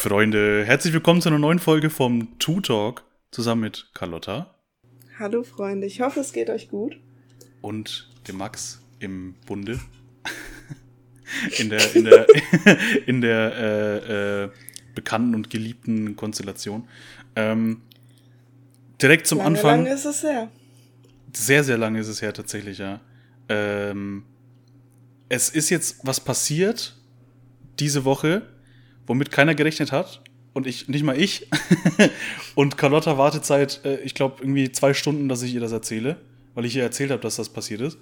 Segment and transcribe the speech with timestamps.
[0.00, 4.54] Freunde, herzlich willkommen zu einer neuen Folge vom Two Talk zusammen mit Carlotta
[5.18, 6.98] Hallo Freunde, ich hoffe es geht euch gut.
[7.60, 9.78] und dem Max im Bunde.
[11.58, 12.26] in der, in der,
[13.06, 14.50] in der äh, äh,
[14.94, 16.88] bekannten und geliebten Konstellation.
[17.36, 17.82] Ähm,
[19.02, 19.84] direkt zum lange, Anfang.
[19.84, 20.50] Lange ist es her.
[21.36, 23.00] Sehr, sehr lange ist es her tatsächlich, ja.
[23.50, 24.24] Ähm,
[25.28, 26.96] es ist jetzt was passiert
[27.78, 28.46] diese Woche,
[29.10, 30.22] womit keiner gerechnet hat.
[30.52, 31.48] Und ich, nicht mal ich.
[32.54, 36.16] und Carlotta wartet seit, äh, ich glaube, irgendwie zwei Stunden, dass ich ihr das erzähle,
[36.54, 37.98] weil ich ihr erzählt habe, dass das passiert ist.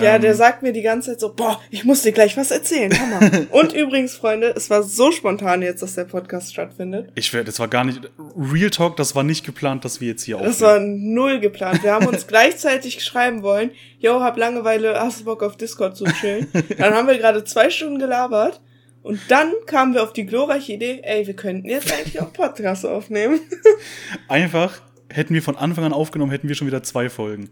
[0.00, 2.52] Ja, Ähm, der sagt mir die ganze Zeit so, boah, ich muss dir gleich was
[2.52, 2.92] erzählen.
[2.96, 3.46] Hammer.
[3.50, 7.10] Und übrigens, Freunde, es war so spontan jetzt, dass der Podcast stattfindet.
[7.16, 8.00] Ich werde, das war gar nicht,
[8.36, 10.70] Real Talk, das war nicht geplant, dass wir jetzt hier Das aufnehmen.
[10.70, 10.80] war
[11.24, 11.82] null geplant.
[11.82, 16.04] Wir haben uns gleichzeitig schreiben wollen, yo, hab Langeweile, hast du Bock auf Discord zu
[16.04, 16.46] chillen?
[16.78, 18.60] Dann haben wir gerade zwei Stunden gelabert.
[19.08, 22.84] Und dann kamen wir auf die glorreiche Idee, ey, wir könnten jetzt eigentlich auch Podcast
[22.84, 23.40] aufnehmen.
[24.28, 27.48] Einfach, hätten wir von Anfang an aufgenommen, hätten wir schon wieder zwei Folgen.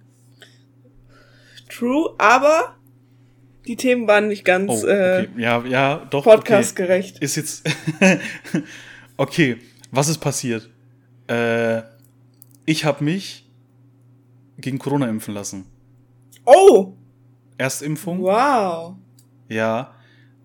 [1.71, 2.77] True, aber
[3.67, 5.41] die Themen waren nicht ganz Oh, äh, okay.
[5.41, 6.25] Ja, ja, doch.
[6.25, 7.17] podcastgerecht.
[7.17, 7.25] Okay.
[7.25, 7.67] Ist jetzt.
[9.17, 9.57] okay,
[9.91, 10.69] was ist passiert?
[11.27, 11.81] Äh,
[12.67, 13.49] ich habe mich
[14.59, 15.65] gegen Corona impfen lassen.
[16.45, 16.93] Oh,
[17.57, 18.21] Erstimpfung.
[18.21, 18.97] wow.
[19.49, 19.96] Ja.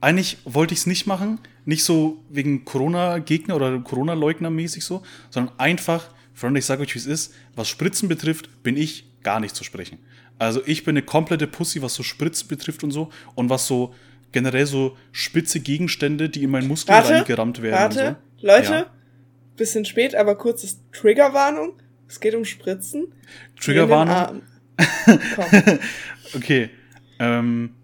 [0.01, 1.39] Eigentlich wollte ich es nicht machen.
[1.65, 7.05] Nicht so wegen Corona-Gegner oder Corona-Leugner-mäßig so, sondern einfach, Freunde, ich sage euch, wie es
[7.05, 7.33] ist.
[7.55, 9.99] Was Spritzen betrifft, bin ich gar nicht zu sprechen.
[10.39, 13.11] Also ich bin eine komplette Pussy, was so Spritzen betrifft und so.
[13.35, 13.93] Und was so
[14.31, 17.75] generell so spitze Gegenstände, die in meinen Muskeln Warte, reingerammt werden.
[17.95, 18.47] Warte, so.
[18.47, 18.85] Leute, Ja.
[19.55, 21.73] bisschen spät, aber kurzes Triggerwarnung.
[22.07, 23.13] Es geht um Spritzen.
[23.59, 24.41] Triggerwarnung.
[25.35, 25.45] Komm.
[26.35, 26.69] Okay.
[27.19, 27.75] Ähm,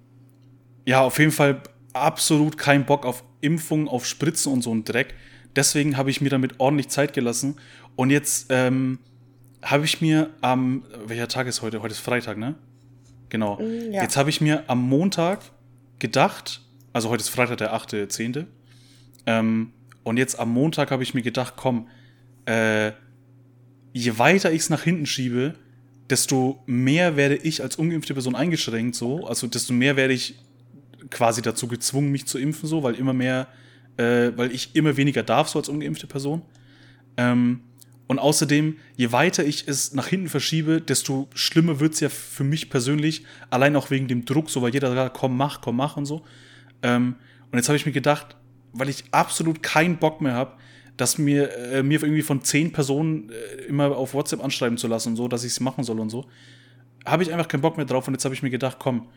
[0.86, 1.62] ja, auf jeden Fall
[2.02, 5.14] absolut kein Bock auf Impfungen, auf Spritzen und so ein Dreck.
[5.56, 7.56] Deswegen habe ich mir damit ordentlich Zeit gelassen.
[7.96, 9.00] Und jetzt ähm,
[9.62, 11.82] habe ich mir am, welcher Tag ist heute?
[11.82, 12.56] Heute ist Freitag, ne?
[13.30, 13.58] Genau.
[13.58, 14.04] Mm, ja.
[14.04, 15.42] Jetzt habe ich mir am Montag
[16.00, 16.62] gedacht,
[16.94, 18.46] also heute ist Freitag, der 8.10.
[19.26, 21.88] Ähm, und jetzt am Montag habe ich mir gedacht, komm,
[22.46, 22.92] äh,
[23.94, 25.56] je weiter ich es nach hinten schiebe,
[26.10, 29.28] desto mehr werde ich als ungeimpfte Person eingeschränkt, so.
[29.28, 30.36] Also desto mehr werde ich
[31.10, 33.48] quasi dazu gezwungen, mich zu impfen, so, weil immer mehr,
[33.98, 36.42] äh, weil ich immer weniger darf, so als ungeimpfte Person.
[37.18, 37.62] Ähm,
[38.08, 42.70] und außerdem, je weiter ich es nach hinten verschiebe, desto schlimmer wird's ja für mich
[42.70, 46.06] persönlich, allein auch wegen dem Druck, so weil jeder sagt, komm, mach, komm, mach und
[46.06, 46.24] so.
[46.84, 47.16] Ähm,
[47.52, 48.38] und jetzt habe ich mir gedacht,
[48.72, 50.54] weil ich absolut keinen Bock mehr habe,
[50.96, 55.10] dass mir, äh, mir irgendwie von zehn Personen äh, immer auf WhatsApp anschreiben zu lassen
[55.10, 56.26] und so, dass ich es machen soll und so,
[57.06, 58.08] habe ich einfach keinen Bock mehr drauf.
[58.08, 59.08] Und jetzt habe ich mir gedacht, komm,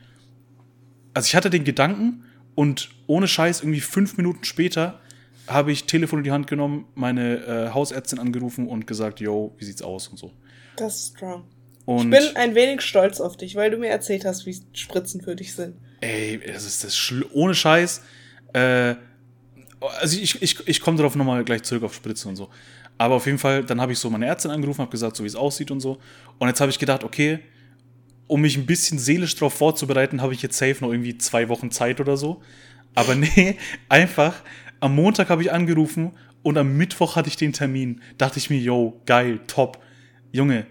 [1.15, 5.01] also ich hatte den Gedanken und ohne Scheiß irgendwie fünf Minuten später
[5.47, 9.65] habe ich Telefon in die Hand genommen, meine äh, Hausärztin angerufen und gesagt, yo, wie
[9.65, 10.33] sieht's aus und so.
[10.77, 11.45] Das ist strong.
[11.87, 15.23] Und Ich bin ein wenig stolz auf dich, weil du mir erzählt hast, wie Spritzen
[15.23, 15.77] für dich sind.
[16.01, 18.03] ey, das ist das Schl ohne Scheiß.
[18.53, 18.95] Äh,
[20.01, 22.49] also ich, ich, ich komme darauf nochmal gleich zurück auf Spritzen und so.
[22.99, 25.29] Aber auf jeden Fall, dann habe ich so meine Ärztin angerufen, habe gesagt, so wie
[25.29, 25.99] es aussieht und so.
[26.39, 27.41] Und jetzt habe ich gedacht, okay,
[28.31, 31.73] um mich ein bisschen seelisch darauf vorzubereiten, habe ich jetzt safe noch irgendwie zwei Wochen
[31.73, 32.41] Zeit oder so.
[32.95, 33.59] Aber nee,
[33.89, 34.43] einfach,
[34.79, 38.01] am Montag habe ich angerufen und am Mittwoch hatte ich den Termin.
[38.19, 39.83] Dachte ich mir, yo, geil, top.
[40.31, 40.67] Junge.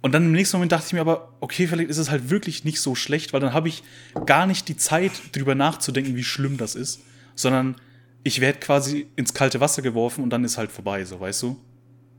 [0.00, 2.64] Und dann im nächsten Moment dachte ich mir aber, okay, vielleicht ist es halt wirklich
[2.64, 3.82] nicht so schlecht, weil dann habe ich
[4.24, 7.02] gar nicht die Zeit, drüber nachzudenken, wie schlimm das ist,
[7.34, 7.76] sondern
[8.22, 11.60] ich werde quasi ins kalte Wasser geworfen und dann ist halt vorbei, so, weißt du?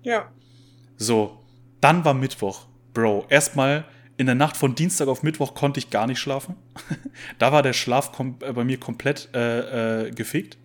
[0.04, 0.32] Ja.
[0.98, 1.40] So,
[1.80, 2.68] dann war Mittwoch.
[2.94, 3.86] Bro, erstmal
[4.22, 6.56] in der Nacht von Dienstag auf Mittwoch konnte ich gar nicht schlafen.
[7.40, 10.60] da war der Schlaf äh, bei mir komplett äh, äh, gefickt.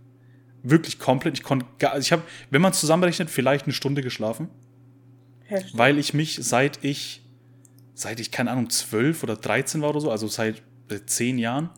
[0.63, 1.39] Wirklich komplett.
[1.39, 4.51] Ich konnte gar, also ich habe, wenn man es zusammenrechnet, vielleicht eine Stunde geschlafen,
[5.47, 5.73] Heftig.
[5.77, 7.23] weil ich mich seit ich,
[7.95, 11.71] seit ich, keine Ahnung, zwölf oder 13 war oder so, also seit äh, zehn Jahren,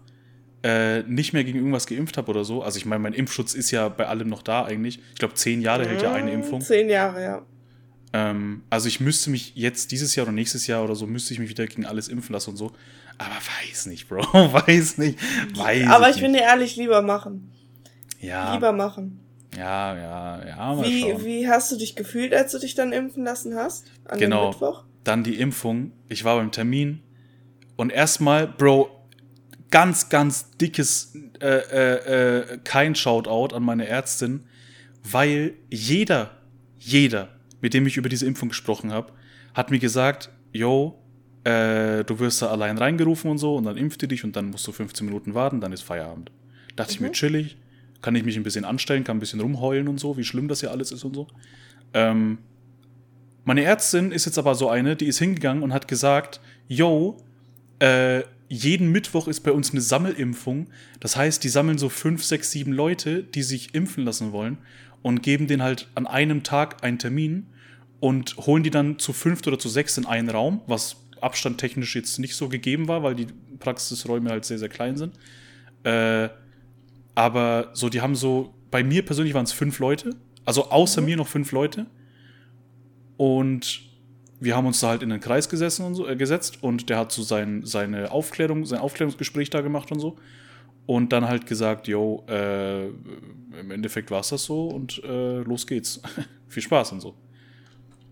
[0.65, 2.65] äh, nicht mehr gegen irgendwas geimpft habe oder so.
[2.65, 4.99] Also ich meine, mein Impfschutz ist ja bei allem noch da eigentlich.
[5.13, 6.61] Ich glaube, zehn Jahre hält ja eine Impfung.
[6.61, 7.47] Zehn Jahre, ja.
[8.13, 11.41] Ähm, also ich müsste mich jetzt dieses Jahr oder nächstes Jahr oder so müsste ich
[11.41, 12.73] mich wieder gegen alles impfen lassen und so.
[13.19, 14.23] Aber weiß nicht, Bro.
[14.33, 15.19] weiß nicht.
[15.57, 17.51] Weiß Aber ich finde ehrlich, lieber machen.
[18.21, 19.21] ja, Lieber machen.
[19.57, 21.25] ja, ja, ja, mal Wie, schauen.
[21.25, 23.87] wie hast du dich gefühlt, als du dich dann impfen lassen hast?
[24.05, 24.45] An Genau.
[24.47, 24.85] dem Mittwoch?
[25.05, 25.93] Dann die Impfung.
[26.09, 27.03] Ich war beim Termin
[27.77, 28.91] und erstmal, Bro,
[29.71, 34.45] ganz, ganz dickes äh, äh, äh, kein Shoutout an meine Ärztin,
[35.05, 36.31] weil jeder,
[36.79, 37.29] jeder,
[37.61, 39.13] mit dem ich über diese Impfung gesprochen habe,
[39.55, 40.99] hat mir gesagt, yo,
[41.45, 44.51] äh, du wirst da allein reingerufen und so und dann impft ihr dich und dann
[44.51, 46.31] musst du 15 Minuten warten, dann ist Feierabend.
[46.77, 47.57] Dachte ich mir, chillig,
[48.03, 50.61] kann ich mich ein bisschen anstellen, kann ein bisschen rumheulen und so, wie schlimm das
[50.61, 51.27] hier alles ist und so.
[51.95, 52.39] Ähm,
[53.45, 57.17] meine Ärztin ist jetzt aber so eine, die ist hingegangen und hat gesagt, yo,
[57.79, 60.69] äh, jeden Mittwoch ist bei uns eine Sammelimpfung.
[61.01, 64.59] Das heißt, die sammeln so fünf, sechs, sieben Leute, die sich impfen lassen wollen
[65.03, 67.47] und geben denen halt an einem Tag einen Termin
[68.01, 72.19] und holen die dann zu fünft oder zu sechs in einen Raum, was abstandtechnisch jetzt
[72.19, 73.27] nicht so gegeben war, weil die
[73.59, 75.15] Praxisräume halt sehr, sehr klein sind.
[75.85, 76.29] Äh,
[77.15, 80.11] aber so, die haben so, bei mir persönlich waren es fünf Leute,
[80.45, 81.07] also außer mhm.
[81.07, 81.87] mir noch fünf Leute.
[83.17, 83.83] Und
[84.41, 86.99] wir haben uns da halt in den Kreis gesessen und so, äh, gesetzt und der
[86.99, 90.17] hat so sein, seine Aufklärung, sein Aufklärungsgespräch da gemacht und so.
[90.89, 95.67] Und dann halt gesagt, yo, äh, im Endeffekt war es das so und äh, los
[95.67, 96.01] geht's.
[96.49, 97.15] Viel Spaß und so.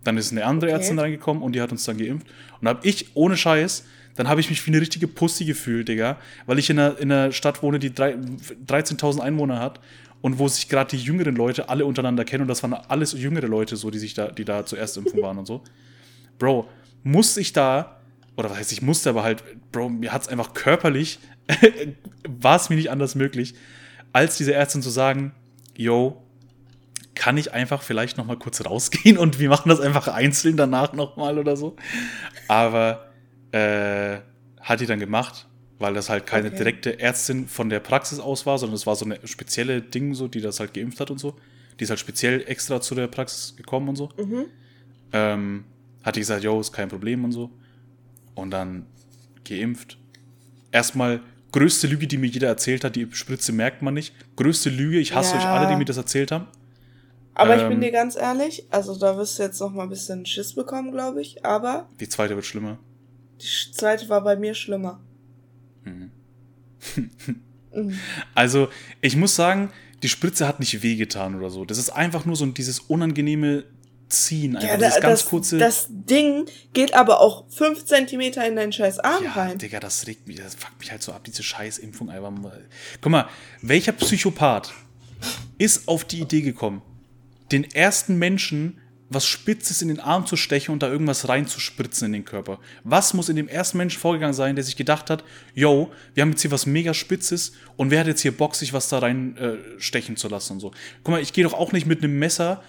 [0.04, 0.80] Dann ist eine andere okay.
[0.80, 2.26] Ärztin reingekommen und die hat uns dann geimpft.
[2.60, 3.86] Und habe ich, ohne Scheiß,
[4.16, 6.18] dann habe ich mich wie eine richtige Pussy gefühlt, Digga.
[6.44, 9.80] Weil ich in einer, in einer Stadt wohne, die 13.000 Einwohner hat
[10.20, 12.42] und wo sich gerade die jüngeren Leute alle untereinander kennen.
[12.42, 15.38] Und das waren alles jüngere Leute, so, die sich da, die da zuerst impfen waren
[15.38, 15.62] und so.
[16.38, 16.68] Bro,
[17.04, 18.00] muss ich da,
[18.36, 21.20] oder was heißt, ich musste, aber halt, Bro, mir hat es einfach körperlich,
[22.28, 23.54] war es mir nicht anders möglich,
[24.12, 25.32] als diese Ärztin zu sagen,
[25.76, 26.22] yo,
[27.14, 30.92] kann ich einfach vielleicht noch mal kurz rausgehen und wir machen das einfach einzeln danach
[30.92, 31.76] noch mal oder so.
[32.46, 33.10] Aber
[33.52, 34.18] äh,
[34.60, 35.46] hat die dann gemacht,
[35.78, 36.58] weil das halt keine okay.
[36.58, 40.28] direkte Ärztin von der Praxis aus war, sondern es war so eine spezielle Ding, so,
[40.28, 41.36] die das halt geimpft hat und so.
[41.78, 44.10] Die ist halt speziell extra zu der Praxis gekommen und so.
[44.16, 44.46] Mhm.
[45.12, 45.64] Ähm,
[46.02, 47.50] hat die gesagt, yo, ist kein Problem und so.
[48.34, 48.86] Und dann
[49.44, 49.98] geimpft.
[50.70, 51.20] Erstmal
[51.56, 54.14] größte Lüge, die mir jeder erzählt hat, die Spritze merkt man nicht.
[54.36, 55.40] Größte Lüge, ich hasse ja.
[55.40, 56.46] euch alle, die mir das erzählt haben.
[57.32, 59.84] Aber ähm, ich bin ähm, dir ganz ehrlich, also da wirst du jetzt noch mal
[59.84, 61.88] ein bisschen Schiss bekommen, glaube ich, aber.
[61.98, 62.78] Die zweite wird schlimmer.
[63.40, 65.00] Die zweite war bei mir schlimmer.
[65.84, 66.10] Mhm.
[67.74, 67.98] mhm.
[68.34, 68.68] Also,
[69.00, 69.72] ich muss sagen,
[70.02, 71.64] die Spritze hat nicht wehgetan oder so.
[71.64, 73.64] Das ist einfach nur so dieses unangenehme
[74.08, 74.56] ziehen.
[74.56, 75.58] Einfach ja, da, ganz das, kurze.
[75.58, 79.58] Das Ding geht aber auch fünf Zentimeter in deinen scheiß Arm ja, rein.
[79.58, 82.64] Digga, das regt mich, das fuckt mich halt so ab, diese scheiß Impfung einfach mal.
[83.00, 83.28] Guck mal,
[83.62, 84.72] welcher Psychopath
[85.58, 86.82] ist auf die Idee gekommen,
[87.50, 92.12] den ersten Menschen was Spitzes in den Arm zu stechen und da irgendwas reinzuspritzen in
[92.12, 92.58] den Körper.
[92.82, 95.22] Was muss in dem ersten Menschen vorgegangen sein, der sich gedacht hat,
[95.54, 98.72] yo, wir haben jetzt hier was mega Spitzes und wer hat jetzt hier Bock, sich
[98.72, 100.72] was da reinstechen äh, zu lassen und so.
[101.04, 102.62] Guck mal, ich gehe doch auch nicht mit einem Messer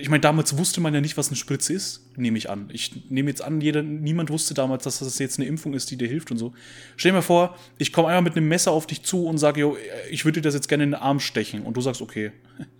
[0.00, 2.68] ich meine, damals wusste man ja nicht, was eine Spritze ist, nehme ich an.
[2.72, 5.96] Ich nehme jetzt an, jeder, niemand wusste damals, dass das jetzt eine Impfung ist, die
[5.96, 6.52] dir hilft und so.
[6.96, 9.60] Stell dir mal vor, ich komme einmal mit einem Messer auf dich zu und sage,
[9.60, 9.76] yo,
[10.10, 11.62] ich würde dir das jetzt gerne in den Arm stechen.
[11.62, 12.32] Und du sagst, okay.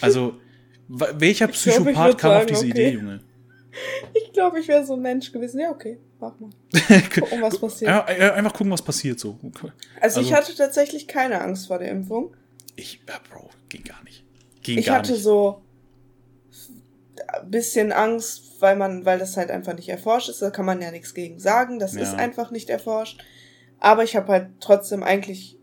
[0.00, 0.40] Also,
[0.88, 2.70] welcher Psychopath glaub, kam sagen, auf diese okay.
[2.70, 3.20] Idee, Junge?
[4.14, 5.60] Ich glaube, ich wäre so ein Mensch gewesen.
[5.60, 6.50] Ja, okay, mach mal.
[7.14, 7.90] Gucken, was passiert.
[7.90, 9.38] Einfach gucken, was passiert so.
[9.42, 9.70] Also,
[10.00, 12.34] also, ich hatte tatsächlich keine Angst vor der Impfung.
[12.76, 14.24] Ich, ja, Bro, ging gar nicht.
[14.62, 15.22] Ging ich gar hatte nicht.
[15.22, 15.62] so
[17.46, 20.42] bisschen Angst, weil man, weil das halt einfach nicht erforscht ist.
[20.42, 21.78] Da kann man ja nichts gegen sagen.
[21.78, 22.02] Das ja.
[22.02, 23.22] ist einfach nicht erforscht.
[23.80, 25.58] Aber ich habe halt trotzdem eigentlich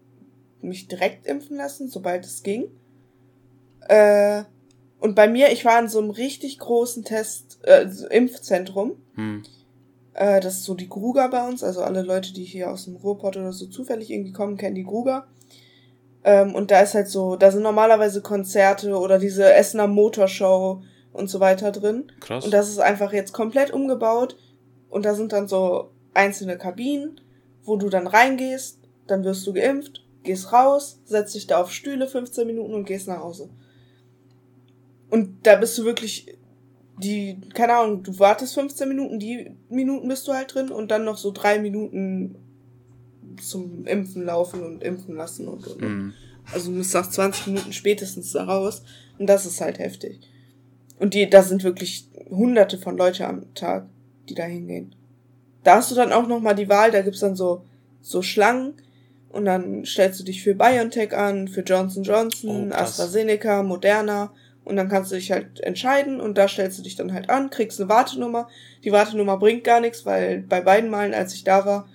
[0.62, 2.66] mich direkt impfen lassen, sobald es ging.
[3.88, 4.44] Äh,
[5.00, 9.02] und bei mir, ich war in so einem richtig großen Test, äh, Impfzentrum.
[9.16, 9.44] Hm.
[10.14, 11.64] Äh, das ist so die Gruger bei uns.
[11.64, 14.84] Also alle Leute, die hier aus dem Ruhrpott oder so zufällig irgendwie kommen, kennen die
[14.84, 15.28] Gruger.
[16.24, 20.84] Ähm, und da ist halt so, da sind normalerweise Konzerte oder diese Essener Motorshow
[21.14, 22.12] und so weiter drin.
[22.20, 22.46] Krass.
[22.46, 24.38] Und das ist einfach jetzt komplett umgebaut.
[24.90, 27.22] Und da sind dann so einzelne Kabinen,
[27.64, 32.08] wo du dann reingehst, dann wirst du geimpft, gehst raus, setzt dich da auf Stühle
[32.08, 33.50] 15 Minuten und gehst nach Hause.
[35.10, 36.38] Und da bist du wirklich
[36.98, 41.06] die, keine Ahnung, du wartest 15 Minuten, die Minuten bist du halt drin und dann
[41.06, 42.36] noch so drei Minuten
[43.42, 45.82] zum Impfen laufen und impfen lassen und, und.
[45.82, 46.14] Mhm.
[46.52, 48.84] Also du musst nach 20 Minuten spätestens da raus
[49.18, 50.20] und das ist halt heftig.
[51.00, 53.86] Und die, da sind wirklich hunderte von Leute am Tag,
[54.28, 54.94] die da hingehen.
[55.64, 57.64] Da hast du dann auch nochmal die Wahl, da gibt's dann so,
[58.02, 58.74] so Schlangen
[59.30, 64.32] und dann stellst du dich für BioNTech an, für Johnson Johnson, oh, AstraZeneca, Moderna
[64.64, 67.50] und dann kannst du dich halt entscheiden und da stellst du dich dann halt an,
[67.50, 68.48] kriegst eine Wartenummer.
[68.84, 71.90] Die Wartenummer bringt gar nichts, weil bei beiden Malen, als ich da war,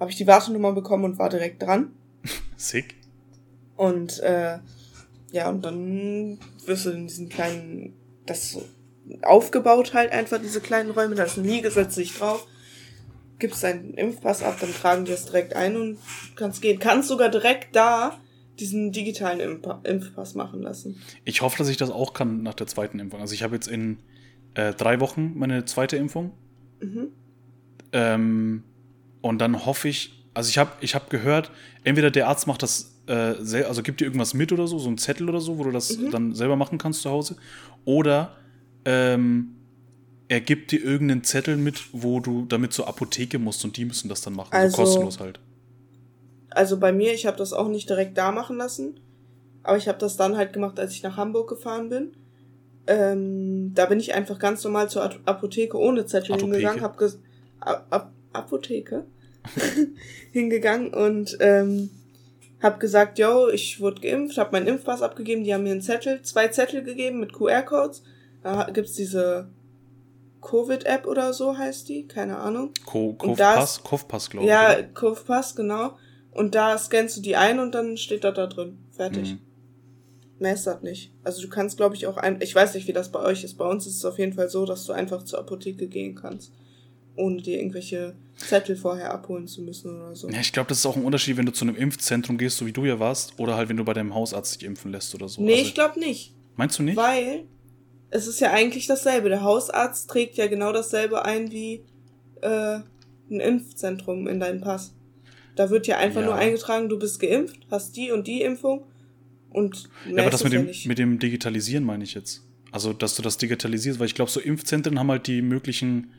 [0.00, 1.92] habe ich die Wartenummer bekommen und war direkt dran.
[2.56, 2.94] Sick.
[3.76, 4.58] Und äh,
[5.32, 7.94] ja, und dann wirst du in diesen kleinen
[8.28, 8.64] das so
[9.22, 12.46] aufgebaut halt einfach, diese kleinen Räume, da ist ein Liege, setzt sich drauf,
[13.38, 15.98] gibst deinen Impfpass ab, dann tragen die es direkt ein und
[16.36, 16.78] kannst gehen.
[16.78, 18.18] Kannst sogar direkt da
[18.58, 21.00] diesen digitalen Impf Impfpass machen lassen.
[21.24, 23.20] Ich hoffe, dass ich das auch kann nach der zweiten Impfung.
[23.20, 23.98] Also ich habe jetzt in
[24.54, 26.32] äh, drei Wochen meine zweite Impfung.
[26.80, 27.08] Mhm.
[27.92, 28.64] Ähm,
[29.20, 31.50] und dann hoffe ich, also ich habe ich hab gehört,
[31.84, 34.98] entweder der Arzt macht das äh, also gibt dir irgendwas mit oder so, so ein
[34.98, 36.10] Zettel oder so, wo du das Mhm.
[36.10, 37.36] dann selber machen kannst zu Hause.
[37.84, 38.36] Oder
[38.84, 39.54] ähm,
[40.28, 44.08] er gibt dir irgendeinen Zettel mit, wo du damit zur Apotheke musst und die müssen
[44.08, 44.50] das dann machen.
[44.52, 45.40] Also- so kostenlos halt.
[46.50, 48.98] Also bei mir, ich habe das auch nicht direkt da machen lassen,
[49.62, 52.12] aber ich habe das dann halt gemacht, als ich nach Hamburg gefahren bin.
[52.86, 56.56] Ähm, da bin ich einfach ganz normal zur Apotheke ohne Zettel Atopeke.
[56.56, 57.20] hingegangen, hab ges
[57.60, 59.04] A A Apotheke
[60.32, 61.90] hingegangen und ähm,
[62.60, 66.22] hab gesagt, yo, ich wurde geimpft, hab meinen Impfpass abgegeben, die haben mir einen Zettel,
[66.22, 68.02] zwei Zettel gegeben mit QR-Codes.
[68.42, 69.48] Da gibt's diese
[70.40, 72.72] Covid-App oder so heißt die, keine Ahnung.
[72.92, 74.50] Und Kopfpass, Kopfpass, glaube ich.
[74.50, 74.82] Ja?
[74.94, 75.96] Kopfpass, genau.
[76.32, 78.78] Und da scannst du die ein und dann steht das da drin.
[78.92, 79.32] Fertig.
[79.32, 79.38] Mhm.
[80.38, 81.12] Mehr ist das nicht.
[81.24, 82.40] Also du kannst, glaube ich, auch ein.
[82.40, 83.58] Ich weiß nicht, wie das bei euch ist.
[83.58, 86.52] Bei uns ist es auf jeden Fall so, dass du einfach zur Apotheke gehen kannst.
[87.18, 90.28] Ohne dir irgendwelche Zettel vorher abholen zu müssen oder so.
[90.30, 92.66] Ja, ich glaube, das ist auch ein Unterschied, wenn du zu einem Impfzentrum gehst, so
[92.66, 95.28] wie du ja warst, oder halt, wenn du bei deinem Hausarzt dich impfen lässt oder
[95.28, 95.42] so.
[95.42, 96.34] nee, Also, ich glaube nicht.
[96.56, 96.96] meinst du nicht?
[96.96, 97.44] Weil
[98.10, 99.28] es ist ja eigentlich dasselbe.
[99.28, 101.82] Der Hausarzt trägt ja genau dasselbe ein wie
[102.40, 102.78] äh,
[103.30, 104.94] ein Impfzentrum in deinen Pass.
[105.56, 106.26] Da wird ja einfach Ja.
[106.26, 108.84] nur eingetragen, du bist geimpft, hast die und die Impfung
[109.50, 110.86] und Ja, aber das mit ja dem, nicht.
[110.86, 112.44] mit dem Digitalisieren meine ich jetzt.
[112.70, 116.12] Also, dass du das digitalisierst, weil ich glaube, so Impfzentren haben halt die möglichen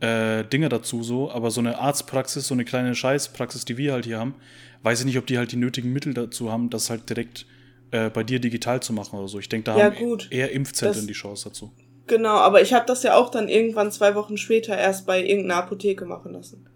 [0.00, 4.04] äh, Dinge dazu so, aber so eine Arztpraxis, so eine kleine Scheißpraxis, die wir halt
[4.04, 4.34] hier haben,
[4.82, 7.46] weiß ich nicht, ob die halt die nötigen Mittel dazu haben, das halt direkt
[7.90, 9.38] äh, bei dir digital zu machen oder so.
[9.38, 10.28] Ich denke, da Ja, haben gut.
[10.30, 11.72] eher Impfzentren Das- die Chance dazu.
[12.06, 15.56] Genau, aber ich habe das ja auch dann irgendwann zwei Wochen später erst bei irgendeiner
[15.56, 16.66] Apotheke machen lassen.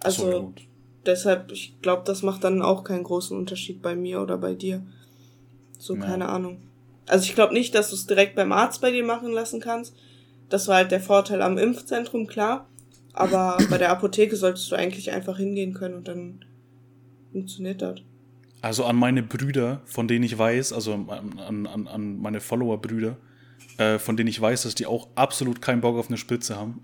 [0.00, 0.52] Also so, ja,
[1.06, 4.82] deshalb, ich glaube, das macht dann auch keinen großen Unterschied bei mir oder bei dir.
[5.78, 6.00] So, Ja.
[6.02, 6.60] keine Ahnung.
[7.06, 9.94] Also ich glaube nicht, dass du es direkt beim Arzt bei dir machen lassen kannst.
[10.52, 12.68] Das war halt der Vorteil am Impfzentrum, klar.
[13.12, 16.44] Aber bei der Apotheke solltest du eigentlich einfach hingehen können und dann
[17.32, 18.00] funktioniert das.
[18.60, 23.16] Also an meine Brüder, von denen ich weiß, also an, an, an- meine Follower-Brüder,
[23.78, 26.80] äh, von denen ich weiß, dass die auch absolut keinen Bock auf eine Spitze haben,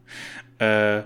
[0.58, 1.02] äh,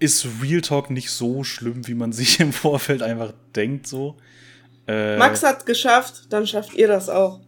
[0.00, 4.16] ist Real Talk nicht so schlimm, wie man sich im Vorfeld einfach denkt, so.
[4.86, 7.40] Äh, Max hat geschafft, dann schafft ihr das auch.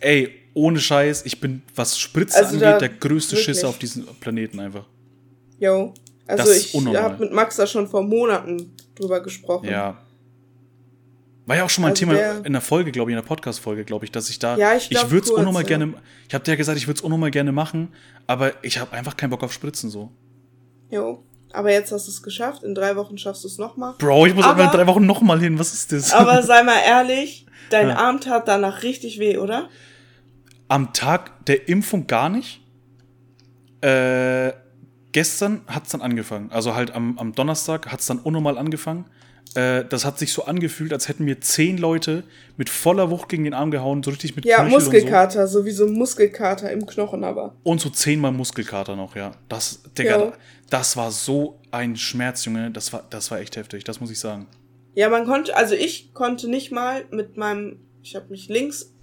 [0.00, 3.36] ey, ohne Scheiß, ich bin, was Spritze Also angeht, der größte.
[3.36, 4.84] Schisser auf diesem Planeten einfach.
[5.58, 5.92] Yo.
[6.26, 9.68] Also Das ich habe mit Max da schon vor Monaten drüber gesprochen.
[9.68, 9.98] Ja.
[11.46, 13.22] War ja auch schon mal ein Also Thema der- in der Folge, glaube ich, in
[13.22, 14.56] der Podcast-Folge, glaube ich, dass ich da.
[14.56, 15.66] Ja, ich glaub, würde es auch kurz, noch mal ja.
[15.66, 15.94] gerne.
[16.26, 17.88] Ich habe dir ja gesagt, ich würde es auch noch mal gerne machen,
[18.26, 20.10] aber ich habe einfach keinen Bock auf Spritzen so.
[20.90, 21.22] Jo.
[21.52, 22.62] Aber jetzt hast du es geschafft.
[22.64, 23.94] In drei Wochen schaffst du es nochmal.
[23.98, 25.58] Bro, ich muss aber in drei Wochen noch mal hin.
[25.58, 26.12] Was ist das?
[26.12, 27.96] Aber sei mal ehrlich, dein Ja.
[27.96, 29.68] Arm tat danach richtig weh, oder?
[30.68, 32.60] Am Tag der Impfung gar nicht.
[33.80, 34.52] Äh,
[35.12, 36.50] gestern hat's dann angefangen.
[36.50, 39.04] Also halt am, am Donnerstag hat's dann unnormal angefangen.
[39.54, 42.24] Äh, das hat sich so angefühlt, als hätten mir zehn Leute
[42.56, 44.90] mit voller Wucht gegen den Arm gehauen, so richtig mit Ja, Knöchel und so.
[44.90, 47.54] Muskelkater, sowieso Muskelkater im Knochen aber.
[47.62, 49.32] Und so zehnmal Muskelkater noch, ja.
[49.48, 50.32] Das, Digga, Ja.
[50.70, 52.70] das war so ein Schmerz, Junge.
[52.70, 54.46] Das war, das war echt heftig, das muss ich sagen.
[54.94, 58.93] Ja, man konnte, also ich konnte nicht mal mit meinem, ich habe mich links,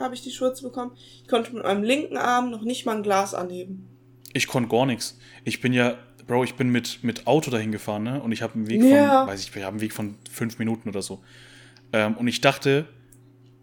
[0.00, 0.92] habe ich die Schürze bekommen,
[1.22, 3.86] ich konnte mit meinem linken Arm noch nicht mal ein Glas anheben.
[4.32, 5.18] Ich konnte gar nichts.
[5.44, 8.22] Ich bin ja, Bro, ich bin mit, mit Auto dahin gefahren, ne?
[8.22, 9.20] Und ich habe einen Weg Ja.
[9.24, 11.20] von, weiß ich, wir haben einen Weg von fünf Minuten oder so.
[11.92, 12.86] Ähm, und ich dachte,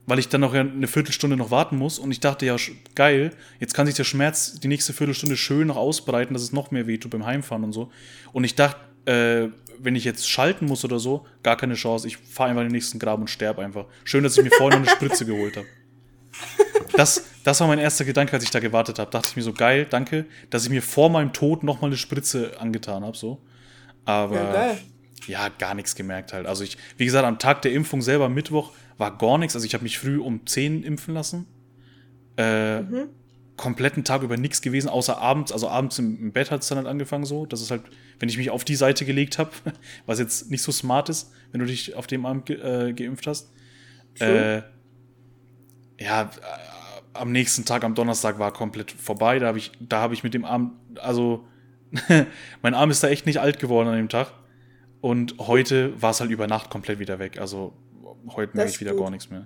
[0.06, 2.56] weil ich dann noch eine Viertelstunde noch warten muss, und ich dachte, ja,
[2.96, 6.72] geil, jetzt kann sich der Schmerz die nächste Viertelstunde schön noch ausbreiten, dass es noch
[6.72, 7.90] mehr wehtut beim Heimfahren und so.
[8.34, 8.80] Und ich dachte,
[9.10, 12.08] äh, wenn ich jetzt schalten muss oder so, gar keine Chance.
[12.08, 13.86] Ich fahre einfach in den nächsten Graben und sterbe einfach.
[14.04, 15.68] Schön, dass ich mir vorhin noch eine Spritze geholt habe.
[16.98, 19.10] Das, das war mein erster Gedanke, als ich da gewartet habe.
[19.12, 21.98] Dachte ich mir so, geil, danke, dass ich mir vor meinem Tod noch mal eine
[21.98, 23.16] Spritze angetan habe.
[23.16, 23.42] So.
[24.06, 24.78] Aber Ja,
[25.28, 26.46] ja, gar nichts gemerkt halt.
[26.48, 29.56] Also ich, wie gesagt, am Tag der Impfung selber, Mittwoch, war gar nichts.
[29.56, 31.46] Also ich habe mich früh um 10 impfen lassen.
[32.38, 33.10] Äh, Mhm.
[33.58, 35.52] Kompletten Tag über nichts gewesen, außer abends.
[35.52, 37.48] Also abends im, im Bett hat es dann halt angefangen so.
[37.48, 37.82] Das ist halt,
[38.20, 39.50] wenn ich mich auf die Seite gelegt habe,
[40.06, 42.58] was jetzt nicht so smart ist, wenn du dich auf dem Arm ge
[42.90, 43.52] äh, geimpft hast.
[44.20, 44.62] Äh,
[46.00, 46.30] ja,
[47.20, 49.40] am nächsten Tag, am Donnerstag war komplett vorbei.
[49.40, 51.44] Da habe ich, da habe ich mit dem Arm, also
[52.62, 54.32] mein Arm ist da echt nicht alt geworden an dem Tag.
[55.02, 57.40] Und heute war es halt über Nacht komplett wieder weg.
[57.40, 57.74] Also
[58.36, 59.02] heute merke ich wieder gut.
[59.02, 59.46] gar nichts mehr.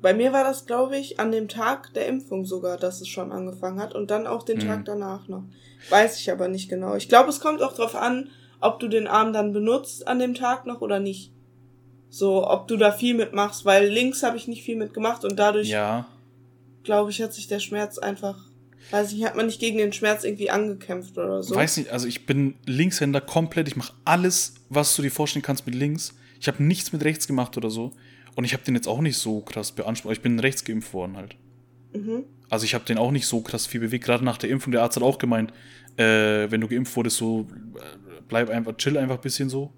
[0.00, 3.32] Bei mir war das, glaube ich, an dem Tag der Impfung sogar, dass es schon
[3.32, 4.62] angefangen hat und dann auch den Mhm.
[4.66, 5.42] Tag danach noch.
[5.90, 6.94] Weiß ich aber nicht genau.
[6.94, 8.28] Ich glaube, es kommt auch drauf an,
[8.60, 11.32] ob du den Arm dann benutzt an dem Tag noch oder nicht.
[12.10, 15.68] So, ob du da viel mitmachst, weil links habe ich nicht viel mitgemacht und dadurch,
[15.68, 16.06] Ja,
[16.84, 18.48] glaube ich, hat sich der Schmerz einfach,
[18.90, 21.54] weiß ich, hat man nicht gegen den Schmerz irgendwie angekämpft oder so.
[21.54, 23.68] weiß nicht, also ich bin Linkshänder komplett.
[23.68, 26.14] Ich mache alles, was du dir vorstellen kannst mit links.
[26.40, 27.92] Ich habe nichts mit rechts gemacht oder so.
[28.36, 30.12] Und ich habe den jetzt auch nicht so krass beansprucht.
[30.12, 31.36] Ich bin rechts geimpft worden halt.
[31.92, 32.24] Mhm.
[32.50, 34.04] Also ich habe den auch nicht so krass viel bewegt.
[34.04, 35.52] Gerade nach der Impfung, der Arzt hat auch gemeint,
[35.96, 37.80] äh, wenn du geimpft wurdest, so äh,
[38.28, 39.72] bleib einfach, chill einfach ein bisschen so.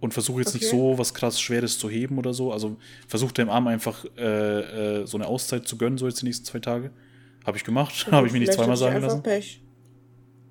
[0.00, 0.76] Und versuch jetzt nicht Okay.
[0.76, 2.52] so was krass Schweres zu heben oder so.
[2.52, 2.76] Also
[3.06, 6.46] versuch deinem Arm einfach äh, äh, so eine Auszeit zu gönnen, so jetzt die nächsten
[6.46, 6.90] zwei Tage.
[7.44, 9.22] Habe ich gemacht, habe ich mir nicht zweimal sagen lassen.
[9.22, 9.62] Pech.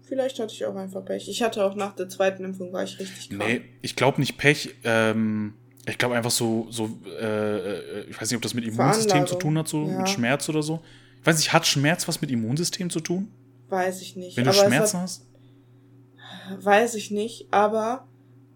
[0.03, 1.27] Vielleicht hatte ich auch einfach Pech.
[1.29, 3.44] Ich hatte auch nach der zweiten Impfung war ich richtig krank.
[3.48, 4.75] Nee, ich glaube nicht Pech.
[4.84, 5.53] Ähm,
[5.88, 7.58] ich glaube einfach so, so äh,
[8.01, 9.98] äh, ich weiß nicht, ob das mit Immunsystem zu tun hat, so Ja.
[10.00, 10.82] mit Schmerz oder so.
[11.22, 13.32] Ich weiß nicht, hat Schmerz was mit Immunsystem zu tun?
[13.70, 14.36] Weiß ich nicht.
[14.38, 15.25] Wenn du Schmerzen hast?
[16.18, 18.08] Hat, weiß ich nicht, aber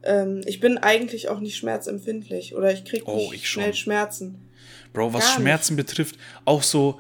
[0.03, 4.49] ähm, ich bin eigentlich auch nicht schmerzempfindlich oder ich krieg Oh, nicht ich schnell Schmerzen.
[4.93, 5.35] Bro, was Gar nicht.
[5.41, 6.99] Schmerzen betrifft, auch so,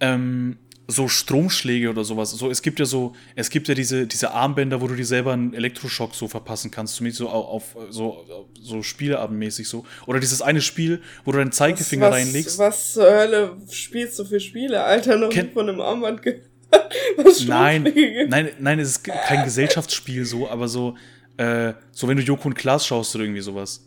[0.00, 0.56] ähm,
[0.86, 2.30] so Stromschläge oder sowas.
[2.30, 5.32] So, es gibt ja so, es gibt ja diese, diese Armbänder, wo du dir selber
[5.34, 8.24] einen Elektroschock so verpassen kannst, zumindest so auf, auf so,
[8.58, 9.84] so spieleabendmäßig so.
[10.06, 12.58] Oder dieses eine Spiel, wo du deinen Zeigefinger was, reinlegst.
[12.58, 15.16] Was zur Hölle spielst du für Spiele, Alter?
[15.16, 16.42] Noch Ken- nie von einem Armband gehört.
[17.16, 17.90] Was Nein,
[18.28, 20.96] nein, nein, es ist kein Gesellschaftsspiel so, aber so,
[21.38, 23.84] äh, so wenn du Joko und Klaas schaust oder irgendwie sowas.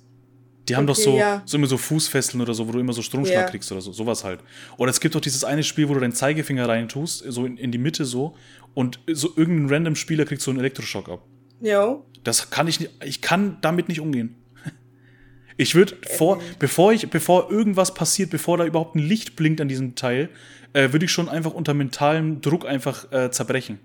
[0.69, 1.41] Die haben doch Okay, so, ja.
[1.45, 3.49] so immer so Fußfesseln oder so, wo du immer so Stromschlag Ja.
[3.49, 4.39] kriegst oder so, sowas halt.
[4.77, 7.71] Oder es gibt doch dieses eine Spiel, wo du deinen Zeigefinger reintust, so in, in
[7.71, 8.35] die Mitte so,
[8.73, 11.23] und so irgendein random Spieler kriegt so einen Elektroschock ab.
[11.61, 12.05] Jo.
[12.23, 14.35] Das kann ich nicht, ich kann damit nicht umgehen.
[15.57, 19.67] Ich würde vor, bevor ich, bevor irgendwas passiert, bevor da überhaupt ein Licht blinkt an
[19.67, 20.29] diesem Teil,
[20.73, 23.79] äh, würde ich schon einfach unter mentalem Druck einfach äh, zerbrechen.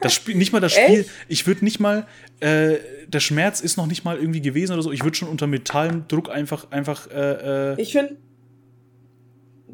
[0.00, 1.10] Das Spiel, nicht mal das Spiel, Echt?
[1.28, 2.06] ich würde nicht mal,
[2.40, 2.76] äh,
[3.06, 6.08] der Schmerz ist noch nicht mal irgendwie gewesen oder so, ich würde schon unter mentalem
[6.08, 8.16] Druck einfach, einfach, äh, äh, Ich finde,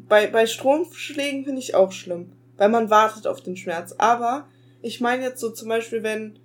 [0.09, 3.95] bei, bei Stromschlägen finde ich auch schlimm, weil man wartet auf den Schmerz.
[3.99, 4.49] Aber
[4.83, 6.39] ich meine jetzt so zum Beispiel, wenn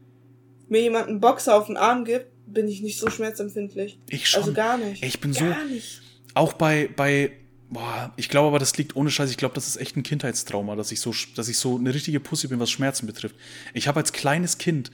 [0.67, 3.99] mir jemand einen Boxer auf den Arm gibt, bin ich nicht so schmerzempfindlich.
[4.09, 4.41] ich schon.
[4.41, 5.03] Also gar nicht.
[5.03, 6.01] Ich bin so, gar nicht.
[6.33, 7.31] auch bei, bei,
[7.71, 10.75] boah, ich glaube aber, das liegt ohne Scheiß, ich glaube, das ist echt ein Kindheitstrauma,
[10.75, 13.35] dass ich so, dass ich so eine richtige Pussy bin, was Schmerzen betrifft.
[13.73, 14.91] Ich habe als kleines Kind,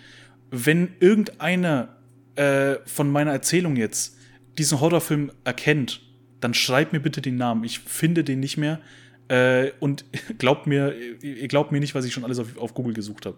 [0.51, 1.97] wenn irgendeiner
[2.35, 4.15] äh, von meiner Erzählung jetzt
[4.57, 6.01] diesen Horrorfilm erkennt,
[6.39, 7.63] dann schreibt mir bitte den Namen.
[7.63, 8.79] Ich finde den nicht mehr.
[9.27, 10.05] Äh, und
[10.37, 13.37] glaubt mir, ihr glaubt mir nicht, was ich schon alles auf, auf Google gesucht habe.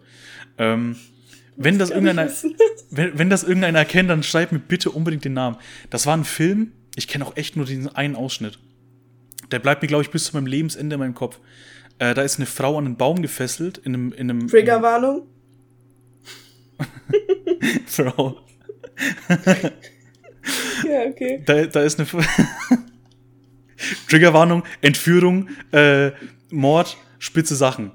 [0.58, 0.96] Ähm,
[1.56, 2.30] wenn das irgendeiner,
[2.90, 5.56] wenn, wenn das irgendeiner erkennt, dann schreibt mir bitte unbedingt den Namen.
[5.88, 8.58] Das war ein Film, ich kenne auch echt nur diesen einen Ausschnitt.
[9.50, 11.38] Der bleibt mir, glaube ich, bis zu meinem Lebensende in meinem Kopf.
[11.98, 14.12] Äh, da ist eine Frau an einen Baum gefesselt, in einem.
[14.12, 15.26] In einem Triggerwarnung?
[17.86, 18.36] Frau.
[20.88, 21.42] Ja, okay.
[21.44, 22.08] Da, da ist eine.
[24.08, 26.10] Triggerwarnung, Entführung, äh,
[26.50, 27.92] Mord, spitze Sachen.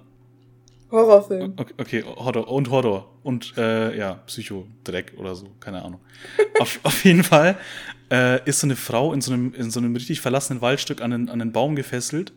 [0.91, 1.53] Horrorfilm.
[1.57, 5.99] Okay, okay, Horror und Horror und äh, ja, Psychodreck oder so, keine Ahnung.
[6.59, 7.57] auf, auf jeden Fall
[8.11, 11.11] äh, ist so eine Frau in so einem, in so einem richtig verlassenen Waldstück an
[11.11, 12.33] einen, an einen Baum gefesselt,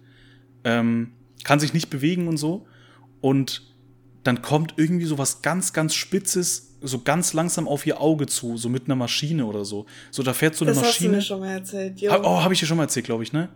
[0.64, 1.12] ähm,
[1.44, 2.66] kann sich nicht bewegen und so.
[3.20, 3.74] Und
[4.24, 8.56] dann kommt irgendwie so was ganz, ganz Spitzes, so ganz langsam auf ihr Auge zu,
[8.56, 9.84] so mit einer Maschine oder so.
[10.10, 11.16] So, da fährt so eine Das hast du Maschine.
[11.16, 12.00] mir schon mal erzählt.
[12.00, 12.12] Jo.
[12.22, 13.50] Oh, habe ich dir schon mal erzählt, glaube ich, ne?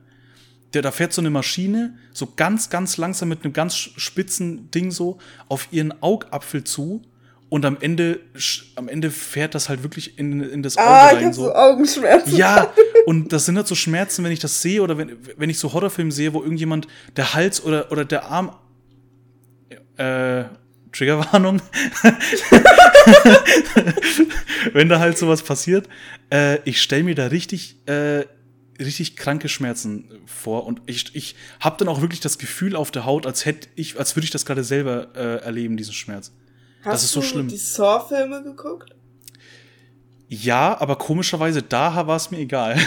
[0.74, 4.90] Der, da fährt so eine Maschine, so ganz, ganz langsam mit einem ganz spitzen Ding
[4.90, 5.16] so
[5.48, 7.02] auf ihren Augapfel zu
[7.52, 8.18] und am Ende,
[8.76, 11.26] am Ende fährt das halt wirklich in, in das Auge ah, ich rein.
[11.26, 11.42] hab So.
[11.42, 12.34] so Augenschmerzen.
[12.34, 12.72] Ja,
[13.04, 15.74] und das sind halt so Schmerzen, wenn ich das sehe oder wenn, wenn ich so
[15.74, 18.56] Horrorfilme sehe, wo irgendjemand der Hals oder, oder der Arm.
[19.98, 20.44] Äh,
[20.92, 21.60] Triggerwarnung.
[24.72, 25.90] wenn da halt sowas passiert,
[26.32, 28.24] äh, ich stelle mir da richtig, äh,
[28.80, 33.04] richtig kranke Schmerzen vor und ich, ich habe dann auch wirklich das Gefühl auf der
[33.04, 36.32] Haut, als hätte ich, als würde ich das gerade selber äh, erleben, diesen Schmerz.
[36.82, 37.48] Hast das ist so du schlimm.
[37.48, 38.94] die Saw-Filme geguckt?
[40.28, 42.78] Ja, aber komischerweise da war es mir egal.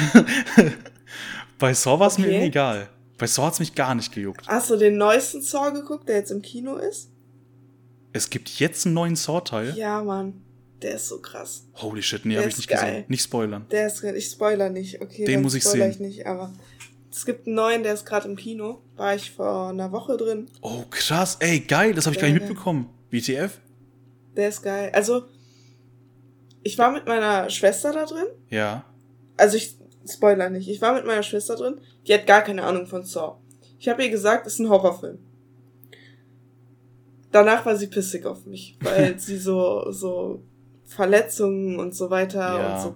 [1.60, 2.34] Bei Saw war es mir Okay.
[2.34, 2.90] irgendwie egal.
[3.18, 4.48] Bei Saw hat es mich gar nicht gejuckt.
[4.48, 7.10] Hast du den neuesten Saw geguckt, der jetzt im Kino ist?
[8.14, 9.74] Es gibt jetzt einen neuen Saw-Teil.
[9.78, 10.42] Ja, Mann.
[10.82, 11.66] Der ist so krass.
[11.76, 12.80] Holy shit, nee, habe ich nicht geil.
[12.80, 13.06] gesehen.
[13.08, 13.66] Nicht spoilern.
[13.72, 15.24] Der ist, ich spoiler nicht, okay.
[15.26, 15.90] Den muss ich sehen.
[15.90, 16.52] ich nicht, aber
[17.12, 18.82] es gibt einen neuen, der ist gerade im Kino.
[18.98, 20.48] War ich vor einer Woche drin.
[20.62, 21.38] Oh, krass.
[21.40, 22.50] Ey, geil, das habe ich gar nicht Geil.
[22.50, 22.90] mitbekommen.
[23.10, 23.60] WTF?
[24.36, 24.92] Der ist geil.
[24.94, 25.24] Also,
[26.64, 28.28] ich war mit meiner Schwester da drin.
[28.50, 28.86] Ja.
[29.38, 30.68] Also, ich spoiler nicht.
[30.68, 31.80] Ich war mit meiner Schwester drin.
[32.08, 33.38] Die hat gar keine Ahnung von Saw.
[33.80, 35.20] Ich habe ihr gesagt, es ist ein Horrorfilm.
[37.32, 40.44] Danach war sie pissig auf mich, weil sie so, so
[40.86, 42.76] Verletzungen und so weiter Ja.
[42.76, 42.96] und so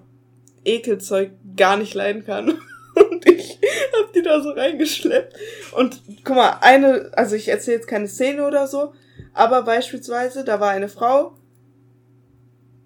[0.64, 2.58] Ekelzeug gar nicht leiden kann.
[3.12, 3.60] Und ich
[3.98, 5.34] hab die da so reingeschleppt.
[5.78, 8.94] Und guck mal, eine, also ich erzähle jetzt keine Szene oder so,
[9.34, 11.34] aber beispielsweise, da war eine Frau,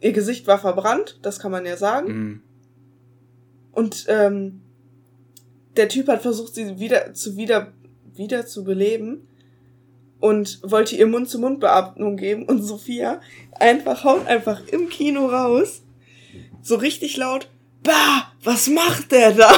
[0.02, 2.08] ihr Gesicht war verbrannt, das kann man ja sagen.
[2.14, 2.42] Mhm.
[3.72, 4.62] Und ähm,
[5.78, 7.72] der Typ hat versucht, sie wieder zu wieder,
[8.14, 9.28] wieder zu beleben
[10.20, 13.20] und wollte ihr Mund-zu-Mund-Beatmung geben und Sophia
[13.60, 15.82] einfach haut einfach im Kino raus,
[16.62, 17.50] so richtig laut,
[17.82, 19.52] bah, was macht der da?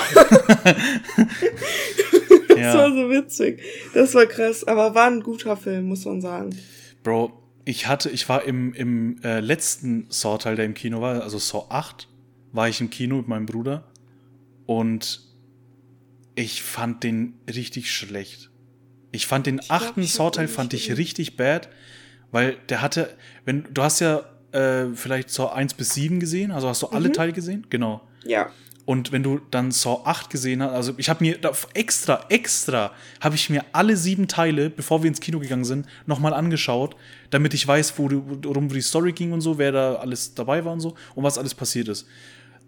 [2.47, 2.73] das Ja.
[2.73, 3.61] war so witzig.
[3.93, 6.57] Das war krass, aber war ein guter Film, muss man sagen.
[7.05, 7.31] Bro,
[7.65, 11.67] ich hatte, ich war im, im äh, letzten Saw-Teil, der im Kino war, also Saw
[11.69, 12.07] 8,
[12.51, 13.91] war ich im Kino mit meinem Bruder
[14.65, 15.21] und
[16.33, 18.49] ich fand den richtig schlecht.
[19.11, 21.69] Ich fand den Ich achten Saw-Teil fand ich richtig bad,
[22.31, 23.15] weil der hatte,
[23.45, 27.09] wenn, du hast ja äh, vielleicht Saw 1 bis 7 gesehen, also hast du alle
[27.09, 27.13] Mhm.
[27.13, 27.67] Teile gesehen?
[27.69, 28.01] Genau.
[28.25, 28.49] Ja.
[28.85, 32.91] Und wenn du dann Saw 8 gesehen hast, also ich habe mir da extra, extra,
[33.19, 36.95] habe ich mir alle sieben Teile, bevor wir ins Kino gegangen sind, nochmal angeschaut,
[37.31, 40.63] damit ich weiß, wo, du- worum die Story ging und so, wer da alles dabei
[40.65, 42.05] war und so und was alles passiert ist.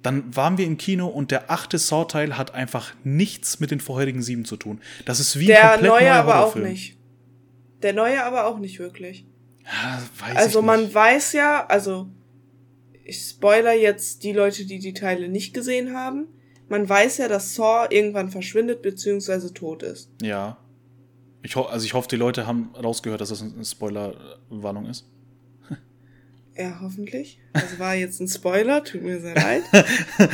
[0.01, 4.23] Dann waren wir im Kino und der achte Saw-Teil hat einfach nichts mit den vorherigen
[4.23, 4.79] sieben zu tun.
[5.05, 6.97] Das ist wie ein Der komplett neue neuer aber auch nicht.
[7.83, 9.25] Der neue aber auch nicht wirklich.
[9.65, 10.01] Ja,
[10.33, 12.09] Also man weiß ja, also
[13.07, 16.27] ich spoiler jetzt die Leute, die die Teile nicht gesehen haben.
[16.67, 19.53] Man weiß ja, dass Saw irgendwann verschwindet bzw.
[19.53, 20.09] tot ist.
[20.21, 20.57] Ja.
[21.41, 25.05] Ich ho also ich hoffe, die Leute haben rausgehört, dass das eine Spoiler-Warnung ist.
[26.59, 27.39] Ja, hoffentlich.
[27.53, 29.61] Das war jetzt ein Spoiler, tut mir sehr leid.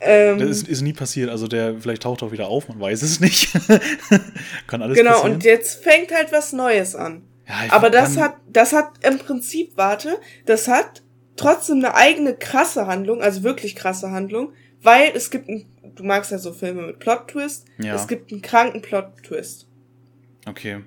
[0.00, 1.30] ähm, Das ist, ist nie passiert.
[1.30, 3.52] Also der vielleicht taucht auch wieder auf, man weiß es nicht.
[4.66, 5.34] Kann alles genau, passieren.
[5.34, 7.22] und jetzt fängt halt was Neues an.
[7.46, 11.03] Ja, Aber das hat, das hat im Prinzip, warte, das hat
[11.36, 16.30] trotzdem eine eigene krasse Handlung, also wirklich krasse Handlung, weil es gibt ein, du magst
[16.30, 17.94] ja so Filme mit Plot-Twist, Ja.
[17.94, 19.66] es gibt einen kranken Plot-Twist.
[20.46, 20.82] Okay.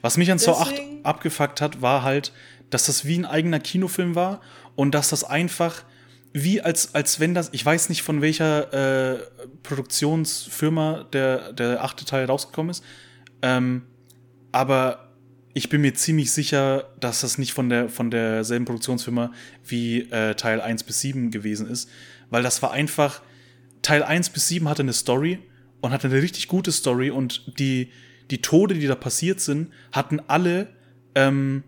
[0.00, 2.32] Was mich an Saw 8 Deswegen- abgefuckt hat, war halt,
[2.70, 4.40] dass das wie ein eigener Kinofilm war
[4.74, 5.84] und dass das einfach
[6.32, 9.18] wie als, als wenn das, ich weiß nicht von welcher äh,
[9.62, 12.84] Produktionsfirma der, der achte Teil rausgekommen ist,
[13.42, 13.82] ähm,
[14.52, 15.05] aber
[15.56, 19.32] ich bin mir ziemlich sicher, dass das nicht von, der, von derselben Produktionsfirma
[19.64, 21.88] wie äh, Teil 1 bis 7 gewesen ist,
[22.28, 23.22] weil das war einfach,
[23.80, 25.38] Teil 1 bis 7 hatte eine Story
[25.80, 27.90] und hatte eine richtig gute Story und die,
[28.30, 30.68] die Tode, die da passiert sind, hatten alle
[31.14, 31.62] ähm,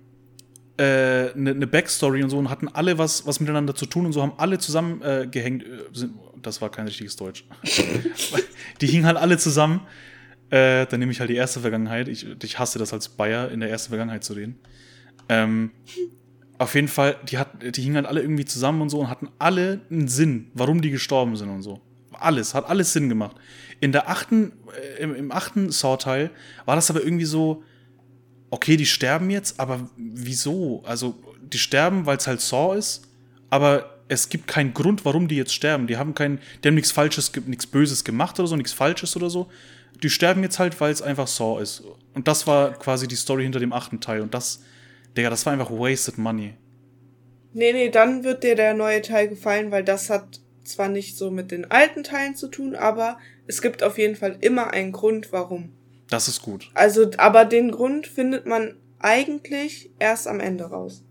[0.77, 4.13] äh, eine, eine Backstory und so und hatten alle was, was miteinander zu tun und
[4.13, 5.61] so, haben alle zusammen äh, äh,
[6.43, 7.47] das war kein richtiges Deutsch.
[8.83, 9.81] die hingen halt alle zusammen.
[10.51, 12.09] Äh, dann nehme ich halt die erste Vergangenheit.
[12.09, 14.59] Ich, ich hasse das als Bayer, in der ersten Vergangenheit zu reden.
[15.29, 15.73] Ähm,
[16.59, 19.29] auf jeden Fall, die, hat, die hingen halt alle irgendwie zusammen und so und hatten
[19.39, 21.81] alle einen Sinn, warum die gestorben sind und so.
[22.13, 23.37] Alles, hat alles Sinn gemacht.
[23.81, 24.53] In der achten,
[24.99, 26.31] äh, im, im achten Saw-Teil
[26.65, 27.63] war das aber irgendwie so,
[28.51, 30.83] okay, die sterben jetzt, aber wieso?
[30.85, 31.15] Also,
[31.53, 33.09] die sterben, weil es halt Saw ist,
[33.51, 35.87] aber es gibt keinen Grund, warum die jetzt sterben.
[35.87, 39.31] Die haben kein, die haben nichts Falsches, nichts Böses gemacht oder so, nichts Falsches oder
[39.31, 39.49] so.
[40.03, 41.83] Die sterben jetzt halt, weil es einfach Saw ist.
[42.15, 44.23] Und das war quasi die Story hinter dem achten Teil.
[44.23, 44.63] Und das,
[45.17, 46.55] Digga, das war einfach wasted money.
[47.53, 51.31] Nee, nee, dann wird dir der neue Teil gefallen, weil das hat zwar nicht so
[51.31, 55.33] mit den alten Teilen zu tun, aber es gibt auf jeden Fall immer einen Grund,
[55.33, 55.73] warum.
[56.11, 56.71] Das ist gut.
[56.75, 61.03] Also, aber den Grund findet man eigentlich erst am Ende raus.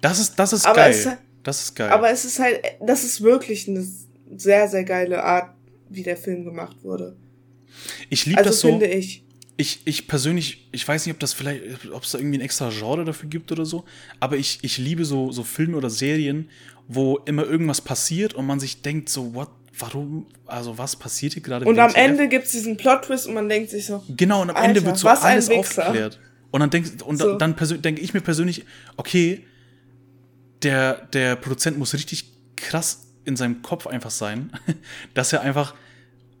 [0.00, 1.18] Das ist, das ist Aber geil.
[1.40, 1.90] Es- das ist geil.
[1.90, 3.86] Aber es ist halt, das ist wirklich eine
[4.36, 5.54] sehr, sehr geile Art,
[5.88, 7.16] wie der Film gemacht wurde.
[8.08, 8.68] ich liebe Also das so.
[8.68, 9.24] finde ich.
[9.56, 12.70] ich, ich persönlich, ich weiß nicht, ob das vielleicht, ob es da irgendwie ein extra
[12.70, 13.84] Genre dafür gibt oder so,
[14.20, 16.48] aber ich, ich liebe so, so Filme oder Serien,
[16.88, 19.48] wo immer irgendwas passiert und man sich denkt so, what,
[19.78, 21.64] warum, also was passiert hier gerade?
[21.66, 21.94] Und am?
[21.94, 24.98] Ende gibt's diesen Plot-Twist und man denkt sich so, Genau, und am Alter, Ende wird
[24.98, 26.18] so alles aufgeklärt.
[26.50, 27.36] Und dann denk, und So.
[27.36, 28.64] dann persö- denke ich mir persönlich,
[28.96, 29.44] okay,
[30.62, 34.52] der, der Produzent muss richtig krass in seinem Kopf einfach sein,
[35.14, 35.74] dass er einfach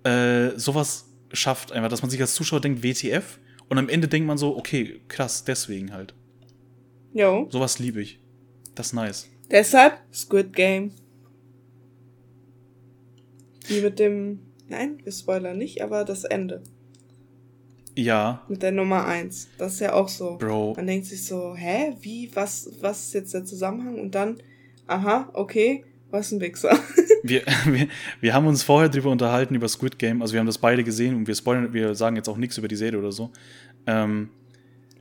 [0.04, 4.26] äh, sowas schafft, einfach, dass man sich als Zuschauer denkt, WTF, und am Ende denkt
[4.26, 6.12] man so, okay, krass, deswegen halt.
[7.12, 7.48] yo.
[7.50, 8.18] Sowas liebe ich.
[8.74, 9.28] Das ist nice.
[9.48, 10.92] Deshalb Squid Game.
[13.68, 16.62] Die mit dem, nein, wir spoilern nicht, aber das Ende.
[18.02, 19.48] Ja, Mit der Nummer eins.
[19.58, 20.36] Das ist ja auch so.
[20.38, 20.74] Bro.
[20.76, 23.98] Man denkt sich so, hä, wie, was, was ist jetzt der Zusammenhang?
[24.00, 24.38] Und dann,
[24.86, 26.78] aha, okay, was ein Wichser.
[27.22, 27.86] Wir, wir,
[28.22, 30.22] wir haben uns vorher drüber unterhalten, über Squid Game.
[30.22, 32.66] Also wir haben das beide gesehen und wir spoilern, wir sagen jetzt auch nichts über
[32.66, 33.30] die Serie oder so.
[33.86, 34.30] Ähm,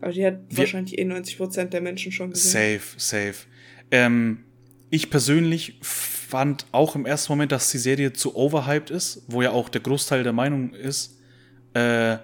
[0.01, 2.51] Aber die hat Wir- wahrscheinlich eh 90% der Menschen schon gesehen.
[2.79, 3.35] Safe, safe.
[3.89, 4.39] Ähm,
[4.89, 9.51] ich persönlich fand auch im ersten Moment, dass die Serie zu overhyped ist, wo ja
[9.51, 11.17] auch der Großteil der Meinung ist.
[11.73, 12.17] Äh,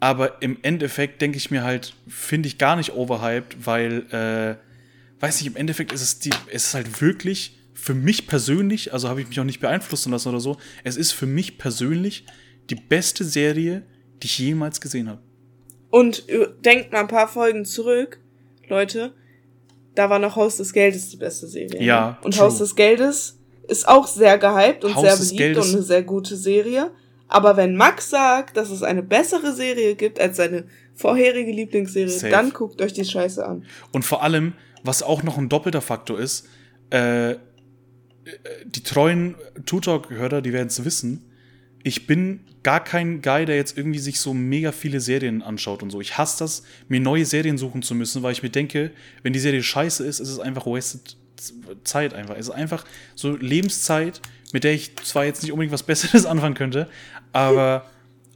[0.00, 4.56] aber im Endeffekt denke ich mir halt, finde ich gar nicht overhyped, weil, äh,
[5.20, 9.08] weiß nicht, im Endeffekt ist es, die, es ist halt wirklich für mich persönlich, also
[9.08, 12.24] habe ich mich auch nicht beeinflussen lassen oder so, es ist für mich persönlich
[12.70, 13.82] die beste Serie,
[14.22, 15.20] die ich jemals gesehen habe.
[15.90, 18.18] Und äh, denkt mal ein paar Folgen zurück,
[18.68, 19.12] Leute.
[19.94, 21.82] Da war noch Haus des Geldes die beste Serie.
[21.82, 22.16] Ja, Ne?
[22.22, 22.44] Und true.
[22.44, 26.36] Haus des Geldes ist auch sehr gehypt und Haus sehr beliebt und eine sehr gute
[26.36, 26.90] Serie.
[27.28, 30.64] Aber wenn Max sagt, dass es eine bessere Serie gibt als seine
[30.94, 32.30] vorherige Lieblingsserie, Safe.
[32.30, 33.64] dann guckt euch die Scheiße an.
[33.92, 36.48] Und vor allem, was auch noch ein doppelter Faktor ist,
[36.90, 37.36] äh, äh,
[38.64, 39.36] die treuen
[39.66, 41.24] Tutor-Hörer, die werden es wissen.
[41.82, 45.90] Ich bin gar kein Guy, der jetzt irgendwie sich so mega viele Serien anschaut und
[45.90, 46.00] so.
[46.00, 48.90] Ich hasse das, mir neue Serien suchen zu müssen, weil ich mir denke,
[49.22, 51.16] wenn die Serie scheiße ist, ist es einfach wasted
[51.84, 52.34] Zeit einfach.
[52.34, 54.20] Es ist einfach so Lebenszeit,
[54.52, 56.88] mit der ich zwar jetzt nicht unbedingt was Besseres anfangen könnte,
[57.38, 57.86] aber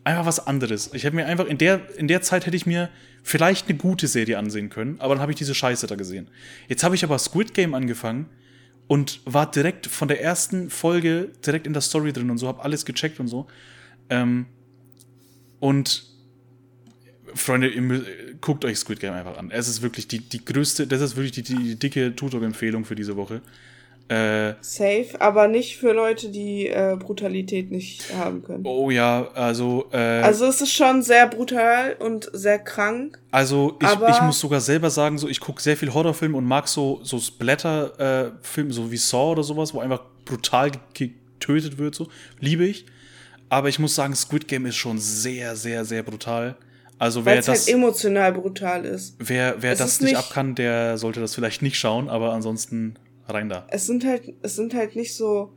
[0.04, 0.90] einfach was anderes.
[0.94, 2.88] Ich hätte mir einfach in der, in der Zeit hätte ich mir
[3.22, 6.28] vielleicht eine gute Serie ansehen können, aber dann habe ich diese Scheiße da gesehen.
[6.68, 8.26] Jetzt habe ich aber Squid Game angefangen
[8.86, 12.62] und war direkt von der ersten Folge direkt in der Story drin und so, habe
[12.62, 13.46] alles gecheckt und so.
[14.10, 14.46] Ähm,
[15.60, 16.04] und
[17.34, 18.04] Freunde, ihr
[18.40, 19.50] guckt euch Squid Game einfach an.
[19.50, 23.16] Es ist wirklich die, die größte, das ist wirklich die, die dicke Tutor-Empfehlung für diese
[23.16, 23.40] Woche.
[24.08, 28.64] Äh, Safe, aber nicht für Leute, die äh, Brutalität nicht haben können.
[28.66, 33.18] oh ja, also, äh, Also es ist schon sehr brutal und sehr krank.
[33.30, 36.68] Also ich, ich muss sogar selber sagen, so ich gucke sehr viel Horrorfilme und mag
[36.68, 42.08] so, so Splatter-Filme, so wie Saw oder sowas, wo einfach brutal ge- getötet wird, so.
[42.40, 42.86] Liebe ich.
[43.48, 46.56] Aber ich muss sagen, Squid Game ist schon sehr, sehr, sehr brutal.
[46.98, 49.16] Also wer halt das, emotional brutal ist.
[49.18, 52.08] wer, wer es das ist nicht nicht- ab kann, der sollte das vielleicht nicht schauen,
[52.08, 52.94] aber ansonsten
[53.32, 53.66] rein da.
[53.70, 55.52] Es sind halt, es sind halt nicht so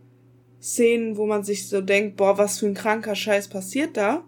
[0.62, 4.24] Szenen, wo man sich so denkt, boah, was für ein kranker Scheiß passiert da,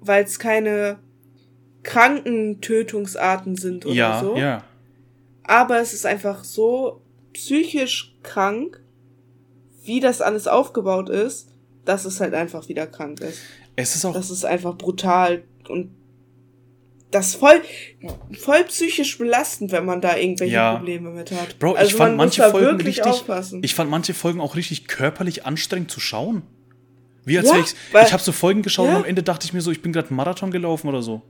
[0.00, 0.98] weil es keine
[1.82, 4.36] kranken Tötungsarten sind oder ja, so.
[4.36, 4.64] ja.
[5.44, 7.00] Aber es ist einfach so
[7.32, 8.82] psychisch krank,
[9.82, 11.48] wie das alles aufgebaut ist,
[11.84, 13.40] dass es halt einfach wieder krank ist.
[13.76, 15.90] Es ist auch, Das ist einfach brutal und
[17.10, 17.60] das ist voll,
[18.38, 20.74] voll psychisch belastend, wenn man da irgendwelche Ja.
[20.74, 21.58] Probleme mit hat.
[21.58, 23.60] Bro, ich also fand man manche Folgen richtig, aufpassen.
[23.62, 26.42] ich fand manche Folgen auch richtig körperlich anstrengend zu schauen.
[27.24, 27.74] Wie als Ja, wäre ich,
[28.06, 28.92] ich habe so Folgen geschaut Ja.
[28.96, 31.22] und am Ende dachte ich mir so, ich bin gerade Marathon gelaufen oder so.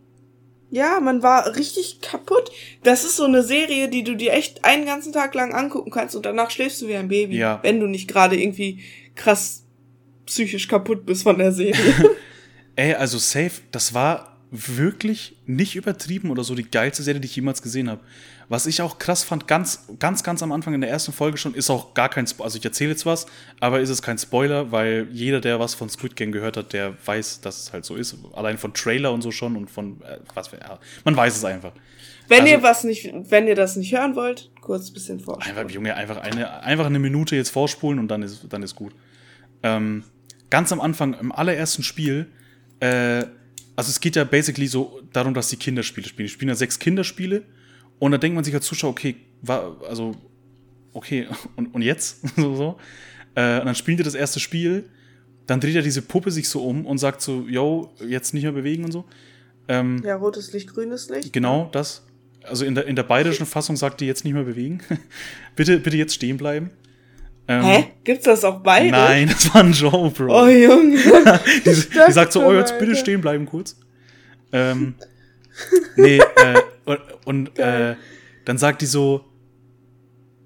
[0.70, 2.50] Ja, man war richtig kaputt.
[2.82, 6.14] Das ist so eine Serie, die du dir echt einen ganzen Tag lang angucken kannst
[6.14, 7.38] und danach schläfst du wie ein Baby.
[7.38, 7.60] Ja.
[7.62, 8.80] Wenn du nicht gerade irgendwie
[9.14, 9.64] krass
[10.26, 11.74] psychisch kaputt bist von der Serie.
[12.76, 17.36] Ey, also safe, das war wirklich nicht übertrieben oder so die geilste Serie, die ich
[17.36, 18.00] jemals gesehen habe.
[18.48, 21.52] Was ich auch krass fand, ganz, ganz, ganz am Anfang in der ersten Folge schon,
[21.54, 22.44] ist auch gar kein Spoiler.
[22.46, 23.26] Also ich erzähle jetzt was,
[23.60, 26.94] aber ist es kein Spoiler, weil jeder, der was von Squid Game gehört hat, der
[27.04, 28.16] weiß, dass es halt so ist.
[28.34, 31.44] Allein von Trailer und so schon und von äh, was für, ja, man weiß es
[31.44, 31.72] einfach.
[32.28, 35.42] wenn Also- ihr was nicht, wenn ihr das nicht hören wollt, kurz ein bisschen vor.
[35.42, 38.94] Einfach, Junge, einfach eine, einfach eine Minute jetzt vorspulen und dann ist, dann ist gut.
[39.62, 40.04] Ähm,
[40.48, 42.28] ganz am Anfang, im allerersten Spiel,
[42.80, 43.24] äh,
[43.78, 46.26] also es geht ja basically so darum, dass die Kinderspiele spielen.
[46.26, 47.44] Die spielen ja sechs Kinderspiele
[48.00, 50.16] und da denkt man sich als Zuschauer, okay, war, also,
[50.92, 52.18] okay, und, und jetzt?
[52.36, 52.78] so, so.
[53.36, 54.88] Äh, und dann spielen die das erste Spiel,
[55.46, 58.50] dann dreht ja diese Puppe sich so um und sagt so, yo, jetzt nicht mehr
[58.50, 59.04] bewegen und so.
[59.68, 61.32] Ähm, Ja, rotes Licht, grünes Licht.
[61.32, 62.02] Genau, das.
[62.42, 64.80] Also in der, in der bayerischen Fassung sagt die jetzt nicht mehr bewegen.
[65.54, 66.72] bitte, bitte jetzt stehen bleiben.
[67.50, 67.92] Ähm, Hä?
[68.04, 68.90] Gibt's das auch beide?
[68.90, 70.44] Nein, das war ein Joe, Bro.
[70.44, 70.98] Oh Junge.
[71.64, 71.70] die,
[72.06, 73.76] die sagt so, oh, jetzt bitte stehen bleiben kurz.
[74.52, 74.94] Ähm,
[75.96, 77.96] nee, äh, und, und äh,
[78.44, 79.24] dann sagt die so,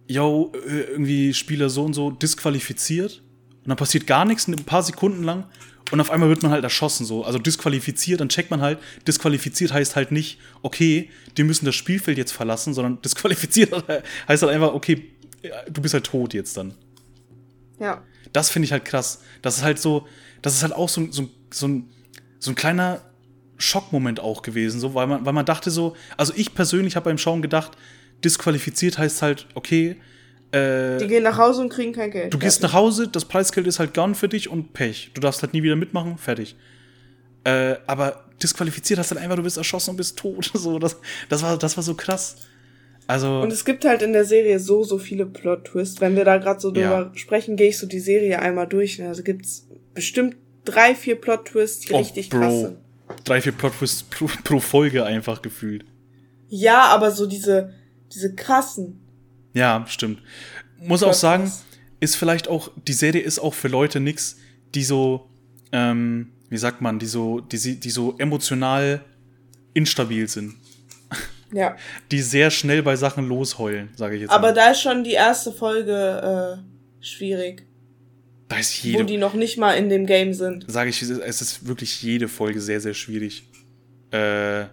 [0.06, 3.20] yo, äh, irgendwie Spieler so und so disqualifiziert.
[3.64, 5.44] Und dann passiert gar nichts, ein paar Sekunden lang.
[5.90, 7.24] Und auf einmal wird man halt erschossen, so.
[7.24, 12.16] Also disqualifiziert, dann checkt man halt, disqualifiziert heißt halt nicht, okay, die müssen das Spielfeld
[12.16, 13.72] jetzt verlassen, sondern disqualifiziert
[14.28, 15.10] heißt halt einfach, okay,
[15.70, 16.74] du bist halt tot jetzt dann.
[17.78, 18.02] Ja.
[18.32, 19.22] Das finde ich halt krass.
[19.42, 20.06] Das ist halt so,
[20.40, 21.90] das ist halt auch so, so, so, ein,
[22.38, 23.02] so ein kleiner
[23.58, 27.18] Schockmoment auch gewesen, so, weil man, weil man dachte so, also ich persönlich habe beim
[27.18, 27.72] Schauen gedacht,
[28.24, 29.96] disqualifiziert heißt halt, okay,
[30.52, 32.32] äh, Die gehen nach Hause und kriegen kein Geld.
[32.32, 35.10] du gehst nach Hause, das Preisgeld ist halt gone für dich und Pech.
[35.14, 36.56] Du darfst halt nie wieder mitmachen, fertig.
[37.44, 40.50] Äh, aber disqualifiziert hast halt einfach, du bist erschossen und bist tot.
[40.54, 42.36] So, das, das, war, das war so krass.
[43.06, 46.00] Also, Und es gibt halt in der Serie so, so viele Plot-Twists.
[46.00, 47.12] Wenn wir da gerade so drüber Ja.
[47.14, 48.98] sprechen, gehe ich so die Serie einmal durch.
[48.98, 49.08] ne?
[49.08, 52.76] Also gibt's bestimmt drei, vier Plot-Twists, die oh, richtig krass sind.
[53.24, 55.84] drei, vier Plot-Twists pro, pro Folge einfach gefühlt.
[56.48, 57.74] Ja, aber so diese,
[58.12, 59.00] diese krassen.
[59.54, 60.22] Ja, stimmt.
[60.78, 61.50] Muss auch sagen,
[62.00, 64.36] ist vielleicht auch, die Serie ist auch für Leute nix,
[64.74, 65.28] die so,
[65.72, 69.04] ähm, wie sagt man, die so, die, die so emotional
[69.74, 70.54] instabil sind.
[71.52, 71.76] Ja.
[72.10, 74.54] Die sehr schnell bei Sachen losheulen, sage ich jetzt Aber mal.
[74.54, 76.62] da ist schon die erste Folge
[77.00, 77.66] schwierig.
[78.48, 80.64] Da ist Wo jede, die noch nicht mal in dem Game sind.
[80.70, 83.44] sage ich, es ist wirklich jede Folge sehr, sehr schwierig.
[84.10, 84.64] Äh,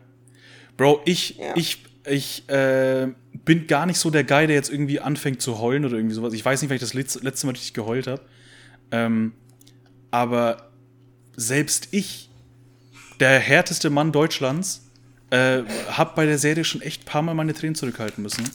[0.78, 1.54] Bro, ich, Ja.
[1.56, 3.08] ich, ich äh,
[3.46, 6.34] bin gar nicht so der Guy, der jetzt irgendwie anfängt zu heulen oder irgendwie sowas.
[6.34, 8.22] Ich weiß nicht, weil ich das letzte, letzte Mal richtig geheult habe.
[8.92, 9.34] Ähm,
[10.12, 10.70] aber
[11.36, 12.30] selbst ich,
[13.20, 14.89] der härteste Mann Deutschlands,
[15.32, 18.50] äh, habe bei der Serie schon echt ein paar Mal meine Tränen zurückhalten müssen.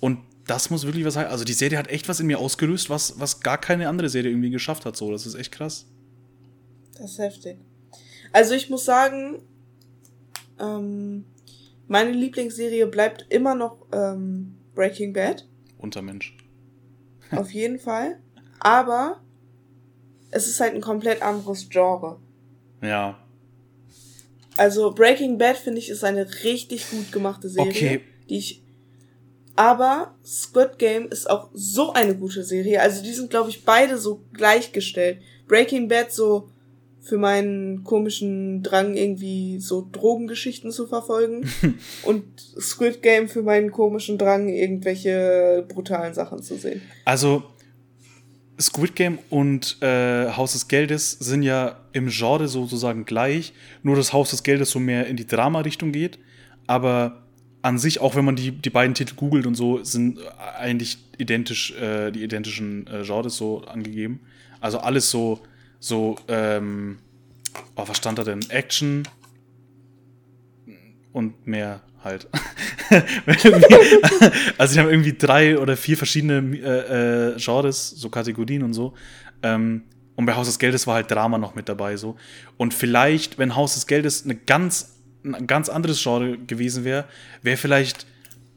[0.00, 1.30] Und das muss wirklich was heißen.
[1.30, 4.30] Also die Serie hat echt was in mir ausgelöst, was, was gar keine andere Serie
[4.30, 4.96] irgendwie geschafft hat.
[4.96, 5.86] So, das ist echt krass.
[6.98, 7.58] Das ist heftig.
[8.32, 9.42] Also ich muss sagen,
[10.60, 11.24] ähm,
[11.88, 15.46] meine Lieblingsserie bleibt immer noch ähm, Breaking Bad.
[15.78, 16.36] Untermensch.
[17.32, 18.18] Auf jeden Fall.
[18.60, 19.20] Aber
[20.30, 22.18] es ist halt ein komplett anderes Genre.
[22.82, 23.18] Ja.
[24.56, 28.00] Also Breaking Bad finde ich ist eine richtig gut gemachte Serie, Okay.
[28.28, 28.62] die ich
[29.58, 32.80] aber Squid Game ist auch so eine gute Serie.
[32.82, 35.18] Also die sind glaube ich beide so gleichgestellt.
[35.48, 36.50] Breaking Bad so
[37.00, 41.48] für meinen komischen Drang irgendwie so Drogengeschichten zu verfolgen
[42.02, 42.24] und
[42.60, 46.82] Squid Game für meinen komischen Drang irgendwelche brutalen Sachen zu sehen.
[47.04, 47.44] Also,
[48.58, 54.12] Squid Game und äh, Haus des Geldes sind ja im Genre sozusagen gleich, nur dass
[54.12, 56.18] Haus des Geldes so mehr in die Drama-Richtung geht.
[56.66, 57.22] Aber
[57.62, 60.20] an sich, auch wenn man die, die beiden Titel googelt und so, sind
[60.58, 64.20] eigentlich identisch, äh, die identischen äh, Genres so angegeben.
[64.60, 65.40] Also alles so,
[65.78, 66.98] so, ähm,
[67.74, 68.40] oh, was stand da denn?
[68.48, 69.06] Action
[71.12, 72.28] und mehr halt.
[74.58, 78.94] also die haben irgendwie drei oder vier verschiedene äh, äh, Genres, so Kategorien und so.
[79.42, 79.82] Ähm,
[80.16, 82.16] und bei Haus des Geldes war halt Drama noch mit dabei so.
[82.56, 87.04] Und vielleicht, wenn Haus des Geldes eine ganz, ein ganz anderes Genre gewesen wäre,
[87.42, 88.06] wäre vielleicht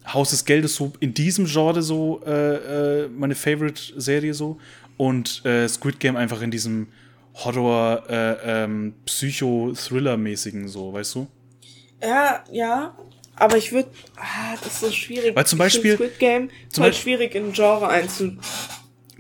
[0.08, 4.58] Haus des Geldes so in diesem Genre so äh, äh, meine Favorite-Serie so.
[4.98, 6.88] Und äh, Squid Game einfach in diesem
[7.36, 11.28] Horror, äh, ähm, Psycho-Thriller-mäßigen so, weißt du?
[12.02, 12.98] Ja, ja.
[13.40, 15.36] Aber ich würde, ah, das ist so schwierig.
[15.36, 18.34] Weil zum Beispiel- Squid Game ist zum halt Beispiel- schwierig in ein Genre einzu.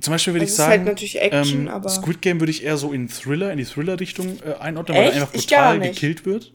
[0.01, 2.39] Zum Beispiel würde Also ich es ist halt sagen, natürlich Action, ähm, aber- Squid Game
[2.39, 5.79] würde ich eher so in Thriller, in die Thriller-Richtung äh, einordnen, weil er einfach brutal
[5.79, 6.51] gekillt wird.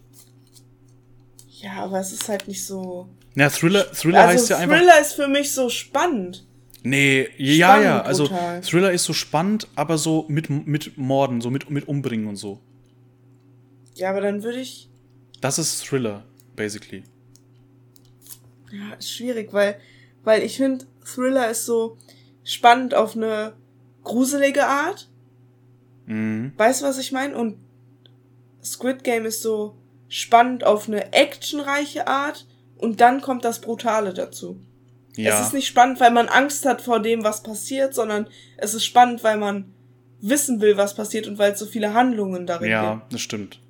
[1.60, 3.08] Ja, aber es ist halt nicht so.
[3.34, 4.76] Na, Thriller, Thriller heißt also ja einfach.
[4.76, 6.46] Thriller ist für mich so spannend.
[6.82, 8.60] Nee, ja, Spannend, ja, also brutal.
[8.60, 12.60] Thriller ist so spannend, aber so mit, mit Morden, so mit, mit Umbringen und so.
[13.94, 14.90] Ja, aber dann würde ich.
[15.40, 16.24] Das ist Thriller,
[16.56, 17.04] basically.
[18.72, 19.76] Ja, ist schwierig, weil,
[20.22, 21.96] weil ich finde, Thriller ist so
[22.42, 23.54] spannend auf eine
[24.02, 25.08] gruselige Art.
[26.06, 26.52] Mhm.
[26.56, 27.36] Weißt du, was ich meine?
[27.36, 27.56] Und
[28.62, 29.76] Squid Game ist so
[30.08, 32.46] spannend auf eine actionreiche Art
[32.78, 34.60] und dann kommt das Brutale dazu.
[35.16, 35.34] Ja.
[35.34, 38.84] Es ist nicht spannend, weil man Angst hat vor dem, was passiert, sondern es ist
[38.84, 39.72] spannend, weil man
[40.20, 43.12] wissen will, was passiert und weil es so viele Handlungen darin ja, gibt.
[43.12, 43.60] das stimmt.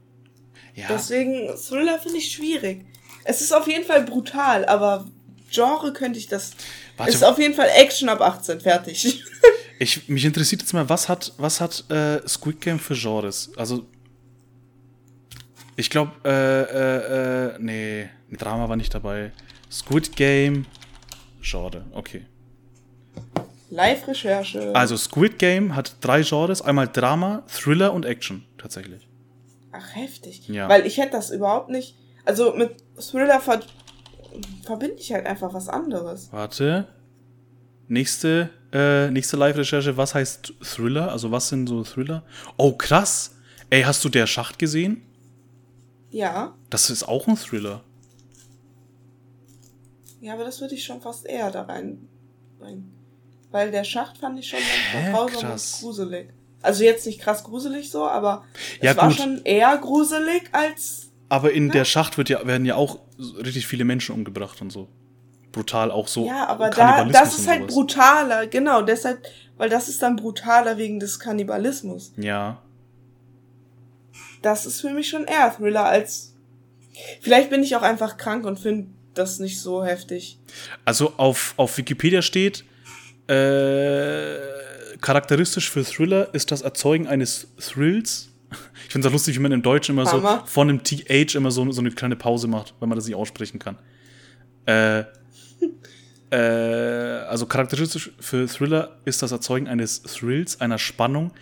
[0.75, 2.85] Ja, Deswegen, Thriller finde ich schwierig.
[3.25, 5.07] Es ist auf jeden Fall brutal, aber
[5.51, 6.53] Genre könnte ich das.
[6.97, 7.11] Warte.
[7.11, 9.23] Es ist auf jeden Fall Action ab 18, fertig.
[9.79, 13.51] ich, mich interessiert jetzt mal, was hat, was hat äh, Squid Game für Genres?
[13.57, 13.87] Also,
[15.77, 19.33] ich glaube, äh, äh, äh, nee, Drama war nicht dabei.
[19.71, 20.67] Squid Game,
[21.41, 22.27] Genre, okay.
[23.71, 24.73] Live-Recherche.
[24.75, 29.09] Also Squid Game hat drei Genres, einmal Drama, Thriller und Action, tatsächlich.
[29.73, 30.49] Ach, heftig.
[30.49, 30.69] Ja.
[30.69, 31.97] Weil ich hätte das überhaupt nicht.
[32.25, 33.61] Also mit Thriller ver
[34.65, 36.29] verbinde ich halt einfach was anderes.
[36.33, 36.89] Warte.
[37.87, 41.13] Nächste, äh, nächste Live-Recherche, was heißt Thriller?
[41.13, 42.25] Also was sind so Thriller?
[42.57, 43.37] Oh, krass.
[43.71, 45.03] Ey, hast du der Schacht gesehen?
[46.11, 46.55] Ja.
[46.71, 47.83] Das ist auch ein Thriller.
[50.21, 52.93] Ja, aber das würde ich schon fast eher da reinbringen.
[53.51, 54.59] Weil der Schacht fand ich schon
[54.95, 55.75] manchmal grausam Krass.
[55.75, 56.31] und gruselig.
[56.63, 58.45] Also jetzt nicht krass gruselig so, aber
[58.81, 59.19] Ja, es war gut.
[59.19, 61.04] schon eher gruselig als.
[61.35, 64.87] Aber in der Schacht wird ja, werden ja auch richtig viele Menschen umgebracht und so.
[65.51, 66.29] Brutal auch so.
[66.29, 71.01] Ja, aber da, das ist halt brutaler, genau, deshalb, weil das ist dann brutaler wegen
[71.01, 72.13] des Kannibalismus.
[72.17, 72.63] Ja.
[74.43, 76.35] Das ist für mich schon eher Thriller als.
[77.21, 80.39] Vielleicht bin ich auch einfach krank und finde das nicht so heftig.
[80.85, 82.65] Also auf, auf Wikipedia steht,
[83.27, 84.37] äh,
[85.01, 88.31] charakteristisch für Thriller ist das Erzeugen eines Thrills.
[88.87, 90.41] Ich finde es auch lustig, wie man im Deutschen immer Hammer.
[90.41, 93.17] so von einem TH immer so, so eine kleine Pause macht, weil man das nicht
[93.17, 93.79] aussprechen kann.
[94.67, 95.05] Äh,
[96.31, 101.33] äh, also charakteristisch für Thriller ist das Erzeugen eines Thrills, einer Spannung,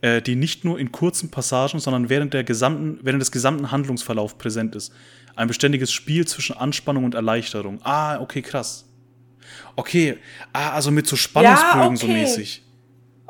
[0.00, 4.34] äh, die nicht nur in kurzen Passagen, sondern während, der gesamten, während des gesamten Handlungsverlaufs
[4.34, 4.92] präsent ist.
[5.36, 7.80] Ein beständiges Spiel zwischen Anspannung und Erleichterung.
[7.82, 8.86] Ah, okay, krass.
[9.76, 10.18] Okay,
[10.52, 12.20] ah, also mit so Spannungsbögen so okay.
[12.20, 12.62] mäßig.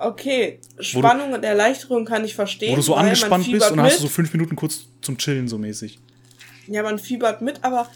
[0.00, 2.72] Okay, Spannung und Erleichterung kann ich verstehen.
[2.72, 5.48] Wo du so angespannt bist und dann hast du so fünf Minuten kurz zum Chillen
[5.48, 5.98] so mäßig.
[6.68, 7.88] Ja, man fiebert mit, aber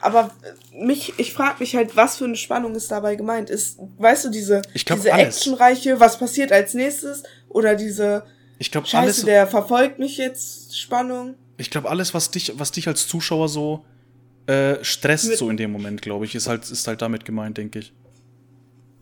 [0.00, 0.30] aber
[0.72, 3.50] mich, ich frage mich halt, was für eine Spannung ist dabei gemeint?
[3.50, 5.38] Ist, weißt du, diese, Ich glaub, diese alles.
[5.38, 7.24] actionreiche, was passiert als nächstes?
[7.48, 8.22] Oder diese
[8.60, 11.34] Ich glaube Scheiße, alles, der verfolgt mich jetzt Spannung?
[11.56, 13.84] ich glaube alles, was dich, was dich als Zuschauer so
[14.46, 17.58] äh, stresst Mit- so in dem Moment, glaube ich, ist halt, ist halt damit gemeint,
[17.58, 17.92] denke ich.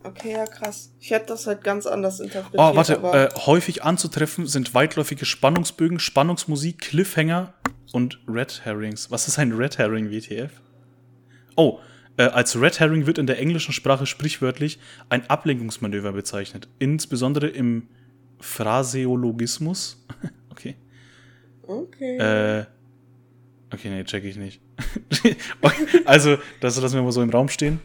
[0.03, 0.93] Okay, ja, krass.
[0.99, 2.61] Ich hätte das halt ganz anders interpretiert.
[2.61, 7.53] Oh, warte, äh, häufig anzutreffen sind weitläufige Spannungsbögen, Spannungsmusik, Cliffhanger
[7.91, 9.11] und Red Herrings.
[9.11, 10.51] Was ist ein Red Herring, WTF?
[11.55, 11.79] Oh,
[12.17, 14.79] äh, als Red Herring wird in der englischen Sprache sprichwörtlich
[15.09, 17.87] ein Ablenkungsmanöver bezeichnet, insbesondere im
[18.39, 20.05] Phraseologismus.
[20.51, 20.75] okay.
[21.63, 22.17] okay.
[22.17, 22.65] Äh,
[23.73, 24.61] okay, nee, check ich nicht.
[26.05, 27.79] also, das lassen wir mal so im Raum stehen.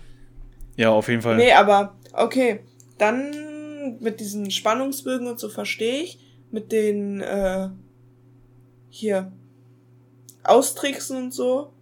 [0.76, 1.36] Ja, auf jeden Fall.
[1.36, 2.60] Nee, aber okay.
[2.98, 6.18] Dann mit diesen Spannungsbögen und so verstehe ich.
[6.50, 7.68] Mit den äh,
[8.90, 9.32] hier
[10.44, 11.72] Austricksen und so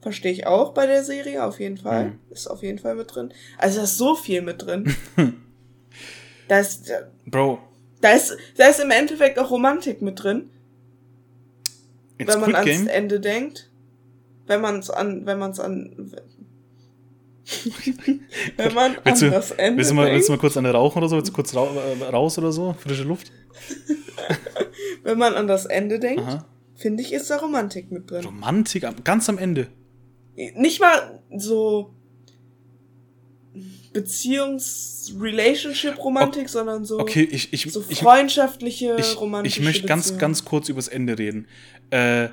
[0.00, 2.06] verstehe ich auch bei der Serie auf jeden Fall.
[2.06, 2.18] Mhm.
[2.30, 3.32] Ist auf jeden Fall mit drin.
[3.56, 4.94] Also da ist so viel mit drin.
[6.48, 6.92] da ist
[7.26, 7.58] Bro,
[8.00, 10.50] da ist da ist im Endeffekt auch Romantik mit drin,
[12.18, 12.88] in wenn man ans Game.
[12.88, 13.70] Ende denkt.
[14.46, 16.12] Wenn man es an wenn man es an
[18.56, 20.16] wenn man Willst an du, das Ende willst, du mal, denkt.
[20.16, 21.16] willst du mal kurz eine rauchen oder so?
[21.16, 22.74] Willst du kurz rau äh, raus oder so?
[22.78, 23.32] Frische Luft?
[25.02, 26.46] Wenn man an das Ende denkt, Aha.
[26.76, 28.24] finde ich, ist da Romantik mit drin.
[28.24, 29.68] Romantik, ganz am Ende.
[30.54, 31.94] Nicht mal so
[33.92, 40.44] Beziehungs-Relationship-Romantik, sondern so, Okay, ich, ich, so ich, freundschaftliche, ich, romantische ich möchte ganz, ganz
[40.44, 41.46] kurz übers Ende reden.
[41.90, 42.28] Äh,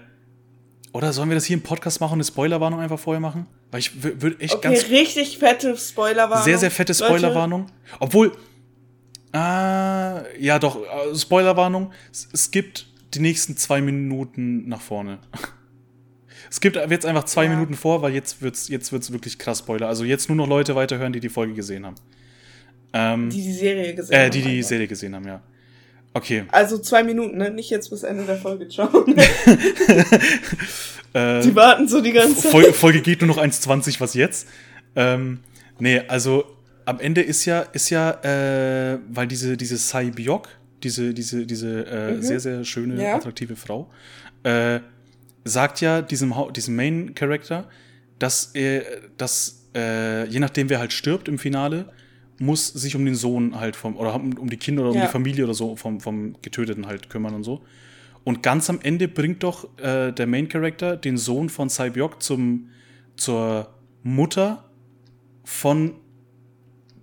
[0.95, 3.47] oder sollen wir das hier im Podcast machen, eine Spoilerwarnung einfach vorher machen?
[3.69, 6.45] Weil ich würde echt Okay, ganz richtig fette Spoilerwarnung.
[6.45, 7.65] sehr, sehr fette Spoilerwarnung.
[7.99, 8.31] Obwohl,
[9.33, 11.91] äh, ja doch, äh, Spoilerwarnung.
[12.31, 15.19] Es, gibt die nächsten zwei Minuten nach vorne.
[16.47, 17.49] Es gibt jetzt einfach zwei Ja.
[17.49, 19.87] Minuten vor, weil jetzt wird's, jetzt wird's wirklich krass Spoiler.
[19.89, 21.95] Also jetzt nur noch Leute weiterhören, die die Folge gesehen haben.
[22.93, 24.31] Ähm, Die die Serie gesehen äh, haben.
[24.31, 24.63] die die.
[24.63, 25.41] Serie gesehen haben, ja.
[26.15, 26.45] Okay.
[26.51, 27.51] Also zwei Minuten, ne?
[27.51, 29.15] Nicht jetzt bis Ende der Folge schauen.
[31.13, 32.51] Äh, die warten so die ganze Zeit.
[32.51, 34.49] Folge, Folge geht nur noch 1,20, was jetzt?
[34.97, 35.39] Ähm,
[35.79, 36.43] nee, also
[36.83, 40.49] am Ende ist ja, ist ja, äh, weil diese, diese Sai Biok,
[40.83, 42.21] diese, diese, diese äh, Mhm.
[42.21, 43.15] sehr, sehr schöne, Ja.
[43.15, 43.89] attraktive Frau,
[44.43, 44.81] äh,
[45.45, 47.69] sagt ja diesem, Hau- diesem Main Character,
[48.19, 48.83] dass er,
[49.15, 51.85] dass, äh, je nachdem wer halt stirbt im Finale,
[52.39, 55.05] muss sich um den Sohn halt vom, oder um, um die Kinder oder um Ja.
[55.05, 57.61] die Familie oder so vom, vom Getöteten halt kümmern und so.
[58.23, 62.69] Und ganz am Ende bringt doch äh, der Main Character den Sohn von Cybiok zum
[63.15, 63.69] zur
[64.03, 64.65] Mutter
[65.43, 65.93] von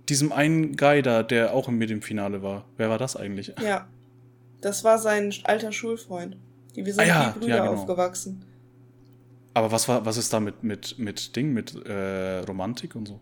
[0.09, 2.65] diesem einen Guy da, der auch mit im Finale war.
[2.77, 3.53] Wer war das eigentlich?
[3.63, 3.87] Ja.
[4.61, 6.37] Das war sein alter Schulfreund.
[6.75, 7.73] Die, wir sind Ah ja, wie Brüder ja, genau.
[7.73, 8.43] aufgewachsen.
[9.53, 13.19] Aber was war, was ist da mit, mit, mit Ding, mit äh, Romantik und so?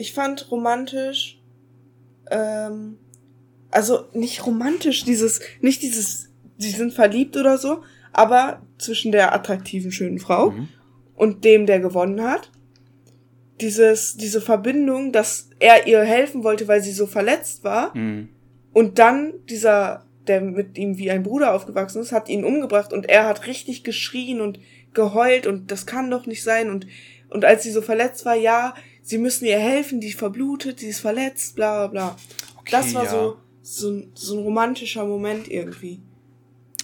[0.00, 1.38] Ich fand romantisch,
[2.30, 2.96] ähm,
[3.70, 7.82] also nicht romantisch, dieses, nicht dieses, sie sind verliebt oder so,
[8.12, 10.68] aber zwischen der attraktiven, schönen Frau Mhm.
[11.14, 12.50] und dem, der gewonnen hat.
[13.60, 17.94] Dieses, diese Verbindung, dass er ihr helfen wollte, weil sie so verletzt war.
[17.94, 18.30] Mhm.
[18.72, 23.06] Und dann dieser, der mit ihm wie ein Bruder aufgewachsen ist, hat ihn umgebracht und
[23.06, 24.58] er hat richtig geschrien und
[24.94, 26.70] geheult und das kann doch nicht sein.
[26.70, 26.86] Und,
[27.28, 31.00] und als sie so verletzt war, ja, sie müssen ihr helfen, die verblutet, die ist
[31.00, 32.16] verletzt, bla bla bla.
[32.58, 33.10] Okay, das war ja.
[33.10, 36.00] so, so, ein- so ein romantischer Moment irgendwie.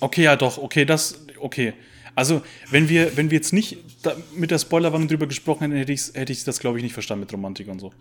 [0.00, 1.72] Okay, ja, doch, okay, das, okay.
[2.14, 2.40] Also,
[2.70, 6.12] wenn wir, wenn wir jetzt nicht da mit der Spoilerwarnung drüber gesprochen hätten, hätte ich,
[6.14, 7.92] hätte ich das, glaube ich, nicht verstanden mit Romantik und so.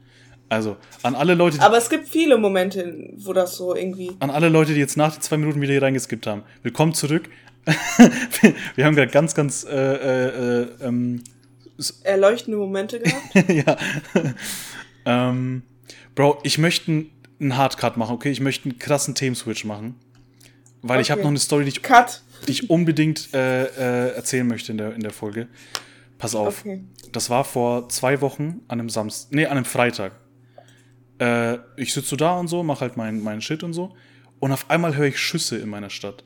[0.48, 4.12] Also, an alle Leute, die, Aber es gibt viele Momente, wo das so irgendwie.
[4.20, 7.30] an alle Leute, die jetzt nach den zwei Minuten wieder hier reingeskippt haben, willkommen zurück.
[8.76, 11.24] wir haben gerade ganz, ganz, äh, äh, äh, ähm,
[12.04, 13.50] Erleuchtende Momente gehabt.
[13.50, 13.78] ja.
[15.06, 15.64] ähm,
[16.16, 18.32] Bro, ich möchte einen- Hardcut machen, okay?
[18.32, 19.96] Ich möchte einen krassen Themenswitch machen.
[20.82, 21.26] Weil ich habe Okay.
[21.26, 21.82] noch eine Story, die ich,
[22.48, 25.48] die ich unbedingt äh, äh, erzählen möchte in der, in der Folge.
[26.18, 26.62] Pass auf.
[26.62, 26.84] Okay.
[27.12, 30.14] Das war vor zwei Wochen an einem Samstag, nee, an einem Freitag.
[31.20, 33.94] Äh, ich sitze so da und so, mache halt meinen mein Shit und so.
[34.40, 36.24] Und auf einmal höre ich Schüsse in meiner Stadt.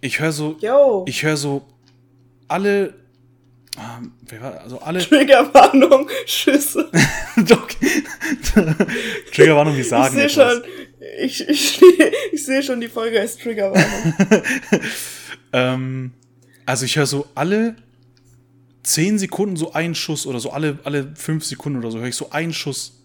[0.00, 1.04] Ich höre so, Yo.
[1.06, 1.66] ich höre so
[2.48, 2.94] alle,
[3.76, 6.90] ah, wer war, also alle, Triggerwarnung, Schüsse.
[9.32, 10.52] Triggerwarnung, Ich sagen sehe etwas.
[10.52, 10.62] schon,
[11.22, 11.80] ich, ich,
[12.32, 14.14] ich sehe schon, die Folge als Triggerwarnung.
[15.52, 16.12] Ähm,
[16.66, 17.76] also ich höre so alle
[18.82, 22.16] 10 Sekunden so einen Schuss oder so alle, alle 5 Sekunden oder so höre ich
[22.16, 23.00] so einen Schuss.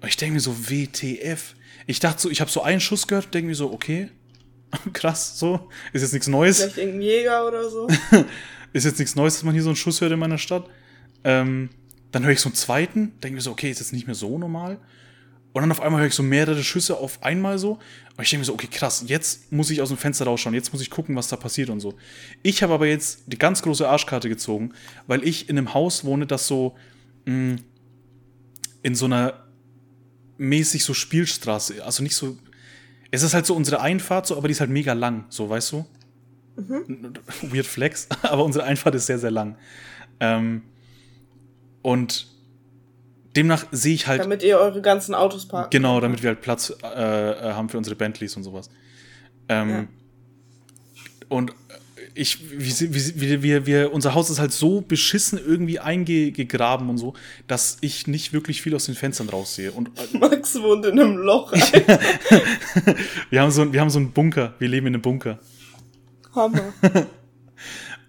[0.00, 1.54] Und ich denke mir so, WTF.
[1.86, 4.10] Ich dachte so, ich habe so einen Schuss gehört, denke mir so, okay,
[4.92, 6.58] krass, so, ist jetzt nichts Neues.
[6.58, 7.88] Vielleicht irgendein Jäger oder so.
[8.72, 10.68] Ist jetzt nichts Neues, dass man hier so einen Schuss hört in meiner Stadt.
[11.24, 11.70] Ähm,
[12.12, 14.38] dann höre ich so einen zweiten, denke mir so, okay, ist jetzt nicht mehr so
[14.38, 14.78] normal.
[15.52, 17.72] Und dann auf einmal höre ich so mehrere Schüsse auf einmal so.
[18.16, 20.72] Und ich denke mir so, okay, krass, jetzt muss ich aus dem Fenster rausschauen, jetzt
[20.72, 21.94] muss ich gucken, was da passiert und so.
[22.42, 24.72] Ich habe aber jetzt die ganz große Arschkarte gezogen,
[25.06, 26.76] weil ich in einem Haus wohne, das so
[27.24, 27.56] mh,
[28.82, 29.44] in so einer
[30.36, 32.38] mäßig so Spielstraße, also nicht so.
[33.10, 35.72] Es ist halt so unsere Einfahrt, so, aber die ist halt mega lang, so, weißt
[35.72, 35.86] du?
[36.58, 37.12] Mhm.
[37.42, 39.56] Weird Flex, aber unsere Einfahrt ist sehr, sehr lang.
[40.20, 40.62] Ähm,
[41.82, 42.26] und
[43.36, 44.20] demnach sehe ich halt.
[44.20, 45.70] Damit ihr eure ganzen Autos parkt.
[45.70, 48.70] Genau, damit wir halt Platz äh, äh, haben für unsere Bentleys und sowas.
[49.48, 49.86] Ähm, ja.
[51.28, 51.52] Und
[52.14, 57.14] ich, wie, wie, wie, wie, unser Haus ist halt so beschissen irgendwie eingegraben und so,
[57.46, 59.70] dass ich nicht wirklich viel aus den Fenstern raussehe.
[59.70, 61.52] Und, äh, Max wohnt in einem Loch.
[63.30, 64.54] wir, haben so, wir haben so einen Bunker.
[64.58, 65.38] Wir leben in einem Bunker.
[66.34, 66.72] Hammer.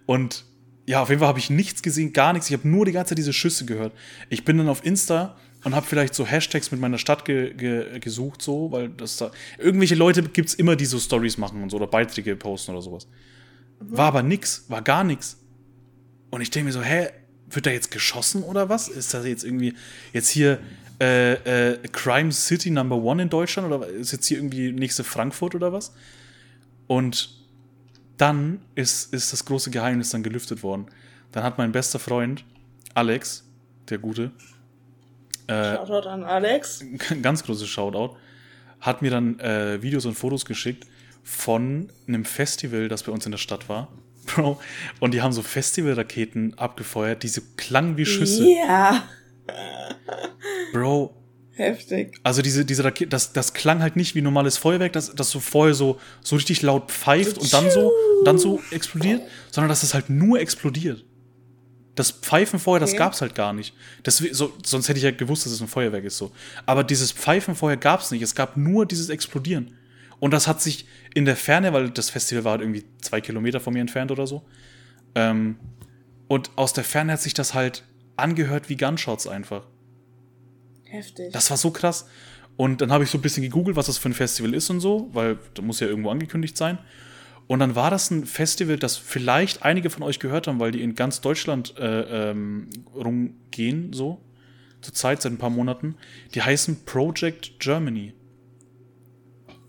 [0.05, 0.45] und
[0.85, 2.49] ja, auf jeden Fall habe ich nichts gesehen, gar nichts.
[2.49, 3.93] Ich habe nur die ganze Zeit diese Schüsse gehört.
[4.29, 7.99] Ich bin dann auf Insta und habe vielleicht so Hashtags mit meiner Stadt ge ge
[7.99, 9.31] gesucht, so, weil das da.
[9.57, 12.81] Irgendwelche Leute gibt es immer, die so Stories machen und so oder Beiträge posten oder
[12.81, 13.07] sowas.
[13.79, 13.97] Mhm.
[13.97, 15.37] War aber nix, war gar nix.
[16.31, 17.09] Und ich denke mir so, hä,
[17.49, 18.87] wird da jetzt geschossen oder was?
[18.87, 19.73] Ist das jetzt irgendwie
[20.13, 20.59] jetzt hier
[20.99, 21.33] äh,
[21.73, 25.73] äh, Crime City Number One in Deutschland oder ist jetzt hier irgendwie nächste Frankfurt oder
[25.73, 25.93] was?
[26.87, 27.38] Und
[28.19, 30.87] dann ist, ist das große Geheimnis dann gelüftet worden.
[31.31, 32.43] Dann hat mein bester Freund,
[32.93, 33.43] Alex,
[33.89, 34.31] der Gute,
[35.49, 36.85] äh, Shoutout an Alex.
[37.21, 38.15] Ganz großes Shoutout.
[38.81, 40.85] Hat mir dann äh, Videos und Fotos geschickt
[41.23, 43.89] von einem Festival, das bei uns in der Stadt war.
[44.25, 44.59] Bro.
[44.99, 48.47] Und die haben so Festivalraketen abgefeuert, die so klangen wie Schüsse.
[48.47, 49.03] Ja.
[50.71, 51.15] Bro,
[51.59, 52.17] Heftig.
[52.23, 55.41] Also diese, diese Rakete, das, das klang halt nicht wie normales Feuerwerk, das, das so
[55.41, 57.91] vorher so, so richtig laut pfeift und dann so,
[58.23, 61.03] dann so explodiert, sondern dass es halt nur explodiert.
[61.95, 62.93] Das Pfeifen vorher, okay.
[62.93, 63.75] das gab's halt gar nicht.
[64.03, 66.31] Das, so, sonst hätte ich ja gewusst, dass es ein Feuerwerk ist so.
[66.65, 68.21] Aber dieses Pfeifen vorher gab's nicht.
[68.21, 69.75] Es gab nur dieses Explodieren.
[70.21, 73.59] Und das hat sich in der Ferne, weil das Festival war halt irgendwie zwei Kilometer
[73.59, 74.43] von mir entfernt oder so.
[75.13, 75.57] Ähm,
[76.29, 77.83] und aus der Ferne hat sich das halt
[78.15, 79.65] angehört wie Gunshots einfach.
[80.89, 81.31] Heftig.
[81.31, 82.07] Das war so krass.
[82.57, 84.81] Und dann habe ich so ein bisschen gegoogelt, was das für ein Festival ist und
[84.81, 86.77] so, weil da muss ja irgendwo angekündigt sein.
[87.47, 90.81] Und dann war das ein Festival, das vielleicht einige von euch gehört haben, weil die
[90.81, 94.21] in ganz Deutschland äh, ähm, rumgehen, so
[94.81, 95.95] zur Zeit, seit ein paar Monaten.
[96.35, 98.13] Die heißen Project Germany.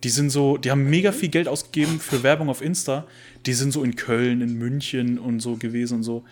[0.03, 3.07] Die sind so, die haben mega viel Geld ausgegeben für Werbung auf Insta.
[3.47, 6.25] Die sind so in Köln, in München und so gewesen und so.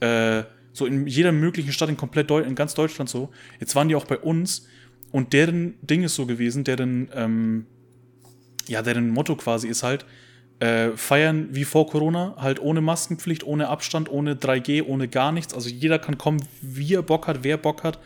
[0.00, 0.44] Äh,
[0.76, 3.30] so in jeder möglichen Stadt in komplett Deu in ganz Deutschland so.
[3.60, 4.66] Jetzt waren die auch bei uns
[5.10, 7.66] und deren Ding ist so gewesen, deren, ähm,
[8.68, 10.04] ja, deren Motto quasi ist halt,
[10.60, 15.54] äh, feiern wie vor Corona, halt ohne Maskenpflicht, ohne Abstand, ohne 3G, ohne gar nichts.
[15.54, 17.98] Also jeder kann kommen, wie er Bock hat, wer Bock hat.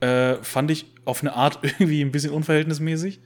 [0.00, 3.20] Äh, fand ich auf eine Art irgendwie ein bisschen unverhältnismäßig.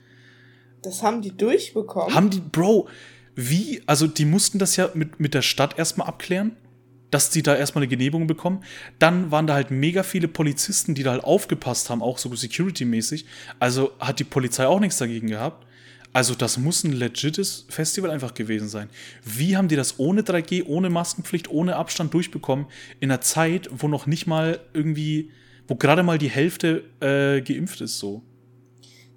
[0.83, 2.13] Das haben die durchbekommen.
[2.13, 2.89] Haben die, Bro,
[3.35, 3.81] wie?
[3.85, 6.57] Also die mussten das ja mit, mit der Stadt erstmal abklären
[7.15, 8.61] dass die da erstmal eine Genehmigung bekommen.
[8.99, 13.25] Dann waren da halt mega viele Polizisten, die da halt aufgepasst haben, auch so security-mäßig.
[13.57, 15.65] Also hat die Polizei auch nichts dagegen gehabt.
[16.11, 18.89] Also das muss ein legites Festival einfach gewesen sein.
[19.23, 22.65] Wie haben die das ohne 3G, ohne Maskenpflicht, ohne Abstand durchbekommen,
[22.99, 25.31] in einer Zeit, wo noch nicht mal irgendwie,
[25.69, 28.23] wo gerade mal die Hälfte äh, geimpft ist so?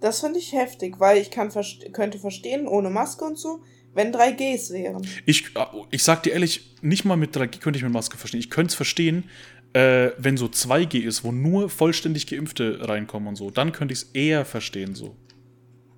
[0.01, 1.51] Das finde ich heftig, weil ich kann,
[1.93, 3.61] könnte verstehen, ohne Maske und so,
[3.95, 5.07] wenn 3Gs wären.
[5.27, 8.41] Ich, äh, ich sag dir ehrlich, nicht mal mit 3G könnte ich mit Maske verstehen.
[8.41, 9.25] Ich könnte es verstehen,
[9.73, 13.51] äh, wenn so 2G ist, wo nur vollständig Geimpfte reinkommen und so.
[13.51, 15.17] Dann könnte ich es eher verstehen so.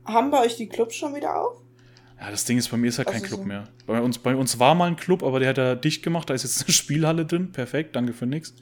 [0.05, 1.61] Haben bei euch die Clubs schon wieder auf?
[2.21, 3.47] Ja, das Ding ist, bei mir ist ja kein also Club so.
[3.47, 3.69] mehr.
[3.87, 6.29] Bei uns, bei uns war mal ein Club, aber der hat ja dicht gemacht.
[6.29, 7.53] Da ist jetzt eine Spielhalle drin.
[7.53, 8.55] Perfekt, danke für nix.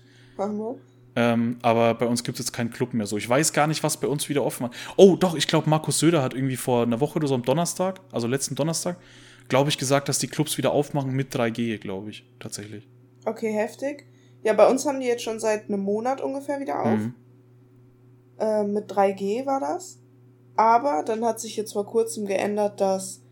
[1.20, 3.16] Ähm, aber bei uns gibt es jetzt keinen Club mehr so.
[3.16, 4.70] Ich weiß gar nicht, was bei uns wieder offen war.
[4.96, 8.00] Oh, doch, ich glaube, Markus Söder hat irgendwie vor einer Woche oder so am Donnerstag,
[8.12, 8.98] also letzten Donnerstag,
[9.48, 12.86] glaube ich, gesagt, dass die Clubs wieder aufmachen mit 3G, glaube ich, tatsächlich.
[13.24, 14.06] Okay, heftig.
[14.44, 16.98] Ja, bei uns haben die jetzt schon seit einem Monat ungefähr wieder auf.
[16.98, 17.14] Mhm.
[18.38, 19.98] Äh, mit 3G war das.
[20.54, 23.22] Aber dann hat sich jetzt vor kurzem geändert, dass,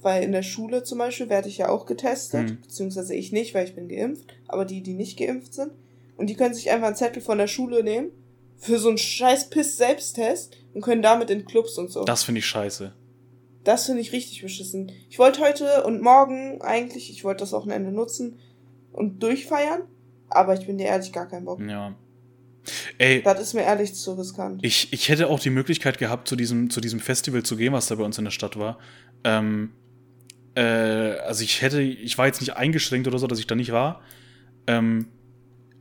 [0.00, 2.60] weil in der Schule zum Beispiel werde ich ja auch getestet, mhm.
[2.62, 5.70] beziehungsweise ich nicht, weil ich bin geimpft, aber die, die nicht geimpft sind.
[6.18, 8.10] Und die können sich einfach einen Zettel von der Schule nehmen
[8.56, 12.04] für so einen scheiß Piss-Selbsttest und können damit in Clubs und so.
[12.04, 12.92] Das finde ich scheiße.
[13.64, 14.90] Das finde ich richtig beschissen.
[15.08, 18.38] Ich wollte heute und morgen eigentlich, ich wollte das Wochenende nutzen
[18.92, 19.82] und durchfeiern,
[20.28, 21.60] aber ich bin dir ehrlich gar kein Bock.
[21.60, 21.94] Ja.
[22.98, 24.60] Ey, Das ist mir ehrlich zu riskant.
[24.64, 27.86] ich, ich hätte auch die Möglichkeit gehabt, zu diesem, zu diesem Festival zu gehen, was
[27.86, 28.78] da bei uns in der Stadt war.
[29.24, 29.70] Ähm,
[30.56, 33.72] äh, also ich hätte, ich war jetzt nicht eingeschränkt oder so, dass ich da nicht
[33.72, 34.02] war.
[34.66, 35.08] Ähm,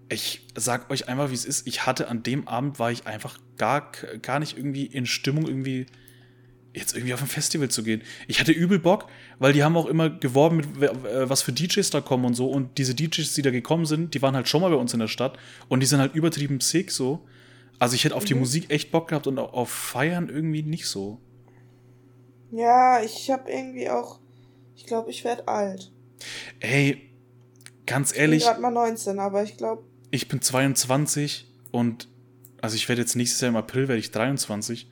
[0.10, 1.68] ich sag euch einfach, wie es ist.
[1.68, 3.92] Ich hatte an dem Abend war ich einfach gar,
[4.22, 5.86] gar nicht irgendwie in Stimmung, irgendwie
[6.74, 8.04] jetzt irgendwie auf ein Festival zu gehen.
[8.28, 9.08] Ich hatte übel Bock,
[9.40, 12.50] weil die haben auch immer geworben, mit äh, was für DJs da kommen und so.
[12.50, 15.00] Und diese DJs, die da gekommen sind, die waren halt schon mal bei uns in
[15.00, 15.38] der Stadt
[15.70, 17.26] und die sind halt übertrieben sick so.
[17.80, 18.42] Also ich hätte auf die Mhm.
[18.42, 21.20] Musik echt Bock gehabt und auf Feiern irgendwie nicht so.
[22.52, 24.20] Ja, ich habe irgendwie auch.
[24.76, 25.92] Ich glaube, ich werde alt.
[26.60, 27.10] Ey,
[27.86, 29.84] ganz Ich bin ehrlich, gerade mal 19, aber ich glaube.
[30.12, 32.08] Ich bin 22 und
[32.62, 34.90] also ich werde jetzt nächstes Jahr im April werde ich 23.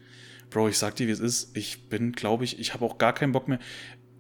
[0.49, 1.55] Bro, ich sag dir, wie es ist.
[1.57, 3.59] Ich bin, glaube ich, ich habe auch gar keinen Bock mehr.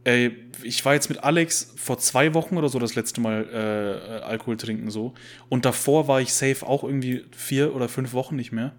[0.03, 4.23] Ey, ich war jetzt mit Alex vor zwei Wochen oder so das letzte Mal äh,
[4.23, 5.13] Alkohol trinken so.
[5.49, 8.75] Und davor war ich safe auch irgendwie vier oder fünf Wochen nicht mehr.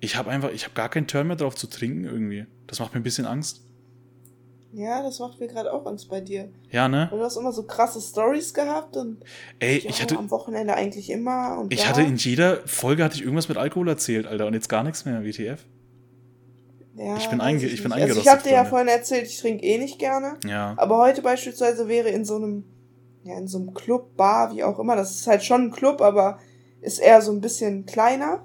[0.00, 2.46] Ich habe einfach, ich habe gar keinen Turn mehr drauf zu trinken irgendwie.
[2.66, 3.66] Das macht mir ein bisschen Angst.
[4.72, 6.48] Ja, das macht mir gerade auch Angst bei dir.
[6.70, 7.08] Ja, ne?
[7.10, 9.22] Und du hast immer so krasse Stories gehabt und
[9.58, 11.58] Ey, ja, ich hatte, am Wochenende eigentlich immer.
[11.58, 11.88] Und ich da.
[11.88, 14.46] hatte in jeder Folge hatte ich irgendwas mit Alkohol erzählt, Alter.
[14.46, 15.64] Und jetzt gar nichts mehr, WTF.
[16.96, 18.02] ja, ich bin einge- ich bin nicht.
[18.02, 20.36] Also ich habe dir ja vorhin erzählt, ich trinke eh nicht gerne.
[20.46, 20.74] Ja.
[20.76, 22.64] Aber heute beispielsweise wäre in so einem,
[23.24, 26.00] ja, in so einem Club, Bar, wie auch immer, das ist halt schon ein Club,
[26.00, 26.38] aber
[26.80, 28.44] ist eher so ein bisschen kleiner.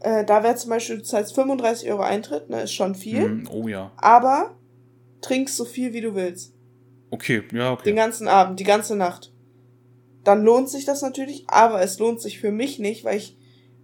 [0.00, 3.22] Äh, da wäre zum Beispiel, du zahlst 35 Euro Eintritt, ne, ist schon viel.
[3.24, 3.90] Hm, oh ja.
[3.96, 4.54] Aber
[5.22, 6.52] trinkst so viel, wie du willst.
[7.10, 7.92] Okay, ja, Den okay.
[7.94, 9.32] ganzen Abend, die ganze Nacht.
[10.24, 13.36] Dann lohnt sich das natürlich, aber es lohnt sich für mich nicht, weil ich,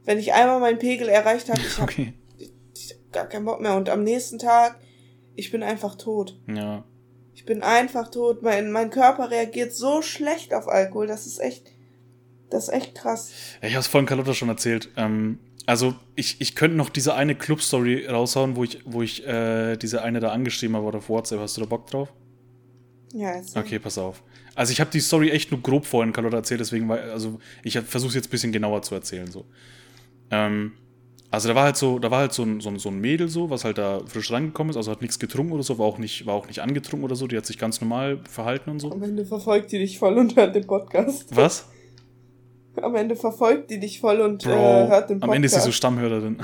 [0.05, 2.14] wenn ich einmal meinen Pegel erreicht habe, ich habe Okay.
[2.39, 3.74] ich hab gar keinen Bock mehr.
[3.76, 4.78] Und am nächsten Tag,
[5.34, 6.39] ich bin einfach tot.
[6.47, 6.84] Ja.
[7.34, 8.43] Ich bin einfach tot.
[8.43, 11.07] Mein, mein Körper reagiert so schlecht auf Alkohol.
[11.07, 11.66] Das ist echt,
[12.51, 13.30] das ist echt krass.
[13.62, 14.91] ich habe es vorhin Carlotta schon erzählt.
[14.97, 15.39] Ähm,
[15.69, 20.01] also, ich, ich könnte noch diese eine Club-Story raushauen, wo ich, wo ich äh, diese
[20.01, 21.41] eine da angeschrieben habe auf WhatsApp.
[21.41, 22.11] Hast du da Bock drauf?
[23.12, 23.55] Ja, jetzt.
[23.55, 24.23] Okay, pass auf.
[24.55, 27.79] Also, ich habe die Story echt nur grob vorhin Carlotta erzählt, deswegen war, also, ich
[27.79, 29.45] versuche es jetzt ein bisschen genauer zu erzählen, so.
[30.31, 30.73] Ähm,
[31.31, 33.29] also, da war halt so, da war halt so ein, so, ein, so ein Mädel
[33.29, 35.99] so, was halt da frisch reingekommen ist, also hat nichts getrunken oder so, war auch
[35.99, 38.91] nicht, war auch nicht angetrunken oder so, die hat sich ganz normal verhalten und so.
[38.91, 41.37] Am Ende verfolgt die dich voll und hört den Podcast.
[41.37, 41.69] Was?
[42.81, 45.23] Am Ende verfolgt die dich voll und Bro, äh, hört den Podcast.
[45.25, 46.39] am Ende ist sie so Stammhörerin.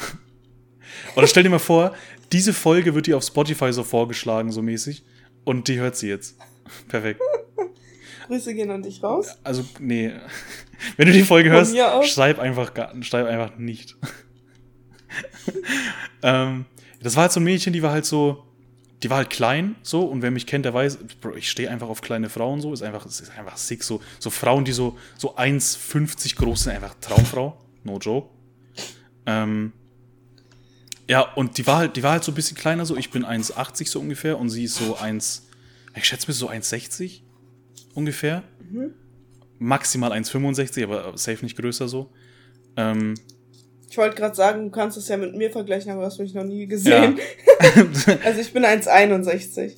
[1.17, 1.93] Oder stell dir mal vor,
[2.33, 5.05] diese Folge wird dir auf Spotify so vorgeschlagen, so mäßig.
[5.45, 6.37] Und die hört sie jetzt.
[6.89, 7.21] Perfekt.
[8.27, 9.37] Grüße gehen an dich raus.
[9.45, 10.11] Also, nee.
[10.97, 13.97] Wenn du die Folge Von hörst, schreib einfach, gar- schreib einfach nicht.
[16.23, 16.65] ähm,
[17.03, 18.43] das war halt so ein Mädchen, die war halt so,
[19.05, 21.89] die war halt klein, so, und wer mich kennt, der weiß, Bro, ich stehe einfach
[21.91, 25.37] auf kleine Frauen, so, ist einfach, ist einfach sick, so, so Frauen, die so, so
[25.37, 28.31] 1,50 groß sind, einfach Traumfrau, no joke.
[29.27, 29.75] Ähm,
[31.07, 33.27] ja, und die war halt, die war halt so ein bisschen kleiner, so, ich bin
[33.27, 35.49] 1,80 so ungefähr, und sie ist so 1,
[35.95, 37.21] ich schätze mir so 1,60
[37.93, 38.43] ungefähr.
[39.59, 42.11] Maximal 1,65, aber safe nicht größer so.
[42.79, 43.15] Ähm,
[43.95, 46.43] Ich wollte gerade sagen, du kannst es ja mit mir vergleichen, aber hast mich noch
[46.43, 47.17] nie gesehen.
[48.25, 49.77] also ich bin 1,61.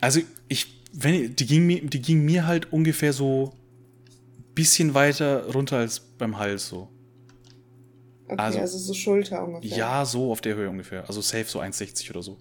[0.00, 3.52] Also ich, wenn, die ging mir, die ging mir halt ungefähr so
[4.54, 6.88] bisschen weiter runter als beim Hals so.
[8.26, 9.76] Okay, Also- also, so Schulter ungefähr.
[9.76, 11.06] Ja, so auf der Höhe ungefähr.
[11.06, 12.38] Also safe so 1,60 oder so.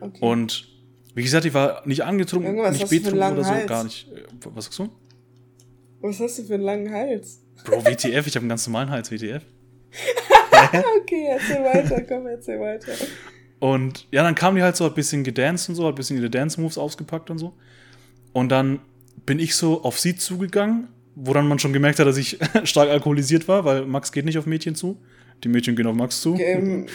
[0.00, 0.18] Okay.
[0.24, 0.66] Und
[1.14, 3.68] wie gesagt, die war nicht angetrunken, Junge, was nicht betrunken oder so, Hals?
[3.68, 4.08] gar nicht.
[4.10, 4.22] Äh,
[4.54, 4.88] Was sagst du?
[6.00, 7.42] Was hast du für einen langen Hals?
[7.64, 9.42] Bro, WTF, ich habe einen ganz normalen Hals, WTF.
[11.02, 12.92] Okay, erzähl weiter, komm, erzähl weiter.
[13.60, 15.94] Und ja, dann kam die halt so, hat ein bisschen gedanced und so, hat ein
[15.94, 17.54] bisschen ihre Dance-Moves ausgepackt und so.
[18.32, 18.80] Und dann
[19.24, 22.88] bin ich so auf sie zugegangen, wo dann man schon gemerkt hat, dass ich stark
[22.90, 25.00] alkoholisiert war, weil Max geht nicht auf Mädchen zu.
[25.44, 26.36] Die Mädchen gehen auf Max zu.
[26.38, 26.86] Ähm,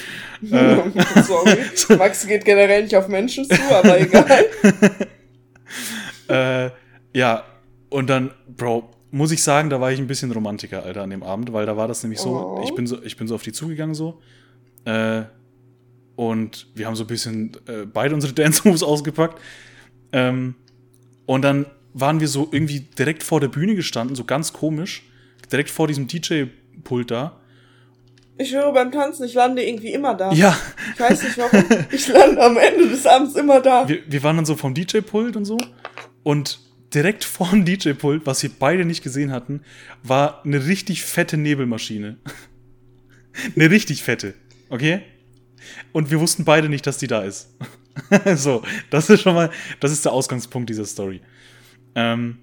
[0.52, 0.78] Äh.
[1.24, 1.58] sorry.
[1.98, 4.46] Max geht generell nicht auf Menschen zu, aber egal.
[6.28, 6.72] Äh,
[7.14, 7.46] ja,
[7.90, 11.22] und dann, Bro, muss ich sagen, da war ich ein bisschen Romantiker, Alter, an dem
[11.24, 12.62] Abend, weil da war das nämlich so, Oh.
[12.64, 14.22] ich bin so, ich bin so auf die zugegangen so.
[14.86, 15.24] Äh,
[16.16, 19.40] und wir haben so ein bisschen äh, beide unsere Dance-Moves ausgepackt.
[20.12, 20.56] Ähm,
[21.26, 25.04] und dann waren wir so irgendwie direkt vor der Bühne gestanden, so ganz komisch,
[25.52, 27.38] direkt vor diesem DJ-Pult da.
[28.38, 30.32] Ich höre beim Tanzen, ich lande irgendwie immer da.
[30.32, 30.58] Ja,
[30.94, 31.64] Ich weiß nicht warum.
[31.92, 33.88] Ich lande am Ende des Abends immer da.
[33.88, 35.58] wir, wir waren dann so vom DJ-Pult und so.
[36.24, 36.60] Und
[36.94, 39.62] direkt vor dem DJ-Pult, was wir beide nicht gesehen hatten,
[40.04, 42.18] war eine richtig fette Nebelmaschine.
[43.56, 44.34] eine richtig fette.
[44.70, 45.02] Okay?
[45.92, 47.50] Und wir wussten beide nicht, dass die da ist.
[48.36, 51.22] so, das ist schon mal, das ist der Ausgangspunkt dieser Story.
[51.96, 52.38] Ähm,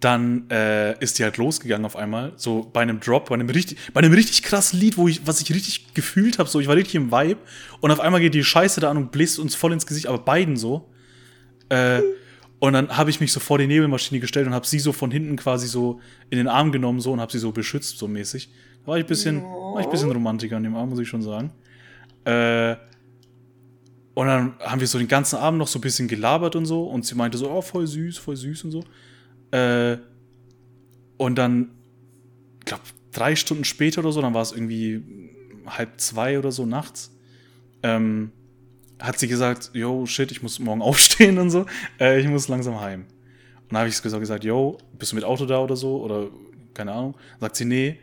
[0.00, 3.78] dann äh, ist die halt losgegangen auf einmal, so bei einem Drop, bei einem richtig,
[3.94, 6.76] bei einem richtig krassen Lied, wo ich, was ich richtig gefühlt habe, so ich war
[6.76, 7.40] richtig im Vibe
[7.80, 10.18] und auf einmal geht die Scheiße da an und bläst uns voll ins Gesicht, aber
[10.18, 10.90] beiden so.
[11.70, 12.02] Äh,
[12.64, 15.10] und dann habe ich mich so vor die Nebelmaschine gestellt und habe sie so von
[15.10, 16.00] hinten quasi so
[16.30, 18.48] in den Arm genommen so und habe sie so beschützt so mäßig.
[18.80, 21.06] Da war ich ein bisschen, war ich ein bisschen Romantiker an dem Arm, muss ich
[21.06, 21.52] schon sagen.
[22.24, 22.76] Äh,
[24.14, 26.84] und dann haben wir so den ganzen Abend noch so ein bisschen gelabert und so.
[26.84, 28.82] Und sie meinte so, oh, voll süß, voll süß und so.
[29.50, 29.98] Äh,
[31.18, 31.68] und dann,
[32.60, 35.02] ich glaube, drei Stunden später oder so, dann war es irgendwie
[35.66, 37.14] halb zwei oder so nachts,
[37.82, 38.32] ähm,
[38.98, 41.66] hat sie gesagt, yo, shit, ich muss morgen aufstehen und so.
[42.00, 43.02] Äh, ich muss langsam heim.
[43.62, 46.02] Und dann habe ich gesagt, yo, bist du mit Auto da oder so?
[46.02, 46.28] Oder
[46.74, 47.16] keine Ahnung.
[47.40, 47.98] Sagt sie, nee,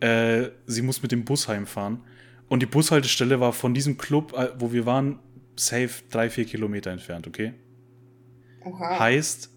[0.00, 2.00] äh, sie muss mit dem Bus heimfahren.
[2.48, 5.18] Und die Bushaltestelle war von diesem Club, äh, wo wir waren,
[5.56, 7.52] safe drei, vier Kilometer entfernt, okay?
[8.64, 8.98] Oha.
[8.98, 9.50] Heißt,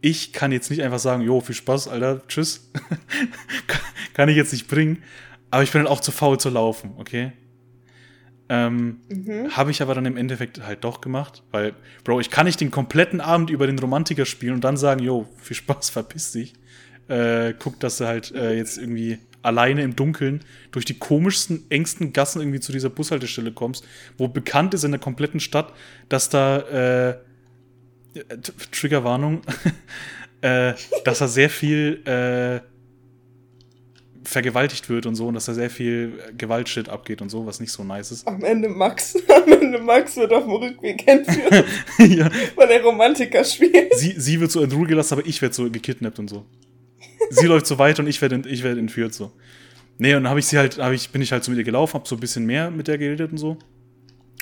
[0.00, 2.70] ich kann jetzt nicht einfach sagen, jo, viel Spaß, Alter, tschüss.
[4.14, 5.02] kann ich jetzt nicht bringen.
[5.50, 7.32] Aber ich bin dann auch zu faul zu laufen, okay?
[8.52, 9.56] Ähm, mhm.
[9.56, 11.72] Habe ich aber dann im Endeffekt halt doch gemacht, weil,
[12.02, 15.28] Bro, ich kann nicht den kompletten Abend über den Romantiker spielen und dann sagen, jo,
[15.40, 16.54] viel Spaß, verpiss dich.
[17.06, 20.40] Äh, guck, dass du halt äh, jetzt irgendwie alleine im Dunkeln
[20.72, 23.86] durch die komischsten, engsten Gassen irgendwie zu dieser Bushaltestelle kommst,
[24.18, 25.72] wo bekannt ist in der kompletten Stadt,
[26.08, 26.58] dass da
[27.10, 27.18] äh,
[28.72, 29.42] Triggerwarnung,
[30.40, 30.74] äh,
[31.04, 32.60] dass da sehr viel äh,
[34.30, 37.72] vergewaltigt wird und so und dass da sehr viel Gewaltshit abgeht und so, was nicht
[37.72, 38.26] so nice ist.
[38.26, 41.64] Am Ende Max, am Ende Max wird auf dem Rückweg entführt,
[41.98, 42.30] ja.
[42.56, 43.94] weil der Romantiker spielt.
[43.96, 46.46] Sie, sie wird so in Ruhe gelassen, aber ich werde so gekidnappt und so
[47.30, 49.32] sie läuft so weiter und ich werde ich werd entführt so.
[49.98, 51.64] Nee, und dann habe ich sie halt, hab ich, bin ich halt so mit ihr
[51.64, 53.58] gelaufen, habe so ein bisschen mehr mit der geredet und so.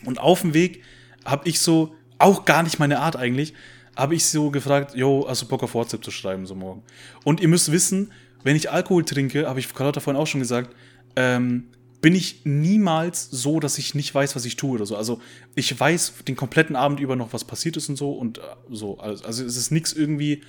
[0.05, 0.82] Und auf dem Weg
[1.24, 3.55] habe ich so, auch gar nicht meine Art eigentlich,
[3.97, 6.84] habe ich so gefragt, yo, hast du Bock auf WhatsApp zu schreiben so morgen?
[7.24, 8.12] Und ihr müsst wissen,
[8.45, 10.74] wenn ich Alkohol trinke, habe ich Carlotta vorhin auch schon gesagt,
[11.16, 11.68] ähm,
[12.01, 14.97] bin ich niemals so, dass ich nicht weiß, was ich tue oder so.
[14.97, 15.20] Also
[15.55, 18.99] ich weiß den kompletten Abend über noch, was passiert ist und so und äh, so.
[18.99, 20.43] Also, also es ist nichts irgendwie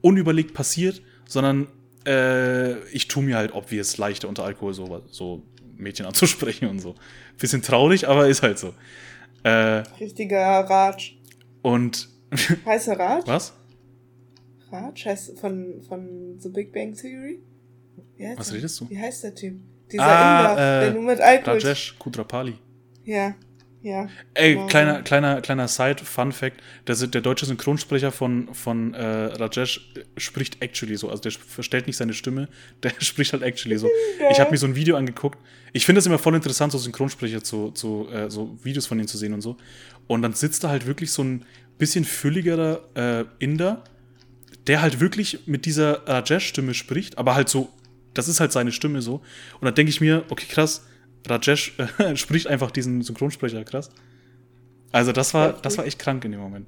[0.00, 1.68] unüberlegt passiert, sondern
[2.06, 5.42] äh, ich tue mir halt obvious leichter unter Alkohol so, so
[5.76, 6.96] Mädchen anzusprechen und so.
[7.38, 8.74] Bisschen traurig, aber ist halt so.
[9.44, 11.14] Äh, Richtiger Ratsch.
[11.62, 12.08] Und.
[12.66, 13.26] heißt er Ratsch?
[13.26, 13.52] Was?
[14.72, 17.40] Ratsch heißt von, von The Big Bang Theory?
[18.36, 18.90] Was redest du?
[18.90, 19.54] Wie heißt der Typ?
[19.90, 21.58] Dieser ah, Inder, äh, der nur mit Alkohol.
[21.58, 22.54] Rajesh Kudrapali.
[23.04, 23.34] Ja.
[23.82, 24.08] Ja.
[24.34, 24.66] Ey, genau.
[24.66, 31.08] kleiner, kleiner, kleiner Side-Fun-Fact: der, der deutsche Synchronsprecher von, von äh, Rajesh spricht actually so.
[31.08, 32.48] Also der verstellt nicht seine Stimme,
[32.82, 33.88] der spricht halt actually so.
[34.20, 34.30] Ja.
[34.30, 35.38] Ich habe mir so ein Video angeguckt.
[35.72, 39.08] Ich finde es immer voll interessant, so Synchronsprecher zu, zu äh, so Videos von denen
[39.08, 39.56] zu sehen und so.
[40.06, 41.44] Und dann sitzt da halt wirklich so ein
[41.78, 43.82] bisschen fülligerer äh, Inder,
[44.66, 47.70] der halt wirklich mit dieser Rajesh-Stimme spricht, aber halt so,
[48.14, 49.16] das ist halt seine Stimme so.
[49.60, 50.86] Und dann denke ich mir, okay, krass,
[51.26, 53.90] Rajesh äh, spricht einfach diesen Synchronsprecher, krass.
[54.92, 56.66] Also das war, das war echt krank in dem Moment.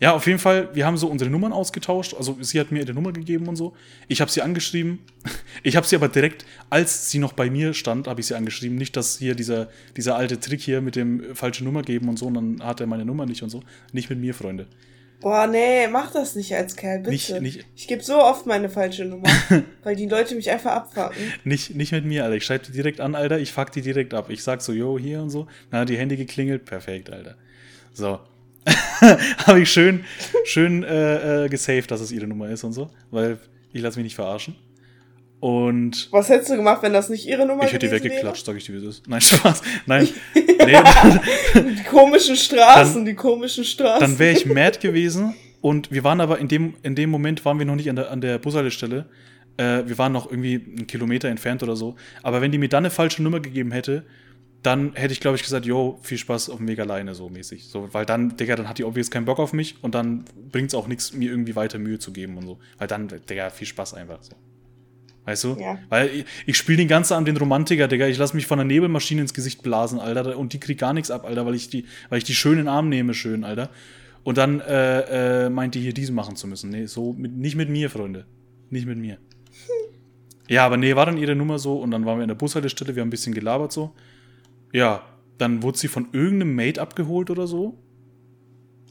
[0.00, 2.14] Ja, auf jeden Fall, wir haben so unsere Nummern ausgetauscht.
[2.14, 3.74] Also sie hat mir ihre Nummer gegeben und so.
[4.06, 5.00] Ich habe sie angeschrieben.
[5.64, 8.78] Ich habe sie aber direkt, als sie noch bei mir stand, habe ich sie angeschrieben.
[8.78, 12.26] Nicht, dass hier dieser, dieser alte Trick hier mit dem falschen Nummer geben und so,
[12.26, 13.64] und dann hat er meine Nummer nicht und so.
[13.92, 14.68] Nicht mit mir, Freunde.
[15.20, 17.10] Boah, nee, mach das nicht als Kerl, bitte.
[17.10, 17.66] Nicht, nicht.
[17.74, 19.28] Ich gebe so oft meine falsche Nummer,
[19.82, 21.20] weil die Leute mich einfach abfacken.
[21.42, 22.36] Nicht, nicht mit mir, Alter.
[22.36, 23.38] Ich schreibe die direkt an, Alter.
[23.38, 24.30] Ich fuck die direkt ab.
[24.30, 25.48] Ich sag so, yo, hier und so.
[25.72, 26.64] Na, die Handy geklingelt.
[26.64, 27.36] Perfekt, Alter.
[27.92, 28.20] So.
[29.46, 30.04] Habe ich schön,
[30.44, 32.90] schön äh, äh, gesaved, dass es ihre Nummer ist und so.
[33.10, 33.38] Weil
[33.72, 34.54] ich lasse mich nicht verarschen.
[35.40, 36.08] Und.
[36.10, 38.64] Was hättest du gemacht, wenn das nicht ihre Nummer Ich hätte die weggeklatscht, sag ich
[38.64, 39.08] dir, wie es ist.
[39.08, 39.62] Nein, Spaß.
[39.86, 40.08] Nein.
[40.34, 40.44] nee.
[41.54, 44.00] die komischen Straßen, dann, die komischen Straßen.
[44.00, 45.34] Dann wäre ich mad gewesen.
[45.60, 48.10] Und wir waren aber in dem, in dem Moment waren wir noch nicht an der,
[48.10, 49.06] an der Bushaltestelle.
[49.56, 51.96] Äh, wir waren noch irgendwie einen Kilometer entfernt oder so.
[52.22, 54.04] Aber wenn die mir dann eine falsche Nummer gegeben hätte,
[54.62, 57.68] dann hätte ich, glaube ich, gesagt, yo, viel Spaß auf dem Weg alleine, so mäßig.
[57.68, 60.68] So, weil dann, Digga, dann hat die obvious keinen Bock auf mich und dann bringt
[60.68, 62.58] es auch nichts, mir irgendwie weiter Mühe zu geben und so.
[62.76, 64.34] Weil dann, Digga, viel Spaß einfach so.
[65.28, 65.58] Weißt du?
[65.60, 65.78] Ja.
[65.90, 68.06] Weil ich, ich spiele den ganzen Abend den Romantiker, Digga.
[68.06, 70.38] Ich lasse mich von der Nebelmaschine ins Gesicht blasen, Alter.
[70.38, 72.88] Und die kriegt gar nichts ab, Alter, weil ich die, weil ich die schönen Arm
[72.88, 73.68] nehme, schön, Alter.
[74.24, 76.70] Und dann äh, äh, meint die hier diesen machen zu müssen.
[76.70, 78.24] Nee, so mit, nicht mit mir, Freunde.
[78.70, 79.18] Nicht mit mir.
[80.48, 82.96] Ja, aber nee, war dann ihre Nummer so und dann waren wir in der Bushaltestelle,
[82.96, 83.92] wir haben ein bisschen gelabert so.
[84.72, 85.02] Ja,
[85.36, 87.76] dann wurde sie von irgendeinem Mate abgeholt oder so.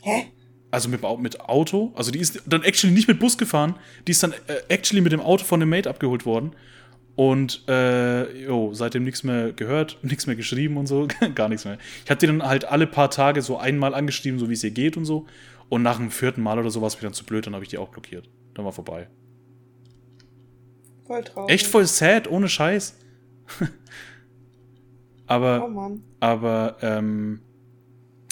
[0.01, 0.25] Hä?
[0.71, 4.21] Also mit, mit Auto, also die ist dann actually nicht mit Bus gefahren, die ist
[4.23, 6.51] dann äh, actually mit dem Auto von dem Mate abgeholt worden.
[7.15, 11.77] Und äh, jo, seitdem nichts mehr gehört, nichts mehr geschrieben und so, gar nichts mehr.
[12.03, 14.71] Ich habe die dann halt alle paar Tage so einmal angeschrieben, so wie es ihr
[14.71, 15.25] geht und so.
[15.69, 17.63] Und nach dem vierten Mal oder so war es mir dann zu blöd, dann habe
[17.63, 18.29] ich die auch blockiert.
[18.53, 19.07] dann war vorbei.
[21.05, 21.53] Voll traurig.
[21.53, 22.97] Echt voll sad, ohne Scheiß.
[25.27, 26.03] aber, Oh Mann.
[26.19, 27.41] aber, ähm,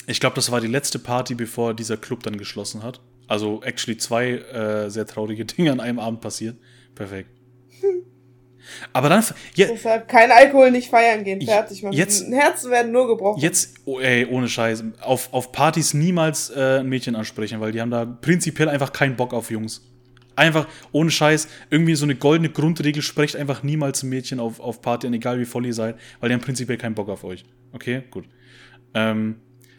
[0.06, 3.00] ich glaube, das war die letzte Party, bevor dieser Club dann geschlossen hat.
[3.28, 6.56] Also, actually zwei äh, sehr traurige Dinge an einem Abend passiert.
[6.94, 7.30] Perfekt.
[8.92, 11.40] Aber dann, ja, Deshalb kein Alkohol, nicht feiern gehen.
[11.40, 11.82] Fertig.
[11.82, 13.40] Man, Jetzt- Herzen werden nur gebrochen.
[13.40, 17.80] Jetzt, oh, ey, ohne Scheiß, auf, auf Partys niemals äh, ein Mädchen ansprechen, weil die
[17.80, 19.82] haben da prinzipiell einfach keinen Bock auf Jungs.
[20.34, 24.82] Einfach, ohne Scheiß, irgendwie so eine goldene Grundregel, sprecht einfach niemals ein Mädchen auf, auf
[24.82, 27.44] Party an, egal wie voll ihr seid, weil die haben prinzipiell keinen Bock auf euch.
[27.72, 28.24] Okay, gut.
[28.94, 29.36] Ähm,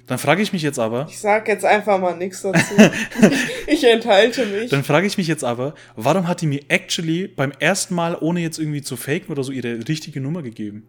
[0.07, 2.73] dann frage ich mich jetzt aber, Ich sag jetzt einfach mal nichts dazu.
[3.67, 4.69] ich enthalte mich.
[4.69, 8.39] dann frage ich mich jetzt aber, warum hat die mir actually beim ersten Mal, ohne
[8.39, 10.87] jetzt irgendwie zu faken oder so, ihre richtige Nummer gegeben?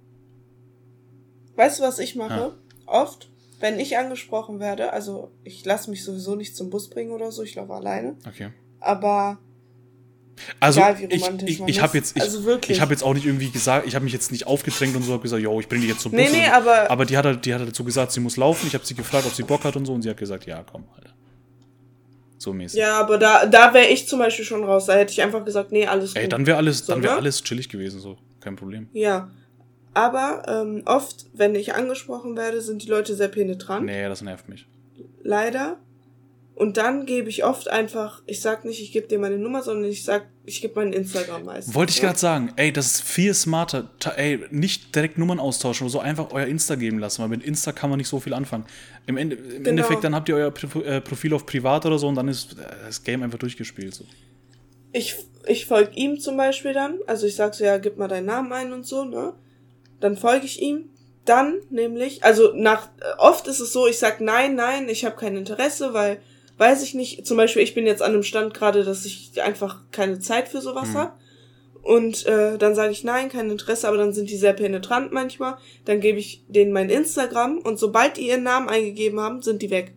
[1.56, 2.38] Weißt du, was ich mache?
[2.38, 2.52] Ja.
[2.86, 7.32] Oft, wenn ich angesprochen werde, also ich lasse mich sowieso nicht zum Bus bringen oder
[7.32, 8.16] so, ich laufe alleine.
[8.26, 8.50] Okay.
[8.78, 9.38] Aber
[10.60, 12.76] Also Egal, wie ich, ich, ich habe jetzt, ich, Also wirklich.
[12.76, 15.12] ich habe jetzt auch nicht irgendwie gesagt, ich habe mich jetzt nicht aufgedrängt und so
[15.12, 16.20] habe gesagt, yo, ich bringe dich jetzt zum Bus.
[16.20, 18.66] Nee, nee, aber- aber die hat halt, die hat halt dazu gesagt, sie muss laufen.
[18.66, 20.62] Ich habe sie gefragt, ob sie Bock hat und so und sie hat gesagt, ja,
[20.70, 21.10] komm, Alter.
[22.40, 22.78] So mäßig.
[22.78, 24.86] ja, aber da, da wäre ich zum Beispiel schon raus.
[24.86, 26.22] Da hätte ich einfach gesagt, nee, alles gut.
[26.22, 27.18] Ey, dann wäre alles, So, dann wäre ne?
[27.18, 28.88] alles chillig gewesen, so kein Problem.
[28.92, 29.30] Ja.
[29.94, 33.86] Aber ähm, oft, wenn ich angesprochen werde, sind die Leute sehr penetrant.
[33.86, 34.68] Nee, das nervt mich.
[35.24, 35.78] Leider.
[36.58, 39.88] Und dann gebe ich oft einfach, ich sag nicht, ich gebe dir meine Nummer, sondern
[39.88, 41.72] ich sag, ich gebe meinen Instagram meistens.
[41.72, 42.06] Wollte ich ja?
[42.06, 43.88] gerade sagen, ey, das ist viel smarter.
[44.16, 47.70] Ey, nicht direkt Nummern austauschen oder so, einfach euer Insta geben lassen, weil mit Insta
[47.70, 48.64] kann man nicht so viel anfangen.
[49.06, 49.68] Im, Ende, im Genau.
[49.68, 50.52] Endeffekt, dann habt ihr euer
[50.84, 53.94] äh, Profil auf privat oder so und dann ist äh, das Game einfach durchgespielt.
[53.94, 54.04] So.
[54.90, 55.14] Ich,
[55.46, 58.52] ich folge ihm zum Beispiel dann, also ich sag so, ja, gib mal deinen Namen
[58.52, 59.34] ein und so, ne?
[60.00, 60.90] Dann folge ich ihm.
[61.24, 65.14] Dann nämlich, also nach, äh, oft ist es so, ich sag nein, nein, ich habe
[65.14, 66.20] kein Interesse, weil,
[66.58, 69.82] weiß ich nicht, zum Beispiel, ich bin jetzt an einem Stand gerade, dass ich einfach
[69.92, 70.94] keine Zeit für sowas Mhm.
[70.94, 71.18] hab.
[71.82, 75.56] Und äh, dann sage ich nein, kein Interesse, aber dann sind die sehr penetrant manchmal.
[75.86, 79.70] Dann gebe ich denen mein Instagram und sobald die ihren Namen eingegeben haben, sind die
[79.70, 79.92] weg.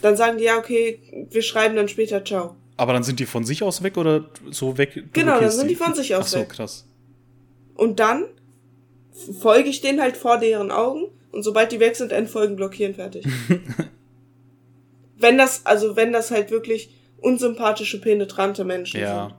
[0.00, 1.00] Dann sagen die, ja, okay,
[1.30, 2.56] wir schreiben dann später ciao.
[2.76, 5.04] Aber dann sind die von sich aus weg oder so weg?
[5.12, 6.48] Genau, dann sind die von sich aus Ach so, weg.
[6.48, 6.86] krass.
[7.74, 8.24] Und dann
[9.40, 13.26] folge ich denen halt vor deren Augen und sobald die weg sind, entfolgen, blockieren, fertig.
[15.22, 19.38] wenn das, also wenn das halt wirklich unsympathische, penetrante Menschen Ja.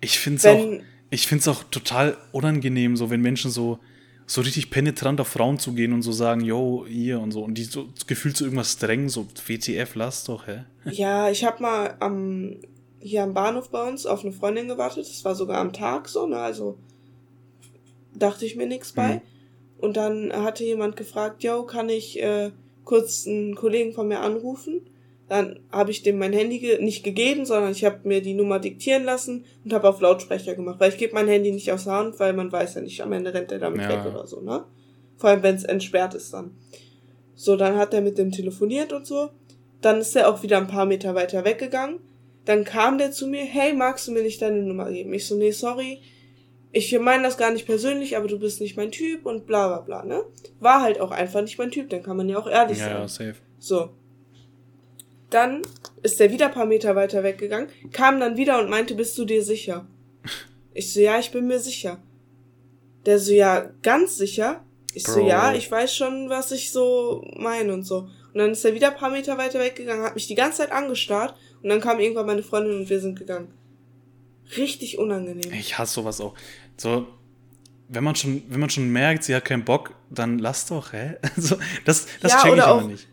[0.00, 3.78] Ich finde es auch, ich find's auch total unangenehm, so wenn Menschen so,
[4.26, 7.42] so richtig penetrant auf Frauen zugehen und so sagen, yo, hier und so.
[7.42, 10.64] Und die so gefühlt so irgendwas drängen, so WTF, lass doch, hä?
[10.84, 10.94] sind.
[10.98, 12.56] Ja, ich habe mal am,
[12.98, 15.08] hier am Bahnhof bei uns auf eine Freundin gewartet.
[15.08, 16.38] Das war sogar am Tag so, ne?
[16.38, 16.76] Also
[18.14, 19.14] dachte ich mir nichts bei.
[19.14, 19.20] Mhm.
[19.78, 22.50] Und dann hatte jemand gefragt, yo, kann ich äh,
[22.86, 24.80] kurz einen Kollegen von mir anrufen?
[25.28, 28.60] Dann habe ich dem mein Handy ge nicht gegeben, sondern ich habe mir die Nummer
[28.60, 31.94] diktieren lassen und habe auf Lautsprecher gemacht, weil ich gebe mein Handy nicht aus der
[31.94, 33.88] Hand, weil man weiß ja nicht, am Ende rennt er damit Ja.
[33.88, 34.64] weg oder so, ne?
[35.16, 36.52] Vor allem, wenn es entsperrt ist dann.
[37.34, 39.30] So, dann hat er mit dem telefoniert und so.
[39.80, 41.98] Dann ist er auch wieder ein paar Meter weiter weggegangen.
[42.44, 45.12] Dann kam der zu mir, hey, magst du mir nicht deine Nummer geben?
[45.12, 45.98] Ich so, nee, sorry.
[46.78, 49.80] Ich meine das gar nicht persönlich, aber du bist nicht mein Typ und bla bla
[49.80, 50.24] bla, ne?
[50.60, 52.92] War halt auch einfach nicht mein Typ, dann kann man ja auch ehrlich Ja, sein.
[52.96, 53.34] ja, safe.
[53.58, 53.90] So.
[55.30, 55.62] Dann
[56.02, 59.24] ist er wieder ein paar Meter weiter weggegangen, kam dann wieder und meinte, bist du
[59.24, 59.86] dir sicher?
[60.74, 62.02] Ich so, ja, ich bin mir sicher.
[63.06, 64.62] Der so, ja, ganz sicher?
[64.92, 65.28] Ich so, Bro.
[65.28, 68.00] ja, ich weiß schon, was ich so meine und so.
[68.34, 70.72] Und dann ist er wieder ein paar Meter weiter weggegangen, hat mich die ganze Zeit
[70.72, 73.54] angestarrt und dann kam irgendwann meine Freundin und wir sind gegangen.
[74.58, 75.50] Richtig unangenehm.
[75.54, 76.34] Ich hasse sowas auch.
[76.76, 77.06] So,
[77.88, 81.16] wenn man schon, wenn man schon merkt, sie hat keinen Bock, dann lass doch, hä?
[81.36, 83.08] Also, das, das Ja, check ich immer auch- nicht.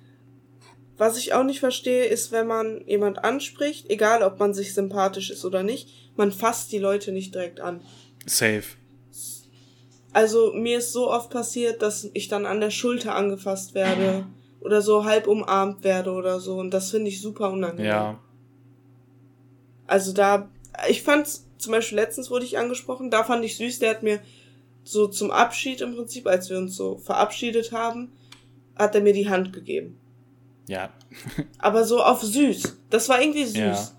[0.98, 5.32] Was ich auch nicht verstehe, ist, wenn man jemand anspricht, egal ob man sich sympathisch
[5.32, 7.82] ist oder nicht, man fasst die Leute nicht direkt an.
[8.28, 8.64] Safe.
[10.14, 14.28] Also mir ist so oft passiert, dass ich dann an der Schulter angefasst werde
[14.62, 17.88] oder so halb umarmt werde oder so und das finde ich super unangenehm.
[17.88, 18.20] Ja.
[19.88, 20.50] Also da,
[20.88, 24.20] ich fand's zum Beispiel letztens wurde ich angesprochen, da fand ich süß, der hat mir
[24.84, 28.12] so zum Abschied im Prinzip, als wir uns so verabschiedet haben,
[28.76, 29.98] hat er mir die Hand gegeben.
[30.68, 30.92] Ja.
[31.58, 32.78] Aber so auf süß.
[32.90, 33.56] Das war irgendwie süß.
[33.58, 33.92] Ja.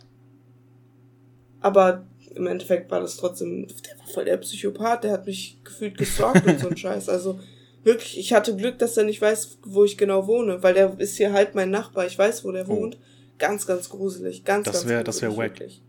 [1.61, 2.05] Aber
[2.35, 6.47] im Endeffekt war das trotzdem, der war voll der Psychopath, der hat mich gefühlt gestalkt
[6.47, 7.09] und so ein Scheiß.
[7.09, 7.39] Also
[7.85, 11.17] wirklich, ich hatte Glück, dass er nicht weiß, wo ich genau wohne, weil der ist
[11.17, 12.77] hier halt mein Nachbar, ich weiß, wo der Oh.
[12.77, 12.99] wohnt.
[13.39, 15.59] Ganz, ganz gruselig, ganz, Das ganz wär- das wär gruselig, wack.
[15.61, 15.83] wirklich.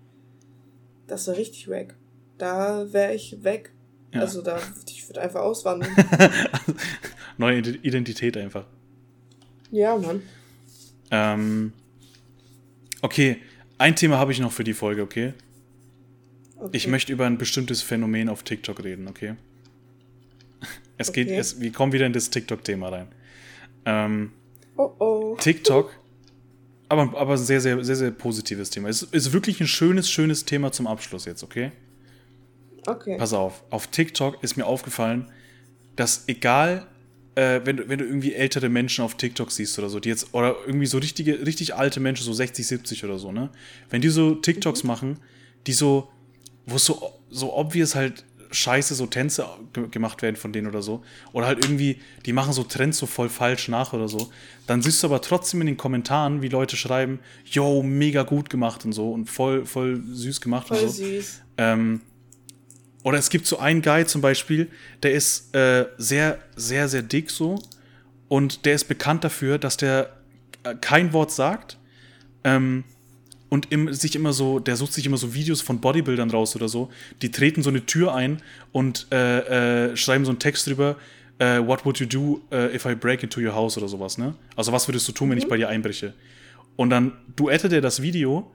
[1.08, 1.96] Das wäre richtig wack.
[2.38, 3.72] Da wäre ich weg.
[4.14, 4.22] Ja.
[4.22, 5.90] Also da, ich würde einfach auswandern.
[7.38, 8.66] Neue Ide- Identität einfach.
[9.72, 10.22] ja, Mann.
[11.12, 11.74] Ähm,
[13.02, 13.38] okay,
[13.78, 15.34] ein Thema habe ich noch für die Folge, okay?
[16.58, 16.70] Okay.
[16.78, 19.36] Ich möchte über ein bestimmtes Phänomen auf TikTok reden, okay?
[20.98, 21.38] Es geht, Okay.
[21.38, 23.08] es, wir kommen wieder in das TikTok-Thema rein.
[23.86, 24.32] Ähm,
[24.78, 25.38] Oh oh.
[25.40, 25.92] TikTok,
[26.90, 28.90] aber, aber ein sehr, sehr, sehr, sehr positives Thema.
[28.90, 31.72] Es ist wirklich ein schönes, schönes Thema zum Abschluss jetzt, okay?
[32.86, 33.18] Okay.
[33.18, 35.32] Pass auf, auf TikTok ist mir aufgefallen,
[35.96, 36.86] dass egal,
[37.36, 40.34] äh, wenn, du, wenn du irgendwie ältere Menschen auf TikTok siehst oder so, die jetzt,
[40.34, 43.50] oder irgendwie so richtige, richtig alte Menschen, so 60, 70 oder so, ne?
[43.90, 45.20] Wenn die so TikToks machen,
[45.66, 46.10] die so,
[46.66, 50.82] wo es so, so obvious halt scheiße so Tänze ge gemacht werden von denen oder
[50.82, 54.32] so, oder halt irgendwie, die machen so Trends so voll falsch nach oder so,
[54.68, 58.86] dann siehst du aber trotzdem in den Kommentaren, wie Leute schreiben, yo, mega gut gemacht
[58.86, 61.04] und so und voll, voll süß gemacht Voll und so.
[61.04, 61.42] süß.
[61.58, 62.02] Ähm,
[63.04, 64.68] oder es gibt so einen Guy zum Beispiel,
[65.04, 67.60] der ist äh, sehr, sehr, sehr dick so.
[68.28, 70.18] Und der ist bekannt dafür, dass der
[70.64, 71.78] äh, kein Wort sagt.
[72.44, 72.84] Ähm,
[73.50, 76.68] und im, sich immer so, der sucht sich immer so Videos von Bodybuildern raus oder
[76.68, 76.90] so.
[77.22, 78.42] Die treten so eine Tür ein
[78.72, 80.98] und äh, äh, schreiben so einen Text drüber.
[81.40, 84.36] äh, What would you do äh, if I break into your house oder sowas, ne?
[84.56, 86.14] Also was würdest du tun, wenn ich bei dir einbreche?
[86.76, 88.52] Und dann duettet er das Video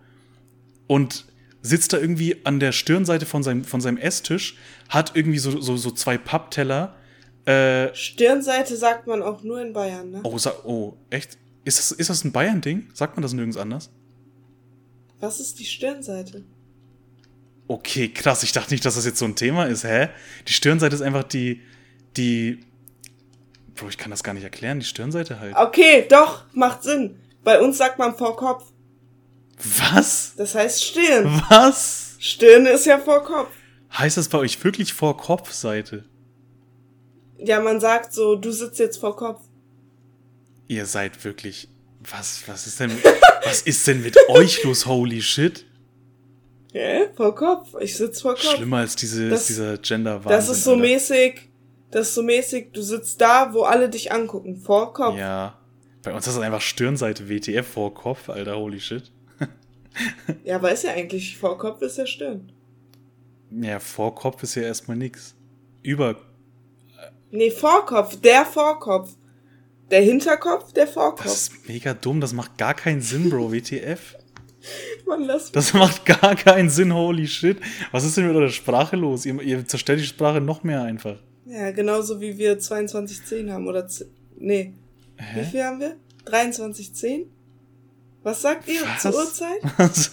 [0.86, 1.24] und
[1.62, 4.56] sitzt da irgendwie an der Stirnseite von seinem, von seinem Esstisch,
[4.88, 6.96] hat irgendwie so, so, so zwei Pappteller.
[7.44, 10.20] Äh, Stirnseite sagt man auch nur in Bayern, ne?
[10.24, 11.38] oh, oh, echt?
[11.64, 12.88] Ist das, ist das ein Bayern-Ding?
[12.94, 13.90] Sagt man das nirgends anders?
[15.20, 16.44] Was ist die Stirnseite?
[17.68, 18.42] Okay, krass.
[18.42, 19.84] Ich dachte nicht, dass das jetzt so ein Thema ist.
[19.84, 20.08] Hä?
[20.48, 21.60] Die Stirnseite ist einfach die,
[22.16, 22.60] die.
[23.74, 24.80] Bro, ich kann das gar nicht erklären.
[24.80, 25.54] Die Stirnseite halt.
[25.56, 27.16] Okay, doch, macht Sinn.
[27.44, 28.64] Bei uns sagt man vor Kopf.
[29.92, 30.34] Was?
[30.36, 31.42] Das heißt Stirn.
[31.48, 32.16] Was?
[32.18, 33.50] Stirn ist ja vor Kopf.
[33.96, 36.04] Heißt das bei euch wirklich vor Kopfseite?
[37.38, 39.40] Ja, man sagt so, du sitzt jetzt vor Kopf.
[40.68, 41.68] Ihr seid wirklich.
[42.00, 42.92] Was, was ist denn,
[43.44, 44.86] was ist denn mit euch los?
[44.86, 45.66] Holy shit.
[46.72, 47.74] Ja, vor Kopf.
[47.80, 48.54] Ich sitz vor Kopf.
[48.56, 51.48] Schlimmer als diese, Das- dieser gender Das ist so mäßig,
[51.90, 54.56] das ist so mäßig, du sitzt da, wo alle dich angucken.
[54.56, 55.16] Vor Kopf.
[55.18, 55.58] Ja.
[56.02, 58.56] Bei uns ist das einfach Stirnseite WTF vor Kopf, Alter.
[58.56, 59.10] Holy shit.
[60.44, 62.52] Ja, aber ist ja eigentlich, vor Kopf ist ja Stirn.
[63.50, 65.34] Ja, vor Kopf ist ja erstmal nix.
[65.82, 66.14] Über.
[67.32, 69.10] Nee, Vorkopf, der Vorkopf.
[69.90, 71.26] Der Hinterkopf, der Das Vorkopf.
[71.26, 72.20] ist mega dumm.
[72.20, 73.52] Das macht gar keinen Sinn, Bro.
[73.52, 74.16] WTF.
[75.06, 77.58] Mann, lass Das macht gar keinen Sinn, holy shit.
[77.92, 79.24] Was ist denn mit eurer Sprache los?
[79.26, 81.16] Ihr, ihr zerstört die Sprache noch mehr einfach.
[81.46, 83.86] Ja, genauso wie wir 2210 haben, oder,
[84.36, 84.74] nee.
[85.16, 85.44] Wie Hä?
[85.50, 85.96] viel haben wir?
[86.26, 87.26] 2310?
[88.22, 89.02] Was sagt ihr Was?
[89.02, 89.62] zur Uhrzeit?
[89.78, 90.10] Was?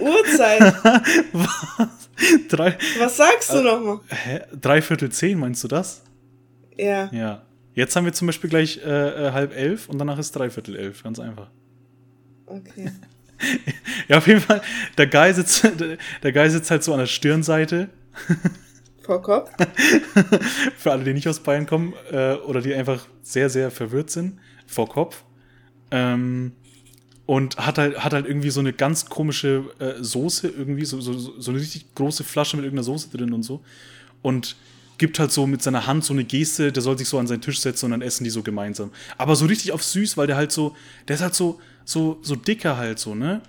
[0.00, 0.74] Uhrzeit.
[1.32, 2.08] Was?
[2.48, 4.00] Drei, Was sagst du nochmal?
[4.08, 4.40] hä?
[4.60, 6.02] Dreiviertel zehn, meinst du das?
[6.76, 7.10] Ja.
[7.12, 7.42] Ja.
[7.74, 11.02] Jetzt haben wir zum Beispiel gleich äh, äh, halb elf und danach ist dreiviertel elf.
[11.02, 11.50] Ganz einfach.
[12.46, 12.90] Okay.
[14.06, 14.62] Ja, auf jeden Fall,
[14.98, 17.88] der Guy sitzt, der, der Guy sitzt halt so an der Stirnseite.
[19.02, 19.50] Vor Kopf?
[20.76, 24.38] Für alle, die nicht aus Bayern kommen äh, oder die einfach sehr, sehr verwirrt sind,
[24.66, 25.24] vor Kopf.
[25.90, 26.52] Ähm,
[27.26, 31.12] und hat halt, hat halt irgendwie so eine ganz komische äh, Soße, irgendwie, so, so,
[31.12, 33.62] so eine richtig große Flasche mit irgendeiner Soße drin und so.
[34.22, 34.56] Und
[35.02, 37.40] gibt halt so mit seiner Hand so eine Geste, der soll sich so an seinen
[37.40, 38.92] Tisch setzen und dann essen die so gemeinsam.
[39.18, 40.76] Aber so richtig auf süß, weil der halt so,
[41.08, 43.40] der ist halt so, so, so dicker halt so, ne?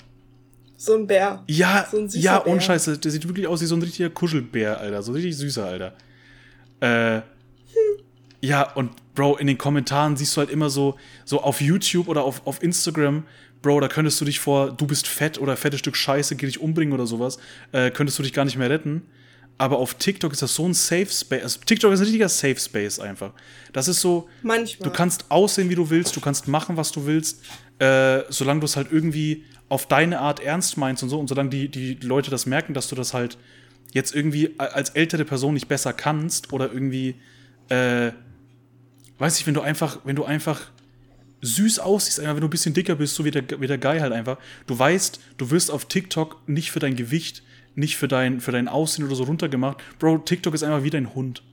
[0.78, 1.44] So ein Bär.
[1.48, 2.52] Ja, So ein süßer ja, Bär.
[2.52, 2.98] ohne Scheiße.
[2.98, 5.04] Der sieht wirklich aus wie so ein richtiger Kuschelbär, Alter.
[5.04, 5.94] So richtig süßer, Alter.
[6.80, 7.22] Äh,
[8.42, 12.24] ja, und Bro, in den Kommentaren siehst du halt immer so, so auf YouTube oder
[12.24, 13.26] auf, auf Instagram,
[13.62, 16.60] Bro, da könntest du dich vor, du bist fett oder fettes Stück Scheiße, geh dich
[16.60, 17.38] umbringen oder sowas,
[17.74, 19.04] äh, könntest du dich gar nicht mehr retten.
[19.58, 21.44] Aber auf TikTok ist das so ein Safe Space.
[21.44, 23.32] Also TikTok ist ein richtiger Safe Space einfach.
[23.72, 24.90] Das ist so, Manchmal.
[24.90, 27.42] Du kannst aussehen, wie du willst, du kannst machen, was du willst,
[27.80, 31.50] äh, solange du es halt irgendwie auf deine Art ernst meinst und so, und solange
[31.50, 33.38] die, die Leute das merken, dass du das halt
[33.92, 37.16] jetzt irgendwie als ältere Person nicht besser kannst oder irgendwie,
[37.70, 38.12] äh,
[39.20, 40.72] weiß ich, wenn du einfach, wenn du einfach
[41.42, 44.00] süß aussiehst, einfach wenn du ein bisschen dicker bist, so wie der, wie der Guy
[44.00, 47.44] halt einfach, du weißt, du wirst auf TikTok nicht für dein Gewicht,
[47.76, 49.78] nicht für dein, für dein Aussehen oder so runtergemacht.
[50.00, 51.44] Bro, TikTok ist einfach wie dein Hund.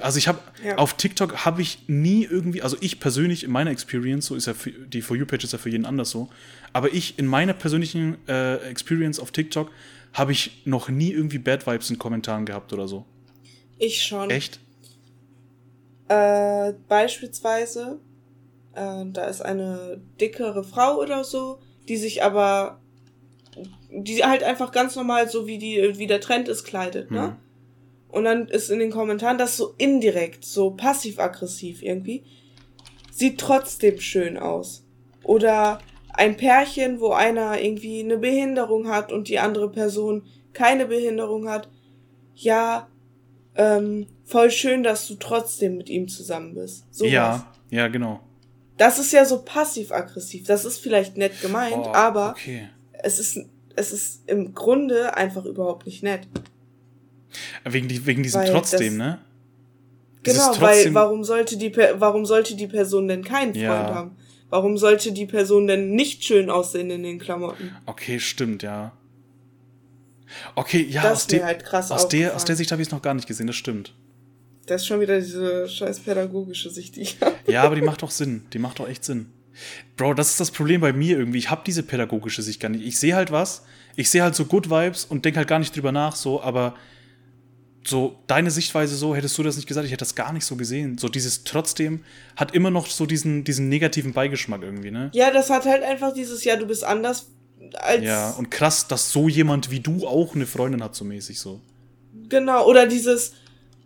[0.00, 0.78] Also ich habe Ja.
[0.78, 4.54] auf TikTok habe ich nie irgendwie, also ich persönlich in meiner Experience, so ist ja
[4.54, 6.28] für, die For You Page ist ja für jeden anders so,
[6.72, 9.70] aber ich in meiner persönlichen äh, Experience auf TikTok
[10.12, 13.04] habe ich noch nie irgendwie Bad Vibes in Kommentaren gehabt oder so.
[13.78, 14.30] Ich schon.
[14.30, 14.58] Echt?
[16.08, 18.00] Äh, beispielsweise,
[18.74, 22.80] äh, da ist eine dickere Frau oder so, die sich aber,
[24.02, 27.22] die halt einfach ganz normal, so wie die, wie der Trend ist, kleidet, ne?
[27.22, 27.36] Hm.
[28.08, 32.24] Und dann ist in den Kommentaren das so indirekt, so passiv-aggressiv irgendwie.
[33.10, 34.86] Sieht trotzdem schön aus.
[35.24, 35.80] Oder
[36.12, 40.22] ein Pärchen, wo einer irgendwie eine Behinderung hat und die andere Person
[40.52, 41.68] keine Behinderung hat,
[42.36, 42.88] ja,
[43.56, 46.86] ähm, voll schön, dass du trotzdem mit ihm zusammen bist.
[46.92, 48.20] So ja, ja, genau.
[48.76, 50.46] Das ist ja so passiv-aggressiv.
[50.46, 52.68] Das ist vielleicht nett gemeint, oh, aber okay.
[52.92, 53.38] es ist,
[53.76, 56.28] es ist im Grunde einfach überhaupt nicht nett.
[57.64, 59.18] Wegen, die, wegen diesem weil trotzdem, das, ne?
[60.22, 63.94] Genau, weil warum sollte die warum sollte die Person denn keinen Freund ja.
[63.94, 64.16] haben?
[64.50, 67.74] Warum sollte die Person denn nicht schön aussehen in den Klamotten?
[67.86, 68.92] Okay, stimmt, ja.
[70.54, 72.92] Okay, ja, das aus, de halt krass aus, der, aus der Sicht habe ich es
[72.92, 73.94] noch gar nicht gesehen, das stimmt.
[74.66, 77.34] Das ist schon wieder diese scheiß pädagogische Sicht, die ich habe.
[77.46, 78.46] Ja, aber die macht doch Sinn.
[78.52, 79.26] Die macht doch echt Sinn.
[79.96, 81.38] Bro, das ist das Problem bei mir irgendwie.
[81.38, 82.84] Ich habe diese pädagogische Sicht gar nicht.
[82.84, 83.64] Ich sehe halt was,
[83.96, 86.74] ich sehe halt so Good Vibes und denke halt gar nicht drüber nach, so, aber
[87.86, 90.56] so deine Sichtweise so, hättest du das nicht gesagt, ich hätte das gar nicht so
[90.56, 90.98] gesehen.
[90.98, 92.02] So dieses trotzdem
[92.36, 95.10] hat immer noch so diesen, diesen negativen Beigeschmack irgendwie, ne?
[95.12, 97.26] Ja, das hat halt einfach dieses, ja, du bist anders
[97.74, 98.02] als.
[98.02, 101.60] Ja, und krass, dass so jemand wie du auch eine Freundin hat, so mäßig so.
[102.28, 103.34] Genau, oder dieses,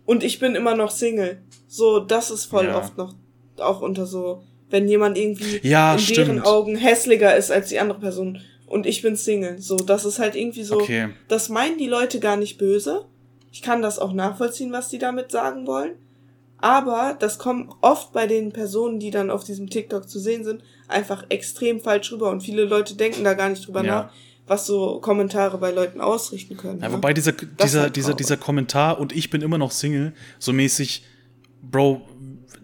[0.05, 1.41] und ich bin immer noch Single.
[1.67, 2.77] So, das ist voll ja.
[2.77, 3.13] oft noch
[3.59, 6.17] auch unter so, wenn jemand irgendwie ja, in stimmt.
[6.17, 9.59] deren Augen hässlicher ist als die andere Person und ich bin Single.
[9.59, 11.09] So, das ist halt irgendwie so, okay.
[11.27, 13.05] das meinen die Leute gar nicht böse
[13.51, 15.91] ich kann das auch nachvollziehen, was die damit sagen wollen.
[16.57, 20.61] Aber das kommt oft bei den Personen, die dann auf diesem TikTok zu sehen sind,
[20.87, 22.29] einfach extrem falsch rüber.
[22.29, 24.03] Und viele Leute denken da gar nicht drüber ja.
[24.03, 24.13] nach,
[24.45, 26.81] was so Kommentare bei Leuten ausrichten können.
[26.81, 26.95] Ja, ne?
[26.95, 31.05] wobei dieser, dieser, halt dieser, dieser Kommentar und ich bin immer noch Single, so mäßig,
[31.61, 32.01] Bro,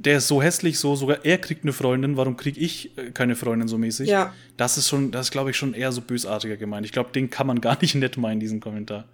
[0.05, 3.35] der ist so hässlich, so sogar er kriegt eine Freundin, warum krieg ich äh, keine
[3.35, 4.07] Freundin so mäßig?
[4.07, 4.33] Ja.
[4.55, 6.85] Das ist schon, das ist glaube ich schon eher so bösartiger gemeint.
[6.85, 9.05] Ich glaube, den kann man gar nicht nett meinen, diesen Kommentar.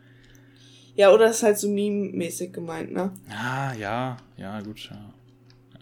[0.95, 3.13] Ja, oder ist halt so meme-mäßig gemeint, ne?
[3.29, 4.97] Ah, ja, ja, gut, ja.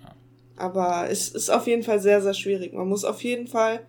[0.03, 0.15] ja.
[0.55, 2.73] Aber es ist auf jeden Fall sehr, sehr schwierig.
[2.73, 3.81] Man muss auf jeden Fall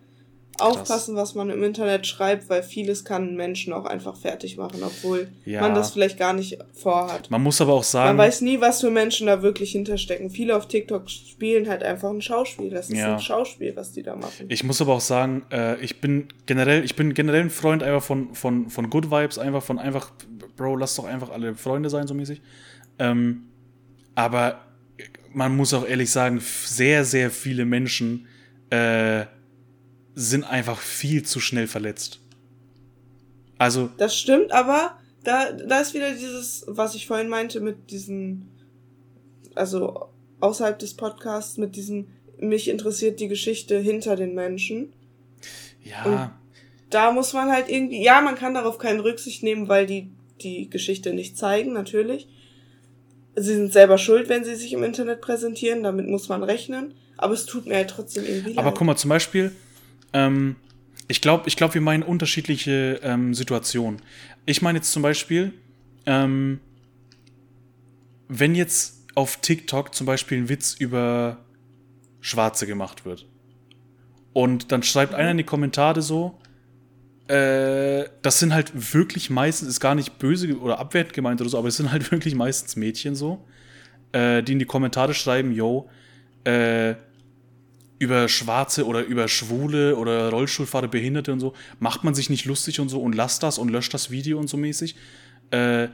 [0.59, 5.29] aufpassen, was man im Internet schreibt, weil vieles kann Menschen auch einfach fertig machen, obwohl
[5.45, 5.61] ja.
[5.61, 7.31] man das vielleicht gar nicht vorhat.
[7.31, 8.17] Man muss aber auch sagen.
[8.17, 10.29] Man weiß nie, was für Menschen da wirklich hinterstecken.
[10.29, 12.69] Viele auf TikTok spielen halt einfach ein Schauspiel.
[12.69, 13.13] Das ist ja.
[13.13, 14.45] ein Schauspiel, was die da machen.
[14.49, 18.03] Ich muss aber auch sagen, äh, ich bin generell, ich bin generell ein Freund einfach
[18.03, 20.11] von, von, von Good Vibes, einfach von einfach
[20.55, 22.41] Bro, lass doch einfach alle Freunde sein, so mäßig.
[22.99, 23.43] Ähm,
[24.13, 24.61] aber
[25.33, 28.27] man muss auch ehrlich sagen, sehr, sehr viele Menschen
[28.69, 29.25] äh,
[30.15, 32.19] sind einfach viel zu schnell verletzt.
[33.57, 33.89] Also.
[33.97, 38.49] Das stimmt, aber da, da ist wieder dieses, was ich vorhin meinte, mit diesen,
[39.55, 40.09] also
[40.39, 42.07] außerhalb des Podcasts, mit diesem,
[42.39, 44.93] mich interessiert die Geschichte hinter den Menschen.
[45.83, 46.03] Ja.
[46.03, 46.31] Und
[46.89, 50.11] da muss man halt irgendwie, ja, man kann darauf keine Rücksicht nehmen, weil die
[50.43, 52.27] die Geschichte nicht zeigen, natürlich.
[53.35, 56.93] Sie sind selber schuld, wenn sie sich im Internet präsentieren, damit muss man rechnen.
[57.17, 58.57] Aber es tut mir halt trotzdem irgendwie leid.
[58.57, 59.51] Aber guck mal, zum Beispiel,
[60.13, 60.55] ähm,
[61.07, 64.01] ich glaube, ich glaub, wir meinen unterschiedliche ähm, Situationen.
[64.45, 65.53] Ich meine jetzt zum Beispiel,
[66.05, 66.59] ähm,
[68.27, 71.37] wenn jetzt auf TikTok zum Beispiel ein Witz über
[72.21, 73.27] Schwarze gemacht wird
[74.31, 76.39] und dann schreibt einer in die Kommentare so,
[77.27, 81.57] äh, das sind halt wirklich meistens, ist gar nicht böse oder abwertend gemeint oder so,
[81.57, 83.45] aber es sind halt wirklich meistens Mädchen so,
[84.11, 85.89] äh, die in die Kommentare schreiben, yo,
[86.43, 86.95] äh,
[88.01, 92.79] über Schwarze oder über Schwule oder Rollstuhlfahrer, Behinderte und so, macht man sich nicht lustig
[92.79, 94.95] und so und lasst das und löscht das Video und so mäßig.
[95.51, 95.87] Äh,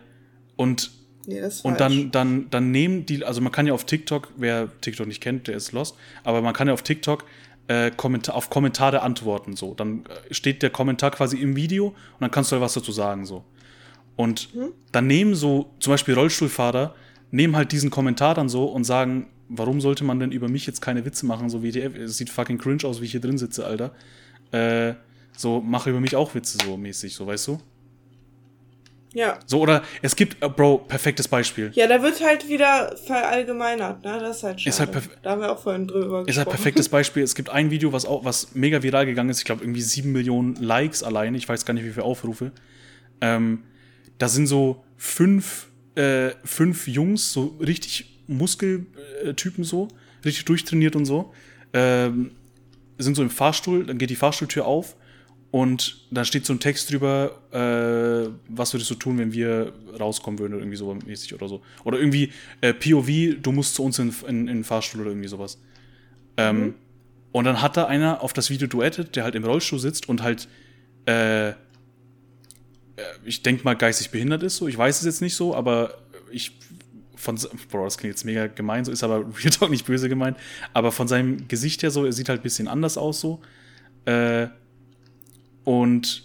[0.55, 0.89] und
[1.25, 5.05] nee, und dann, dann, dann nehmen die, also man kann ja auf TikTok, wer TikTok
[5.05, 7.25] nicht kennt, der ist lost, aber man kann ja auf TikTok
[7.67, 9.57] äh, Kommentar, auf Kommentare antworten.
[9.57, 9.73] So.
[9.73, 12.93] Dann äh, steht der Kommentar quasi im Video und dann kannst du halt was dazu
[12.93, 13.25] sagen.
[13.25, 13.43] So.
[14.15, 14.71] Und mhm.
[14.93, 16.95] dann nehmen so, zum Beispiel Rollstuhlfahrer,
[17.31, 20.81] nehmen halt diesen Kommentar dann so und sagen, warum sollte man denn über mich jetzt
[20.81, 23.37] keine Witze machen, so wie die, es sieht fucking cringe aus, wie ich hier drin
[23.37, 23.91] sitze, Alter.
[24.51, 24.93] Äh,
[25.35, 27.59] so, mach über mich auch Witze, so mäßig, so, weißt du?
[29.13, 29.39] Ja.
[29.45, 31.71] So, oder es gibt, uh, Bro, perfektes Beispiel.
[31.73, 34.19] Ja, da wird halt wieder verallgemeinert, ne?
[34.19, 34.69] Das ist halt schade.
[34.69, 36.27] Ist halt da haben wir auch vorhin drüber gesprochen.
[36.27, 37.23] Ist halt perfektes Beispiel.
[37.23, 39.39] Es gibt ein Video, was auch, was mega viral gegangen ist.
[39.39, 41.37] Ich glaube, irgendwie sieben Millionen Likes alleine.
[41.37, 42.51] Ich weiß gar nicht, wie viele Aufrufe.
[43.21, 43.63] Ähm,
[44.17, 49.87] da sind so fünf, äh, fünf Jungs, so richtig Muskeltypen so,
[50.25, 51.33] richtig durchtrainiert und so.
[51.73, 52.31] Ähm,
[52.97, 54.95] sind so im Fahrstuhl, dann geht die Fahrstuhltür auf
[55.51, 60.39] und da steht so ein Text drüber, äh, was würdest du tun, wenn wir rauskommen
[60.39, 61.61] würden oder irgendwie so mäßig oder so.
[61.83, 62.31] Oder irgendwie
[62.61, 65.59] äh, POV, du musst zu uns in, in, in den Fahrstuhl oder irgendwie sowas.
[66.35, 66.73] Ähm, mhm.
[67.31, 70.21] Und dann hat da einer auf das Video duettet, der halt im Rollstuhl sitzt und
[70.21, 70.47] halt,
[71.07, 71.53] äh, äh
[73.23, 74.67] ich denke mal, geistig behindert ist, so.
[74.67, 75.93] Ich weiß es jetzt nicht so, aber
[76.31, 76.59] ich
[77.18, 77.38] von,
[77.72, 80.38] boah, das klingt jetzt mega gemein, so ist aber Real Talk nicht böse gemeint,
[80.73, 83.41] aber von seinem Gesicht her so, er sieht halt ein bisschen anders aus, so.
[84.06, 84.48] Äh,
[85.64, 86.23] und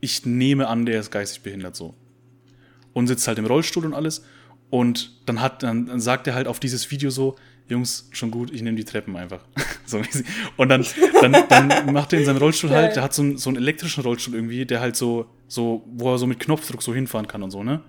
[0.00, 1.94] ich nehme an, der ist geistig behindert so.
[2.92, 4.24] Und sitzt halt im Rollstuhl und alles.
[4.70, 7.36] Und dann hat, dann, dann sagt er halt auf dieses Video so,
[7.68, 9.44] Jungs, schon gut, ich nehme die Treppen einfach.
[9.86, 10.00] so
[10.56, 10.84] und dann,
[11.20, 14.02] dann, dann macht er in seinem Rollstuhl halt, der hat so einen, so einen elektrischen
[14.02, 17.50] Rollstuhl irgendwie, der halt so, so, wo er so mit Knopfdruck so hinfahren kann und
[17.50, 17.82] so, ne?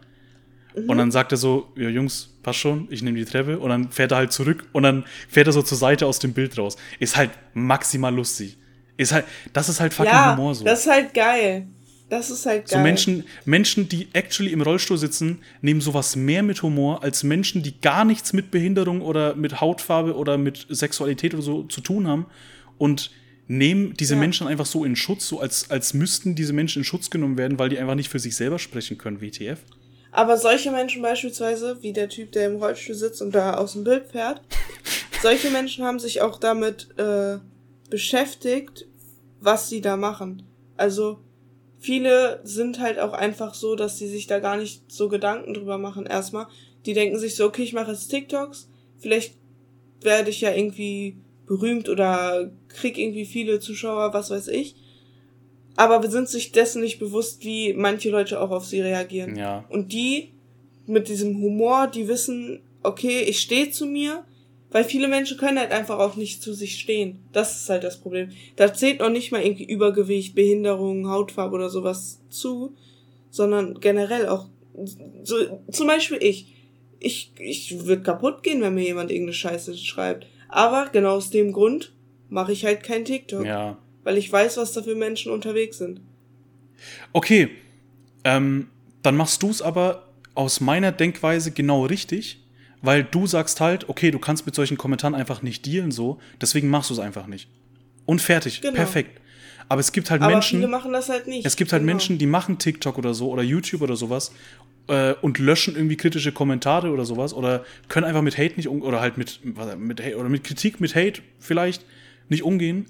[0.75, 0.89] Mhm.
[0.89, 3.91] Und dann sagt er so, ja Jungs, passt schon, ich nehme die Treppe und dann
[3.91, 6.77] fährt er halt zurück und dann fährt er so zur Seite aus dem Bild raus.
[6.99, 8.57] Ist halt maximal lustig.
[8.97, 10.65] Ist halt, das ist halt fucking ja, Humor so.
[10.65, 11.67] Das ist halt geil.
[12.09, 12.77] Das ist halt geil.
[12.77, 17.63] So Menschen, Menschen, die actually im Rollstuhl sitzen, nehmen sowas mehr mit Humor als Menschen,
[17.63, 22.07] die gar nichts mit Behinderung oder mit Hautfarbe oder mit Sexualität oder so zu tun
[22.07, 22.25] haben
[22.77, 23.11] und
[23.47, 24.19] nehmen diese ja.
[24.19, 27.59] Menschen einfach so in Schutz, so als, als müssten diese Menschen in Schutz genommen werden,
[27.59, 29.59] weil die einfach nicht für sich selber sprechen können, WTF.
[30.11, 33.85] Aber solche Menschen beispielsweise, wie der Typ, der im Rollstuhl sitzt und da aus dem
[33.85, 34.41] Bild fährt,
[35.21, 37.37] solche Menschen haben sich auch damit äh,
[37.89, 38.87] beschäftigt,
[39.39, 40.43] was sie da machen.
[40.75, 41.19] Also
[41.79, 45.77] viele sind halt auch einfach so, dass sie sich da gar nicht so Gedanken drüber
[45.77, 46.47] machen erstmal.
[46.85, 48.69] Die denken sich so, okay, ich mache jetzt TikToks,
[48.99, 49.35] vielleicht
[50.01, 54.75] werde ich ja irgendwie berühmt oder krieg irgendwie viele Zuschauer, was weiß ich.
[55.75, 59.35] Aber wir sind sich dessen nicht bewusst, wie manche Leute auch auf sie reagieren.
[59.35, 59.65] Ja.
[59.69, 60.33] Und die
[60.85, 64.25] mit diesem Humor, die wissen, okay, ich stehe zu mir,
[64.71, 67.19] weil viele Menschen können halt einfach auch nicht zu sich stehen.
[67.33, 68.29] Das ist halt das Problem.
[68.55, 72.75] Da zählt noch nicht mal irgendwie Übergewicht, Behinderung, Hautfarbe oder sowas zu,
[73.29, 74.47] sondern generell auch,
[75.23, 75.35] so,
[75.71, 76.55] zum Beispiel ich.
[77.03, 80.27] Ich, ich würde kaputt gehen, wenn mir jemand irgendeine Scheiße schreibt.
[80.47, 81.93] Aber genau aus dem Grund
[82.29, 83.43] mache ich halt kein TikTok.
[83.43, 83.79] Ja.
[84.03, 86.01] Weil ich weiß, was da für Menschen unterwegs sind.
[87.13, 87.49] Okay.
[88.23, 88.67] Ähm,
[89.03, 92.41] dann machst du es aber aus meiner Denkweise genau richtig
[92.81, 96.69] weil du sagst halt, okay, du kannst mit solchen Kommentaren einfach nicht dealen so, deswegen
[96.69, 97.47] machst du es einfach nicht.
[98.05, 98.73] Und fertig, genau.
[98.73, 99.21] perfekt.
[99.69, 100.59] Aber es gibt halt Aber Menschen.
[100.59, 101.45] Viele machen das halt nicht.
[101.45, 101.93] Es gibt halt genau.
[101.93, 104.33] Menschen, die machen TikTok oder so oder YouTube oder sowas
[104.87, 108.81] äh, und löschen irgendwie kritische Kommentare oder sowas oder können einfach mit Hate nicht um
[108.81, 111.85] oder halt mit, mit oder mit Kritik mit Hate vielleicht
[112.27, 112.87] nicht umgehen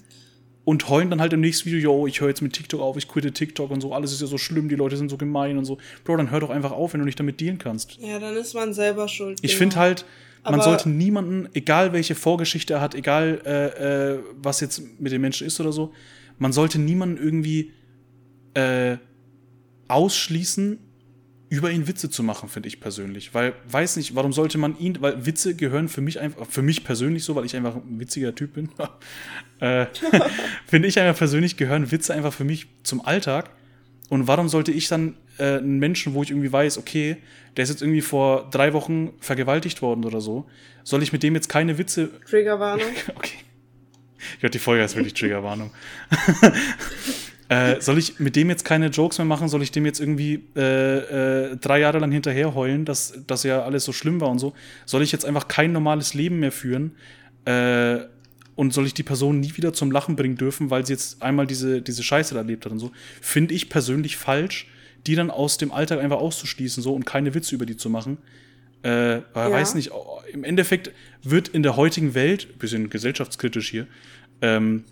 [0.63, 3.07] und heulen dann halt im nächsten Video, yo, ich höre jetzt mit TikTok auf, ich
[3.07, 5.65] quitte TikTok und so, alles ist ja so schlimm, die Leute sind so gemein und
[5.65, 5.77] so.
[6.03, 7.97] Bro, dann hör doch einfach auf, wenn du nicht damit dealen kannst.
[7.99, 9.39] Ja, dann ist man selber schuld.
[9.41, 9.59] Ich genau.
[9.59, 10.05] finde halt,
[10.43, 15.11] man Aber sollte niemanden, egal welche Vorgeschichte er hat, egal äh, äh, was jetzt mit
[15.11, 15.93] dem Menschen ist oder so,
[16.37, 17.71] man sollte niemanden irgendwie
[18.53, 18.97] äh,
[19.87, 20.79] ausschließen,
[21.51, 23.33] über ihn Witze zu machen, finde ich persönlich.
[23.33, 26.85] Weil, weiß nicht, warum sollte man ihn, weil Witze gehören für mich einfach, für mich
[26.85, 28.69] persönlich so, weil ich einfach ein witziger Typ bin,
[29.59, 29.85] äh,
[30.65, 33.49] finde ich einfach persönlich gehören Witze einfach für mich zum Alltag.
[34.07, 37.17] Und warum sollte ich dann äh, einen Menschen, wo ich irgendwie weiß, okay,
[37.57, 40.49] der ist jetzt irgendwie vor drei Wochen vergewaltigt worden oder so,
[40.85, 42.11] soll ich mit dem jetzt keine Witze.
[42.29, 42.87] Triggerwarnung.
[43.13, 43.39] okay.
[44.35, 45.71] Ich glaube, die Folge ist wirklich Triggerwarnung.
[47.51, 49.49] Äh, soll ich mit dem jetzt keine Jokes mehr machen?
[49.49, 53.63] Soll ich dem jetzt irgendwie äh, äh, drei Jahre lang hinterher heulen, dass das ja
[53.63, 54.53] alles so schlimm war und so?
[54.85, 56.95] Soll ich jetzt einfach kein normales Leben mehr führen?
[57.43, 58.05] Äh,
[58.55, 61.45] und soll ich die Person nie wieder zum Lachen bringen dürfen, weil sie jetzt einmal
[61.45, 62.91] diese, diese Scheiße erlebt hat und so?
[63.19, 64.67] Finde ich persönlich falsch,
[65.05, 68.17] die dann aus dem Alltag einfach auszuschließen so und keine Witze über die zu machen.
[68.83, 69.23] Äh, ja.
[69.33, 69.91] weiß nicht,
[70.31, 70.91] im Endeffekt
[71.21, 73.87] wird in der heutigen Welt, bisschen gesellschaftskritisch hier,
[74.41, 74.85] ähm,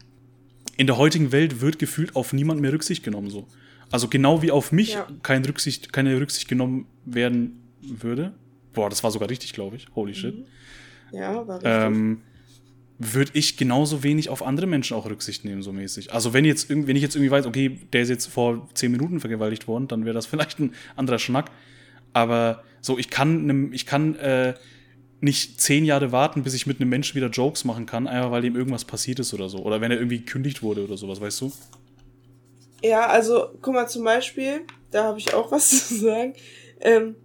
[0.79, 3.45] in der heutigen Welt wird gefühlt auf niemand mehr Rücksicht genommen so.
[3.91, 5.05] Also genau wie auf mich ja.
[5.23, 8.31] kein Rücksicht, keine Rücksicht genommen werden würde.
[8.71, 9.87] Boah, das war sogar richtig, glaube ich.
[9.93, 10.37] Holy shit.
[10.37, 11.17] Mhm.
[11.17, 11.71] Ja, war richtig.
[11.73, 12.21] Ähm,
[12.97, 16.13] würde ich genauso wenig auf andere Menschen auch Rücksicht nehmen, so mäßig.
[16.13, 19.19] Also wenn jetzt wenn ich jetzt irgendwie weiß, okay, der ist jetzt vor zehn Minuten
[19.19, 21.51] vergewaltigt worden, dann wäre das vielleicht ein anderer Schnack.
[22.13, 24.53] Aber so, ich kann, ich kann äh,
[25.21, 28.45] nicht zehn Jahre warten, bis ich mit einem Menschen wieder Jokes machen kann, einfach weil
[28.45, 29.59] ihm irgendwas passiert ist oder so.
[29.59, 31.51] Oder wenn er irgendwie gekündigt wurde oder sowas, weißt du?
[32.81, 36.33] Ja, also, guck mal, zum Beispiel, da habe ich auch was zu sagen.
[36.79, 37.15] Ähm,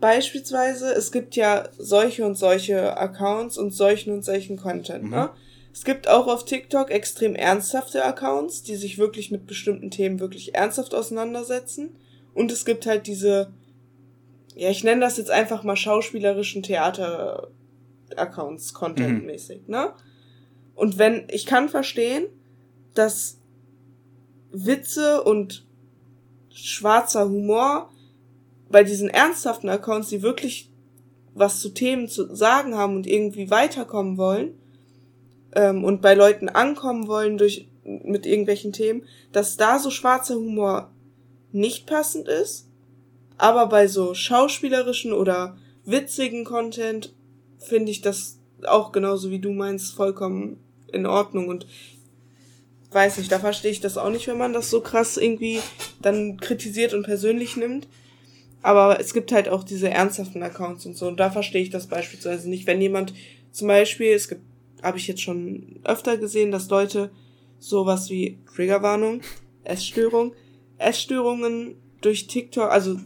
[0.00, 5.10] beispielsweise, es gibt ja solche und solche Accounts und solchen und solchen Content, mhm.
[5.10, 5.30] ne?
[5.72, 10.54] Es gibt auch auf TikTok extrem ernsthafte Accounts, die sich wirklich mit bestimmten Themen wirklich
[10.54, 11.90] ernsthaft auseinandersetzen.
[12.32, 13.52] Und es gibt halt diese
[14.56, 19.72] ja, ich nenne das jetzt einfach mal schauspielerischen Theater-Accounts, Content-mäßig, mhm.
[19.72, 19.92] ne?
[20.74, 22.24] Und wenn, ich kann verstehen,
[22.94, 23.38] dass
[24.50, 25.66] Witze und
[26.50, 27.90] schwarzer Humor
[28.70, 30.70] bei diesen ernsthaften Accounts, die wirklich
[31.34, 34.54] was zu Themen zu sagen haben und irgendwie weiterkommen wollen
[35.54, 40.90] ähm, und bei Leuten ankommen wollen durch mit irgendwelchen Themen, dass da so schwarzer Humor
[41.52, 42.65] nicht passend ist
[43.38, 47.14] aber bei so schauspielerischen oder witzigen Content
[47.58, 50.58] finde ich das auch genauso wie du meinst vollkommen
[50.92, 51.66] in Ordnung und
[52.90, 55.60] weiß nicht, da verstehe ich das auch nicht, wenn man das so krass irgendwie
[56.00, 57.88] dann kritisiert und persönlich nimmt.
[58.62, 61.06] Aber es gibt halt auch diese ernsthaften Accounts und so.
[61.06, 62.66] Und da verstehe ich das beispielsweise nicht.
[62.66, 63.12] Wenn jemand
[63.52, 64.42] zum Beispiel, es gibt,
[64.82, 67.10] habe ich jetzt schon öfter gesehen, dass Leute
[67.58, 69.20] sowas wie Triggerwarnung,
[69.62, 70.32] Essstörung,
[70.78, 72.96] Essstörungen durch TikTok, also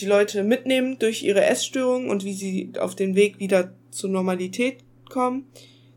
[0.00, 4.78] die Leute mitnehmen durch ihre Essstörung und wie sie auf den Weg wieder zur Normalität
[5.08, 5.46] kommen.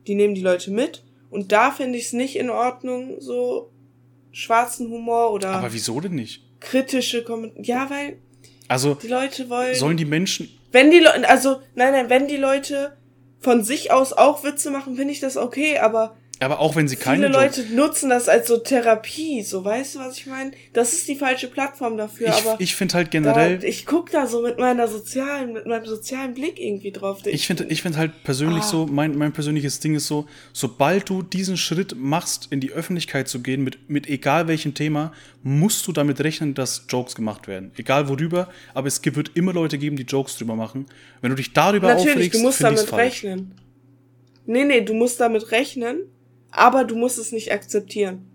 [0.07, 1.03] Die nehmen die Leute mit.
[1.29, 3.71] Und da finde ich es nicht in Ordnung, so
[4.31, 5.49] schwarzen Humor oder.
[5.49, 6.43] Aber wieso denn nicht?
[6.59, 7.63] Kritische Kommentare.
[7.65, 8.17] Ja, weil.
[8.67, 8.95] Also.
[8.95, 9.75] Die Leute wollen.
[9.75, 10.49] Sollen die Menschen.
[10.71, 12.97] Wenn die Leute, also, nein, nein, wenn die Leute
[13.39, 16.95] von sich aus auch Witze machen, finde ich das okay, aber aber auch wenn sie
[16.95, 17.27] keine.
[17.27, 20.51] Viele Leute nutzen das als so Therapie, so weißt du, was ich meine?
[20.71, 22.29] Das ist die falsche Plattform dafür.
[22.29, 23.59] Ich, aber ich finde halt generell.
[23.59, 27.19] Da, ich guck da so mit meiner sozialen, mit meinem sozialen Blick irgendwie drauf.
[27.25, 28.67] Ich finde, ich finde halt persönlich ah.
[28.67, 33.27] so, mein, mein persönliches Ding ist so, sobald du diesen Schritt machst, in die Öffentlichkeit
[33.27, 35.11] zu gehen, mit, mit egal welchem Thema,
[35.43, 37.71] musst du damit rechnen, dass Jokes gemacht werden.
[37.75, 40.85] Egal worüber, aber es wird immer Leute geben, die Jokes drüber machen.
[41.19, 43.55] Wenn du dich darüber Natürlich, aufregst, du musst damit rechnen.
[44.45, 46.05] Nee, nee, du musst damit rechnen
[46.51, 48.29] aber du musst es nicht akzeptieren.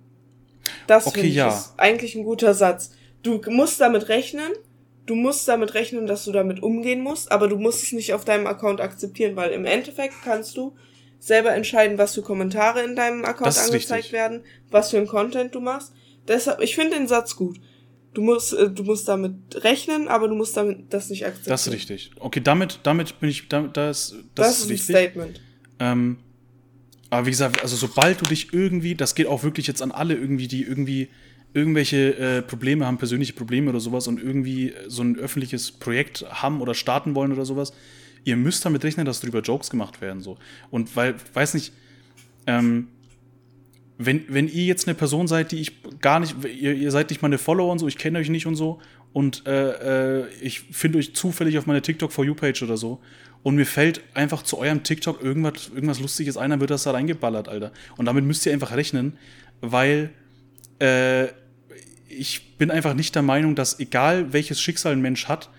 [0.87, 1.49] Das okay, ich ja.
[1.49, 2.91] ist eigentlich ein guter Satz.
[3.23, 4.53] Du musst damit rechnen,
[5.07, 8.25] du musst damit rechnen, dass du damit umgehen musst, aber du musst es nicht auf
[8.25, 10.77] deinem Account akzeptieren, weil im Endeffekt kannst du
[11.19, 14.13] selber entscheiden, was für Kommentare in deinem Account angezeigt richtig.
[14.13, 15.93] werden, was für ein Content du machst.
[16.29, 17.59] Deshalb, ich finde den Satz gut.
[18.13, 19.35] Du musst, äh, du musst damit
[19.65, 21.51] rechnen, aber du musst damit das nicht akzeptieren.
[21.51, 22.11] Das ist richtig.
[22.21, 25.41] Okay, damit, damit bin ich, da, das, das, das ist, ist ein Statement.
[25.81, 26.19] Ähm,
[27.15, 30.15] aber wie gesagt, also sobald du dich irgendwie, das geht auch wirklich jetzt an alle
[30.15, 31.09] irgendwie, die irgendwie
[31.53, 36.61] irgendwelche äh, Probleme haben, persönliche Probleme oder sowas und irgendwie so ein öffentliches Projekt haben
[36.61, 37.73] oder starten wollen oder sowas,
[38.25, 40.23] ihr müsst damit rechnen, dass darüber Jokes gemacht werden.
[40.23, 40.39] so.
[40.71, 41.73] Und weil, weiß nicht,
[42.49, 42.89] ähm,
[43.97, 47.23] wenn, wenn ihr jetzt eine Person seid, die ich gar nicht, ihr, ihr seid nicht
[47.23, 48.81] meine Follower und so, ich kenne euch nicht und so,
[49.13, 53.01] und äh, äh, ich finde euch zufällig auf meiner TikTok for You Page oder so
[53.45, 56.91] und mir fällt einfach zu eurem TikTok irgendwas, irgendwas Lustiges ein, dann wird das da
[56.91, 57.73] reingeballert, Alter.
[57.97, 59.19] Und damit müsst ihr einfach rechnen,
[59.61, 60.11] weil
[60.81, 61.27] äh,
[62.09, 65.51] ich bin einfach nicht der Meinung, dass egal welches Schicksal ein Mensch hat,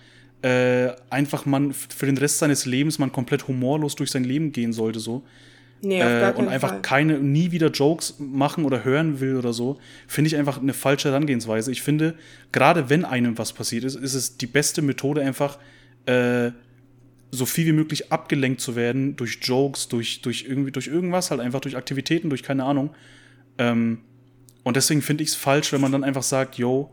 [0.42, 4.72] äh, einfach man für den Rest seines Lebens man komplett humorlos durch sein Leben gehen
[4.72, 5.22] sollte, so.
[5.80, 6.82] Nee, äh, und einfach Fall.
[6.82, 11.10] keine, nie wieder Jokes machen oder hören will oder so, finde ich einfach eine falsche
[11.10, 11.70] Herangehensweise.
[11.70, 12.16] Ich finde,
[12.50, 15.58] gerade wenn einem was passiert ist, ist es die beste Methode einfach,
[16.06, 16.50] äh,
[17.36, 21.40] so viel wie möglich abgelenkt zu werden durch Jokes, durch, durch, irgendwie, durch irgendwas, halt
[21.40, 22.90] einfach durch Aktivitäten, durch keine Ahnung.
[23.58, 23.98] Ähm,
[24.64, 26.90] und deswegen finde ich es falsch, wenn man dann einfach sagt, yo,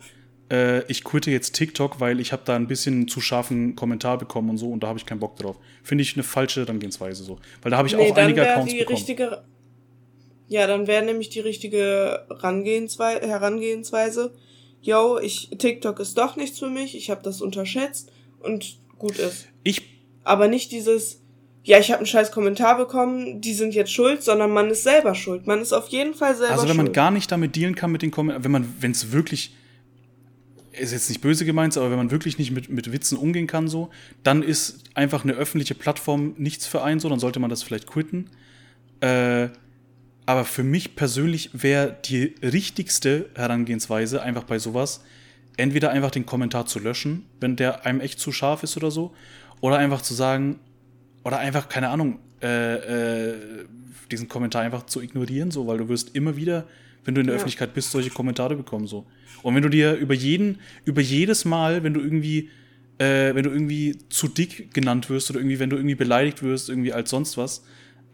[0.51, 4.51] äh, ich quitte jetzt TikTok, weil ich habe da ein bisschen zu scharfen Kommentar bekommen
[4.51, 5.57] und so und da habe ich keinen Bock drauf.
[5.81, 7.39] Finde ich eine falsche Herangehensweise so.
[7.61, 8.95] Weil da habe ich nee, auch einige Accounts bekommen.
[8.95, 9.43] Richtige,
[10.47, 14.33] ja, dann wäre nämlich die richtige Herangehensweise, Herangehensweise,
[14.81, 19.47] yo, ich, TikTok ist doch nichts für mich, ich habe das unterschätzt und gut ist.
[19.63, 19.92] Ich
[20.23, 21.21] aber nicht dieses,
[21.63, 25.15] ja, ich habe einen scheiß Kommentar bekommen, die sind jetzt schuld, sondern man ist selber
[25.15, 25.47] schuld.
[25.47, 26.59] Man ist auf jeden Fall selber schuld.
[26.59, 29.11] Also wenn man gar nicht damit dealen kann mit den Kommentaren, wenn man, wenn es
[29.11, 29.55] wirklich,
[30.73, 33.67] ist jetzt nicht böse gemeint, aber wenn man wirklich nicht mit, mit Witzen umgehen kann,
[33.67, 33.89] so,
[34.23, 37.87] dann ist einfach eine öffentliche Plattform nichts für einen so, dann sollte man das vielleicht
[37.87, 38.29] quitten.
[38.99, 39.49] Äh,
[40.25, 45.01] aber für mich persönlich wäre die richtigste Herangehensweise einfach bei sowas,
[45.57, 49.13] entweder einfach den Kommentar zu löschen, wenn der einem echt zu scharf ist oder so,
[49.63, 50.59] oder einfach zu sagen,
[51.23, 53.35] oder einfach, keine Ahnung, äh, äh,
[54.11, 56.67] diesen Kommentar einfach zu ignorieren, so, weil du wirst immer wieder,
[57.05, 57.37] wenn du in der ja.
[57.37, 59.05] Öffentlichkeit bist, solche Kommentare bekommen, so.
[59.41, 62.49] Und wenn du dir über jeden, über jedes Mal, wenn du irgendwie,
[62.97, 66.67] äh, wenn du irgendwie zu dick genannt wirst oder irgendwie, wenn du irgendwie beleidigt wirst,
[66.67, 67.63] irgendwie als sonst was,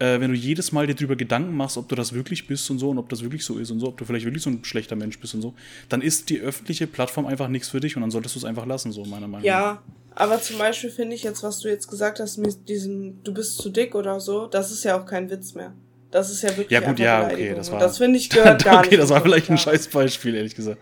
[0.00, 2.78] äh, wenn du jedes Mal dir darüber Gedanken machst, ob du das wirklich bist und
[2.78, 4.64] so und ob das wirklich so ist und so, ob du vielleicht wirklich so ein
[4.64, 5.54] schlechter Mensch bist und so,
[5.88, 8.66] dann ist die öffentliche Plattform einfach nichts für dich und dann solltest du es einfach
[8.66, 9.44] lassen, so meiner Meinung nach.
[9.44, 9.82] Ja,
[10.14, 13.58] aber zum Beispiel finde ich jetzt, was du jetzt gesagt hast, mit diesem, du bist
[13.58, 15.74] zu dick oder so, das ist ja auch kein Witz mehr.
[16.10, 16.70] Das ist ja wirklich.
[16.70, 17.78] Ja, gut, ja, okay, das war.
[17.78, 18.88] Das finde ich gehört gar okay, nicht.
[18.88, 20.78] Okay, das war vielleicht ein scheiß Beispiel, ehrlich gesagt.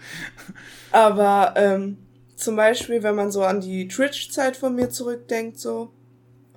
[0.91, 1.99] Aber, ähm,
[2.35, 5.91] zum Beispiel, wenn man so an die Twitch-Zeit von mir zurückdenkt, so,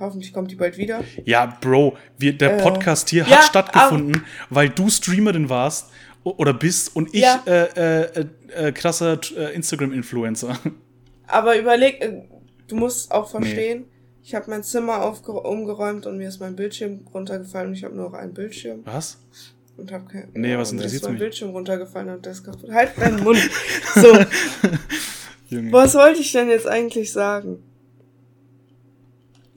[0.02, 1.04] hoffentlich kommt die bald wieder.
[1.26, 5.90] Ja, Bro, wir, der äh, Podcast hier ja, hat stattgefunden, weil du Streamerin warst
[6.24, 7.42] oder bist und ich ja.
[7.46, 10.60] äh, äh, äh, krasser äh, Instagram-Influencer.
[11.28, 12.24] Aber überleg, äh,
[12.72, 13.88] Du musst auch verstehen, nee.
[14.24, 18.10] ich habe mein Zimmer umgeräumt und mir ist mein Bildschirm runtergefallen und ich habe nur
[18.10, 18.80] noch einen Bildschirm.
[18.86, 19.18] Was?
[19.76, 21.10] Und hab kein, nee, was interessiert mich?
[21.10, 22.72] mein Bildschirm runtergefallen und das kaputt.
[22.72, 23.40] Halt deinen Mund.
[23.94, 24.18] So.
[25.70, 27.62] Was wollte ich denn jetzt eigentlich sagen?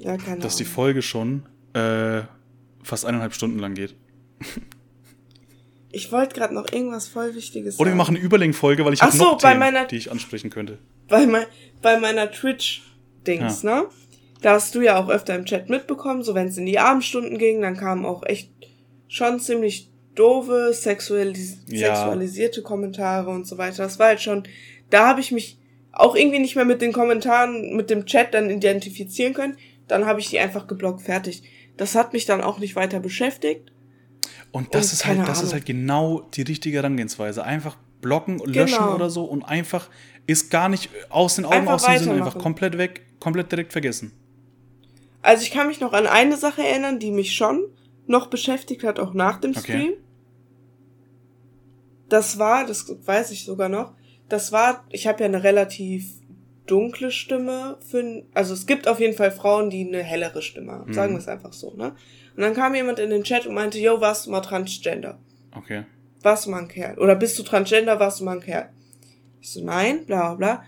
[0.05, 2.23] Ja, keine Dass die Folge schon äh,
[2.83, 3.95] fast eineinhalb Stunden lang geht.
[5.91, 9.17] Ich wollte gerade noch irgendwas voll Wichtiges Oder wir machen eine Überlink-Folge, weil ich habe
[9.17, 10.79] so, noch Themen, meiner- die ich ansprechen könnte.
[11.09, 11.47] bei, mein,
[11.83, 13.85] bei meiner Twitch-Dings, ne?
[14.41, 17.39] Da hast du ja auch öfter im Chat mitbekommen, so wenn es in die Abendstunden
[17.39, 18.51] ging, dann kamen auch echt
[19.09, 21.95] schon ziemlich doofe, sexualis Ja.
[21.95, 23.85] sexualisierte Kommentare und so weiter.
[23.85, 24.43] Das war halt schon,
[24.91, 25.59] da habe ich mich
[25.93, 29.57] auch irgendwie nicht mehr mit den Kommentaren, mit dem Chat dann identifizieren können.
[29.89, 31.43] Dann habe ich die einfach geblockt, fertig.
[31.77, 33.73] Das hat mich dann auch nicht weiter beschäftigt.
[34.53, 37.45] Und das Und ist halt, das ist halt genau die richtige Herangehensweise.
[37.45, 38.95] Einfach blocken, löschen Genau.
[38.95, 39.89] oder so und einfach
[40.27, 43.73] ist gar nicht aus den Augen, Einfach aus dem Sinn, einfach komplett weg, komplett direkt
[43.73, 44.13] vergessen.
[45.23, 47.65] Also ich kann mich noch an eine Sache erinnern, die mich schon
[48.07, 49.61] noch beschäftigt hat, auch nach dem Okay.
[49.61, 49.93] Stream.
[52.09, 53.95] Das war, das weiß ich sogar noch,
[54.29, 56.07] das war, ich habe ja eine relativ
[56.67, 60.91] dunkle Stimme für, also es gibt auf jeden Fall Frauen, die eine hellere Stimme haben,
[60.91, 60.95] Mhm.
[60.95, 61.95] sagen wir es einfach so, ne?
[62.37, 65.19] Und dann kam jemand in den Chat und meinte, yo, warst du mal Transgender?
[65.57, 65.85] Okay.
[66.23, 66.99] Warst du mal ein Kerl?
[66.99, 68.71] Oder bist du Transgender, warst du mal ein Kerl?
[69.41, 70.65] Ich so, nein, bla bla bla.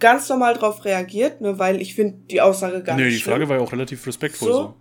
[0.00, 3.32] Ganz normal drauf reagiert, ne, weil ich finde die Aussage gar Nö, nicht die schlimm.
[3.34, 4.54] Frage war ja auch relativ respektvoll So?
[4.62, 4.74] so.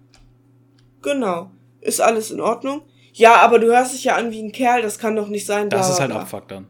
[1.01, 1.51] Genau.
[1.81, 2.81] Ist alles in Ordnung?
[3.13, 5.69] Ja, aber du hörst dich ja an wie ein Kerl, das kann doch nicht sein.
[5.69, 6.21] Das bla, ist halt bla.
[6.21, 6.67] Abfuck dann.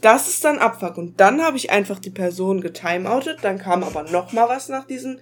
[0.00, 0.96] Das ist dann Abfuck.
[0.96, 4.86] Und dann habe ich einfach die Person getimeoutet, dann kam aber noch mal was nach
[4.86, 5.20] diesen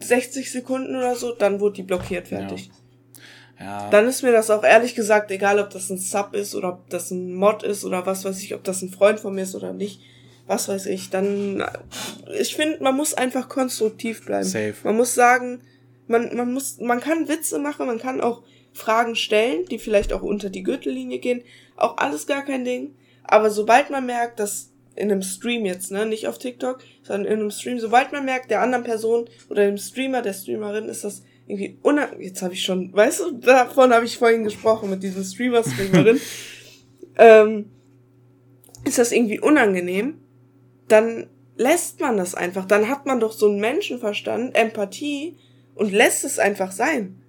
[0.00, 2.70] 60 Sekunden oder so, dann wurde die blockiert, fertig.
[3.58, 3.90] Ja.
[3.90, 6.90] Dann ist mir das auch ehrlich gesagt egal, ob das ein Sub ist oder ob
[6.90, 9.54] das ein Mod ist oder was weiß ich, ob das ein Freund von mir ist
[9.54, 10.00] oder nicht.
[10.46, 11.10] Was weiß ich.
[11.10, 11.64] Dann,
[12.38, 14.44] ich finde, man muss einfach konstruktiv bleiben.
[14.44, 14.74] Safe.
[14.84, 15.60] Man muss sagen,
[16.06, 18.42] man, man muss, man kann Witze machen, man kann auch
[18.72, 21.42] Fragen stellen, die vielleicht auch unter die Gürtellinie gehen.
[21.76, 22.94] Auch alles gar kein Ding.
[23.28, 27.40] Aber sobald man merkt, dass in einem Stream jetzt, ne, nicht auf TikTok, sondern in
[27.40, 31.22] einem Stream, sobald man merkt, der anderen Person oder dem Streamer, der Streamerin ist das
[31.46, 32.22] irgendwie unangenehm.
[32.22, 36.20] Jetzt habe ich schon, weißt du, davon habe ich vorhin gesprochen mit diesem Streamer, Streamerin.
[37.16, 37.70] ähm,
[38.84, 40.18] ist das irgendwie unangenehm,
[40.88, 42.64] dann lässt man das einfach.
[42.64, 45.36] Dann hat man doch so einen Menschenverstand, Empathie
[45.74, 47.20] und lässt es einfach sein.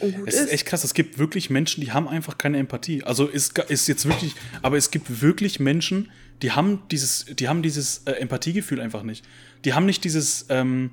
[0.00, 0.40] Es ist.
[0.42, 3.02] ist echt krass, es gibt wirklich Menschen, die haben einfach keine Empathie.
[3.04, 6.10] Also ist, ist jetzt wirklich, aber es gibt wirklich Menschen,
[6.42, 9.24] die haben dieses, die haben dieses äh, Empathiegefühl einfach nicht.
[9.64, 10.90] Die haben nicht dieses, ähm,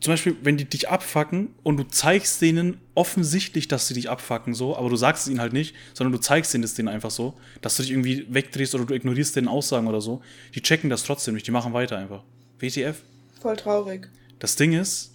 [0.00, 4.52] zum Beispiel, wenn die dich abfacken und du zeigst denen offensichtlich, dass sie dich abfacken,
[4.52, 7.10] so, aber du sagst es ihnen halt nicht, sondern du zeigst ihnen das denen einfach
[7.10, 10.22] so, dass du dich irgendwie wegdrehst oder du ignorierst denen Aussagen oder so.
[10.54, 12.22] Die checken das trotzdem nicht, die machen weiter einfach.
[12.58, 13.02] WTF?
[13.40, 14.08] Voll traurig.
[14.38, 15.12] Das Ding ist,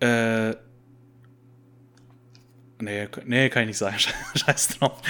[0.00, 0.54] äh.
[2.80, 3.96] Nee, nee, kann ich nicht sagen.
[4.34, 5.00] Scheiß drauf.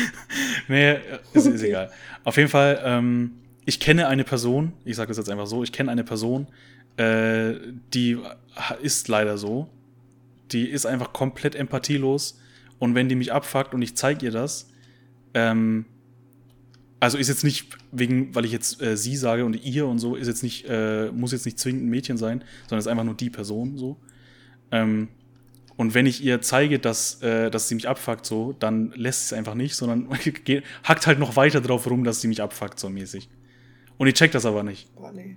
[0.68, 0.96] nee,
[1.32, 1.90] ist, ist egal.
[2.24, 3.32] Auf jeden Fall, ähm,
[3.64, 6.46] ich kenne eine Person, ich sage das jetzt einfach so, ich kenne eine Person,
[6.96, 7.54] äh,
[7.92, 8.18] die
[8.80, 9.68] ist leider so.
[10.52, 12.40] Die ist einfach komplett empathielos.
[12.78, 14.70] Und wenn die mich abfuckt und ich zeige ihr das,
[15.34, 15.86] ähm,
[17.00, 20.14] also ist jetzt nicht wegen, weil ich jetzt äh, sie sage und ihr und so,
[20.14, 23.14] ist jetzt nicht, äh, muss jetzt nicht zwingend ein Mädchen sein, sondern ist einfach nur
[23.14, 23.96] die Person so.
[24.70, 25.08] Ähm,
[25.76, 29.34] und wenn ich ihr zeige, dass, äh, dass sie mich abfuckt, so, dann lässt sie
[29.34, 30.08] es einfach nicht, sondern
[30.44, 33.28] geht- hackt halt noch weiter drauf rum, dass sie mich abfuckt, so mäßig.
[33.98, 34.94] Und ich check das aber nicht.
[34.94, 35.36] Boah, nee.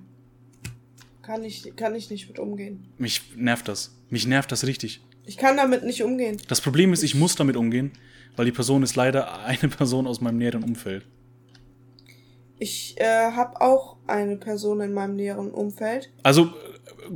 [1.21, 2.87] Kann ich, kann ich nicht mit umgehen.
[2.97, 3.95] Mich nervt das.
[4.09, 5.01] Mich nervt das richtig.
[5.25, 6.37] Ich kann damit nicht umgehen.
[6.47, 7.91] Das Problem ist, ich muss damit umgehen,
[8.35, 11.05] weil die Person ist leider eine Person aus meinem näheren Umfeld.
[12.57, 16.11] Ich äh, habe auch eine Person in meinem näheren Umfeld.
[16.23, 16.49] Also äh,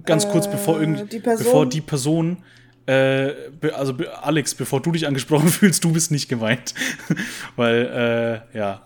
[0.05, 2.37] ganz kurz, Äh, bevor irgend, die Person- bevor die Person,
[2.85, 3.33] äh,
[3.73, 6.73] also Alex, bevor du dich angesprochen fühlst, du bist nicht gemeint,
[7.55, 8.85] weil äh, ja,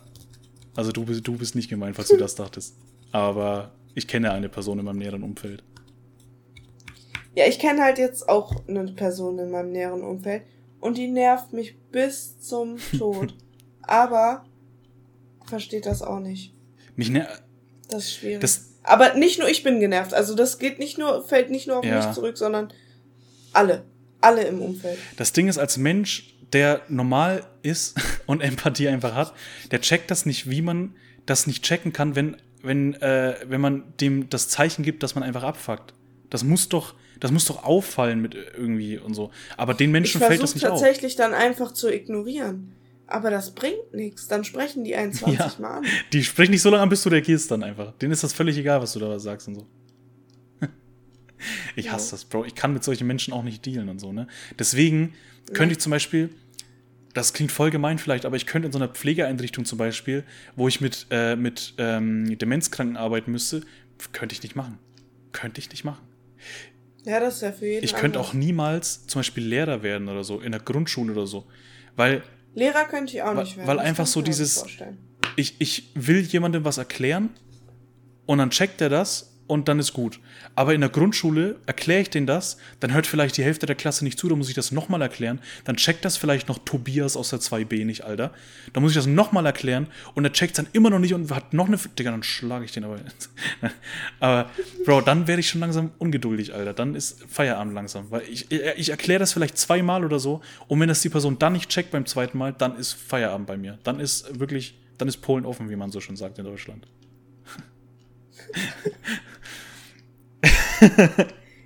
[0.76, 2.76] also du bist, du bist nicht gemeint, falls du das dachtest.
[3.12, 5.64] Aber ich kenne eine Person in meinem näheren Umfeld.
[7.36, 10.44] Ja, ich kenne halt jetzt auch eine Person in meinem näheren Umfeld
[10.80, 13.36] und die nervt mich bis zum Tod.
[13.84, 14.46] Aber
[15.46, 16.54] versteht das auch nicht.
[16.96, 17.28] Mich ner
[17.90, 18.42] Das ist schwierig.
[18.42, 20.14] das, Aber nicht nur ich bin genervt.
[20.14, 21.98] Also das geht nicht nur, fällt nicht nur auf Ja.
[22.06, 22.74] mich zurück, sondern
[23.54, 23.84] alle.
[24.22, 24.98] Alle im Umfeld.
[25.18, 27.96] das Ding ist, als Mensch, der normal ist
[28.26, 29.34] und Empathie einfach hat,
[29.72, 30.96] der checkt das nicht, wie man
[31.26, 35.24] das nicht checken kann, wenn, wenn, äh, wenn man dem das Zeichen gibt, dass man
[35.24, 35.94] einfach abfuckt.
[36.30, 39.30] Das muss doch, das muss doch auffallen mit irgendwie und so.
[39.56, 40.80] Aber den Ich Menschen fällt das versuche nicht auf.
[40.82, 42.74] tatsächlich dann einfach zu ignorieren.
[43.10, 44.28] Aber das bringt nichts.
[44.28, 45.52] Dann sprechen die 21 Ja.
[45.60, 45.86] Mal an.
[46.12, 47.94] Die sprechen nicht so lange an, bis du reagierst dann einfach.
[48.00, 49.66] Denen ist das völlig egal, was du da sagst und so.
[51.76, 52.12] Ich hasse Ja.
[52.12, 52.46] das, Bro.
[52.46, 54.28] Ich kann mit solchen Menschen auch nicht dealen und so, ne?
[54.58, 55.14] Deswegen
[55.54, 56.30] könnte ich zum Beispiel,
[57.14, 60.24] das klingt voll gemein vielleicht, aber ich könnte in so einer Pflegeeinrichtung zum Beispiel,
[60.56, 63.62] wo ich mit, äh, mit ähm, Demenzkranken arbeiten müsste,
[64.12, 64.78] könnte ich nicht machen.
[65.32, 66.06] Könnte ich nicht machen.
[67.06, 70.24] Ja, das ist ja für jeden Ich könnte auch niemals zum Beispiel Lehrer werden oder
[70.24, 71.46] so, in der Grundschule oder so.
[71.96, 72.22] Weil
[72.54, 73.68] Lehrer könnte ich auch nicht werden.
[73.68, 74.66] weil das einfach so dieses-
[75.36, 77.30] ich, ich will jemandem was erklären
[78.26, 80.20] und dann checkt er das und dann ist gut.
[80.56, 84.04] Aber in der Grundschule erkläre ich denen das, dann hört vielleicht die Hälfte der Klasse
[84.04, 87.30] nicht zu, dann muss ich das nochmal erklären, dann checkt das vielleicht noch Tobias aus
[87.30, 88.32] der 2b nicht, Alter.
[88.74, 91.54] Dann muss ich das nochmal erklären und er checkt dann immer noch nicht und hat
[91.54, 91.78] noch eine.
[91.78, 93.00] Digga, dann schlage ich den aber.
[94.20, 94.50] aber,
[94.86, 96.74] Bro, dann werde ich schon langsam ungeduldig, Alter.
[96.74, 98.12] Dann ist Feierabend langsam.
[98.12, 101.54] Weil ich, ich erkläre das vielleicht zweimal oder so und wenn das die Person dann
[101.54, 103.80] nicht checkt beim zweiten Mal, dann ist Feierabend bei mir.
[103.84, 106.88] Dann ist wirklich, dann ist Polen offen, wie man so schön sagt in Deutschland.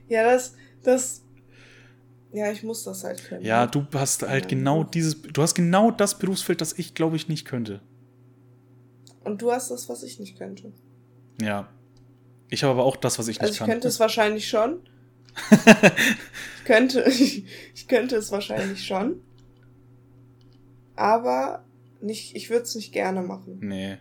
[0.07, 1.21] Ja, das, das.
[2.33, 3.43] Ja, ich muss das halt können.
[3.43, 3.71] Ja, ne?
[3.71, 7.27] du hast halt Ja, genau dieses, du hast genau das Berufsfeld, das ich glaube ich
[7.27, 7.81] nicht könnte.
[9.23, 10.71] Und du hast das, was ich nicht könnte.
[11.41, 11.69] Ja.
[12.49, 13.69] Ich habe aber auch das, was ich nicht Also ich kann.
[13.69, 14.79] könnte es wahrscheinlich schon.
[15.51, 19.21] ich könnte, ich könnte es wahrscheinlich schon.
[20.95, 21.63] Aber
[22.01, 23.59] nicht, ich würde es nicht gerne machen.
[23.61, 23.97] nee.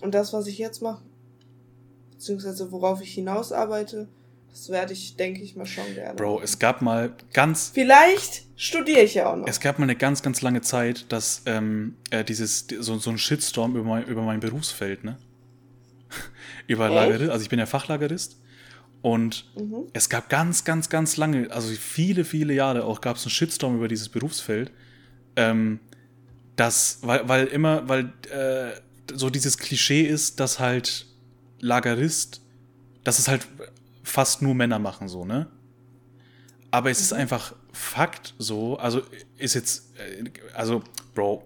[0.00, 1.02] Und das, was ich jetzt mache,
[2.24, 4.08] beziehungsweise worauf ich hinaus arbeite,
[4.50, 6.14] das werde ich, denke ich mal, schon gerne.
[6.14, 9.46] Bro, es gab mal ganz, Vielleicht studiere ich ja auch noch.
[9.46, 13.18] es gab mal eine ganz, ganz lange Zeit, dass ähm, äh, dieses, so, so ein
[13.18, 15.18] Shitstorm über mein, über mein Berufsfeld, ne?
[16.66, 16.94] über Echt?
[16.94, 18.40] Lagerist, also ich bin ja Fachlagerist
[19.02, 19.88] und Mhm.
[19.92, 23.76] es gab ganz, ganz, ganz lange, also viele, viele Jahre auch gab es einen Shitstorm
[23.76, 24.70] über dieses Berufsfeld.
[25.36, 25.80] Ähm,
[26.56, 28.70] das, weil, weil immer, weil äh,
[29.12, 31.06] so dieses Klischee ist, dass halt
[31.64, 32.40] Lagerist,
[33.04, 33.46] dass es halt
[34.02, 35.46] fast nur Männer machen, so, ne?
[36.70, 37.18] Aber es ist Mhm.
[37.20, 39.02] einfach Fakt so, also
[39.38, 40.24] ist jetzt, äh,
[40.54, 40.82] also,
[41.14, 41.42] Bro,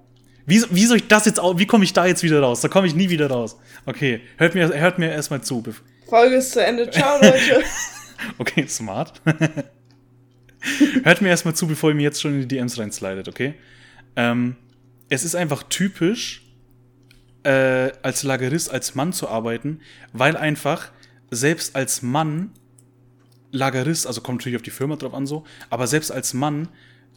[0.46, 2.60] wie, wie soll ich das jetzt, wie komme ich da jetzt wieder raus?
[2.60, 3.56] Da komme ich nie wieder raus.
[3.86, 5.62] Okay, hört mir, hört mir erstmal zu.
[6.08, 6.90] Folge ist zu Ende.
[6.90, 7.62] Ciao, Leute.
[8.38, 9.22] Okay, smart.
[11.04, 13.54] Hört mir erstmal zu, bevor ihr mir jetzt schon in die DMs reinslidet, okay?
[14.16, 14.56] Ähm,
[15.08, 16.47] es ist einfach typisch,
[17.48, 19.80] äh, als Lagerist, als Mann zu arbeiten,
[20.12, 20.90] weil einfach
[21.30, 22.52] selbst als Mann
[23.50, 26.68] Lagerist, also kommt natürlich auf die Firma drauf an so, aber selbst als Mann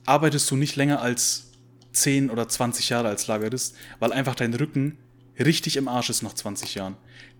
[0.05, 1.51] arbeitest du nicht länger als
[1.91, 4.97] 10 oder 20 Jahre als Lagerist, weil einfach dein Rücken
[5.37, 6.95] richtig im Arsch ist nach 20 Jahren.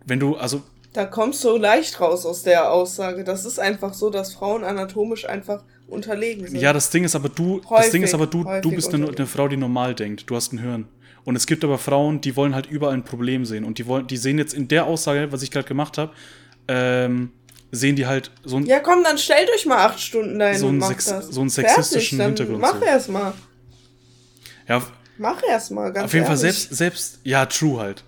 [0.06, 0.62] Wenn du, also
[0.92, 3.24] Da kommst du leicht raus aus der Aussage.
[3.24, 6.60] Das ist einfach so, dass Frauen anatomisch einfach unterlegen sind.
[6.60, 9.08] Ja, das Ding ist aber du, das Häufig, Ding ist aber du, du bist eine,
[9.08, 10.30] eine Frau, die normal denkt.
[10.30, 10.90] Du hast ein Hirn.
[11.24, 13.64] Und es gibt aber Frauen, die wollen halt überall ein Problem sehen.
[13.64, 16.12] Und die wollen, die sehen jetzt in der Aussage, was ich gerade gemacht habe,
[16.68, 17.32] ähm,
[17.72, 20.66] sehen die halt so ein, Ja, komm, dann stellt euch mal acht Stunden dahin So
[20.68, 21.28] und einen macht sex- das.
[21.28, 22.86] so einen sexistischen Fertig, dann Hintergrund Mach so.
[22.86, 23.34] erst mal.
[24.68, 24.82] ja,
[25.18, 26.54] Mach erst mal, ganz auf jeden Fall ehrlich.
[26.56, 28.04] selbst, selbst, ja, true halt.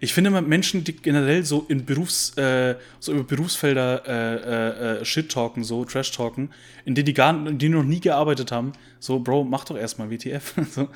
[0.00, 5.00] Ich finde immer Menschen, die generell so in Berufs, äh, so über Berufsfelder äh, äh,
[5.00, 6.50] äh, Shit talken, so Trash talken,
[6.84, 9.76] in denen die gar, in denen die noch nie gearbeitet haben, so, Bro, mach doch
[9.78, 10.54] erstmal WTF.
[10.70, 10.88] so.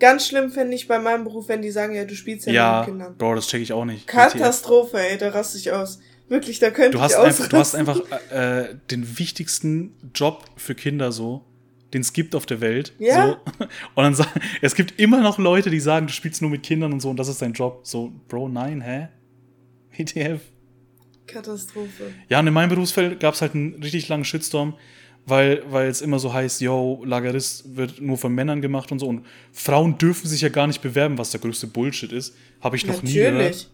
[0.00, 2.78] Ganz schlimm finde ich bei meinem Beruf, wenn die sagen, ja, du spielst ja, Ja,
[2.80, 3.16] mit Kindern.
[3.16, 4.06] Bro, das check ich auch nicht.
[4.06, 6.00] Katastrophe, ey, da raste ich aus.
[6.28, 8.00] Wirklich, da könnte Du hast, ich einfach, du hast einfach
[8.30, 11.44] äh, den wichtigsten Job für Kinder so,
[11.92, 12.94] den es gibt auf der Welt.
[12.98, 13.40] Ja.
[13.58, 13.64] So.
[13.94, 16.92] Und dann sagen, es gibt immer noch Leute, die sagen, du spielst nur mit Kindern
[16.92, 17.80] und so und das ist dein Job.
[17.82, 19.08] So, Bro, nein, hä?
[19.96, 20.40] WTF.
[21.26, 22.12] Katastrophe.
[22.28, 24.76] Ja, und in meinem Berufsfeld gab es halt einen richtig langen Shitstorm,
[25.30, 29.06] weil es immer so heißt, yo, Lagerist wird nur von Männern gemacht und so.
[29.06, 32.34] Und Frauen dürfen sich ja gar nicht bewerben, was der größte Bullshit ist.
[32.60, 33.34] Habe ich noch nie gehört.
[33.34, 33.68] Natürlich.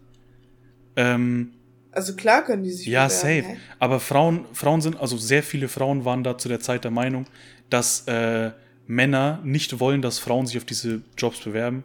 [0.97, 1.53] Ähm,
[1.93, 3.55] Also klar können die sich Ja, bewerben, safe.
[3.55, 3.57] hä?
[3.78, 7.27] Aber Frauen, Frauen sind, also sehr viele Frauen waren da zu der Zeit der Meinung,
[7.70, 8.51] dass äh,
[8.87, 11.85] Männer nicht wollen, dass Frauen sich auf diese Jobs bewerben.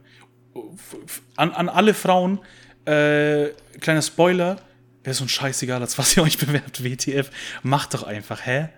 [1.36, 2.40] An, an alle Frauen,
[2.86, 3.50] äh,
[3.80, 4.58] kleiner Spoiler,
[5.04, 7.32] wäre so ein scheißegal, als was ihr euch bewerbt, WTF.
[7.64, 8.70] Macht doch einfach, hä?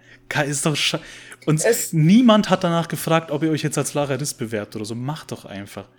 [0.41, 0.99] Ist doch sche
[1.45, 4.95] Und Es- niemand hat danach gefragt, ob ihr euch jetzt als Lagerist bewerbt oder so.
[4.95, 5.89] Macht doch einfach.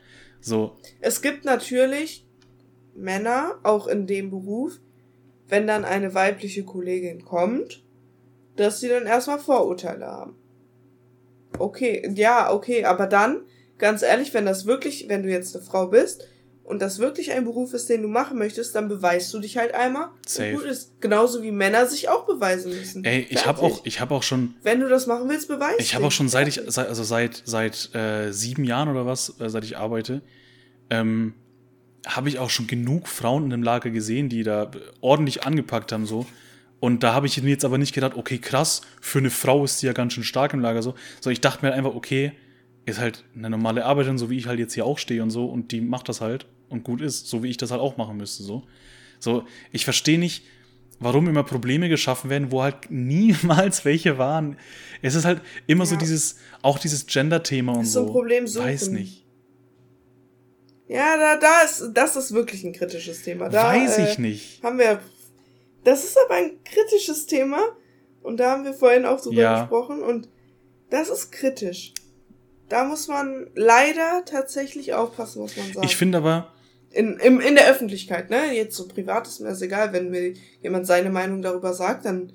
[0.40, 2.27] So, Es gibt natürlich
[2.97, 4.78] Männer, auch in dem Beruf,
[5.48, 7.82] wenn dann eine weibliche Kollegin kommt,
[8.56, 10.36] dass sie dann erstmal Vorurteile haben.
[11.59, 13.43] Okay, ja, okay, aber dann,
[13.78, 16.27] ganz ehrlich, wenn das wirklich, wenn du jetzt eine Frau bist
[16.65, 19.74] und das wirklich ein Beruf ist, den du machen möchtest, dann beweist du dich halt
[19.74, 20.09] einmal.
[20.27, 20.49] Safe.
[20.49, 20.99] Und gut ist.
[21.01, 23.05] Genauso wie Männer sich auch beweisen müssen.
[23.05, 25.95] ey, ich habe auch, ich habe auch schon Wenn du das machen willst, beweis Ich
[25.95, 29.51] habe auch schon seit ich, seit, also seit, seit äh, sieben Jahren oder was, äh,
[29.51, 30.23] seit ich arbeite,
[30.89, 31.35] ähm,
[32.07, 34.70] habe ich auch schon genug Frauen in dem Lager gesehen, die da
[35.03, 36.27] ordentlich angepackt haben so.
[36.81, 39.78] Und da habe ich mir jetzt aber nicht gedacht, okay, krass, für eine Frau ist
[39.78, 40.95] sie ja ganz schön stark im Lager so.
[41.20, 42.32] So, ich dachte mir halt einfach, okay,
[42.86, 45.47] ist halt eine normale Arbeiterin, so wie ich halt jetzt hier auch stehe und so,
[45.47, 48.16] und die macht das halt und gut ist, so wie ich das halt auch machen
[48.16, 48.65] müsste, so.
[49.20, 50.45] So, ich verstehe nicht,
[51.01, 54.59] warum immer Probleme geschaffen werden, wo halt niemals welche waren.
[55.03, 56.01] Es ist halt immer so Ja.
[56.01, 58.07] dieses, auch dieses Gender-Thema und so so.
[58.07, 58.66] ein Problem suchen.
[58.66, 59.24] Weiß nicht.
[60.86, 63.49] Ja, da, da ist, das ist wirklich ein kritisches Thema.
[63.49, 64.62] Da, Weiß äh, ich nicht.
[64.62, 65.01] Haben wir,
[65.82, 67.61] das ist aber ein kritisches Thema.
[68.23, 69.61] Und da haben wir vorhin auch drüber Ja.
[69.61, 70.03] gesprochen.
[70.03, 70.28] Und
[70.91, 71.93] das ist kritisch.
[72.69, 75.86] Da muss man leider tatsächlich aufpassen, muss man sagen.
[75.86, 76.53] Ich finde aber,
[76.95, 78.55] in, im, in der Öffentlichkeit, ne?
[78.55, 79.93] Jetzt so privat ist mir das egal.
[79.93, 82.33] Wenn mir jemand seine Meinung darüber sagt, dann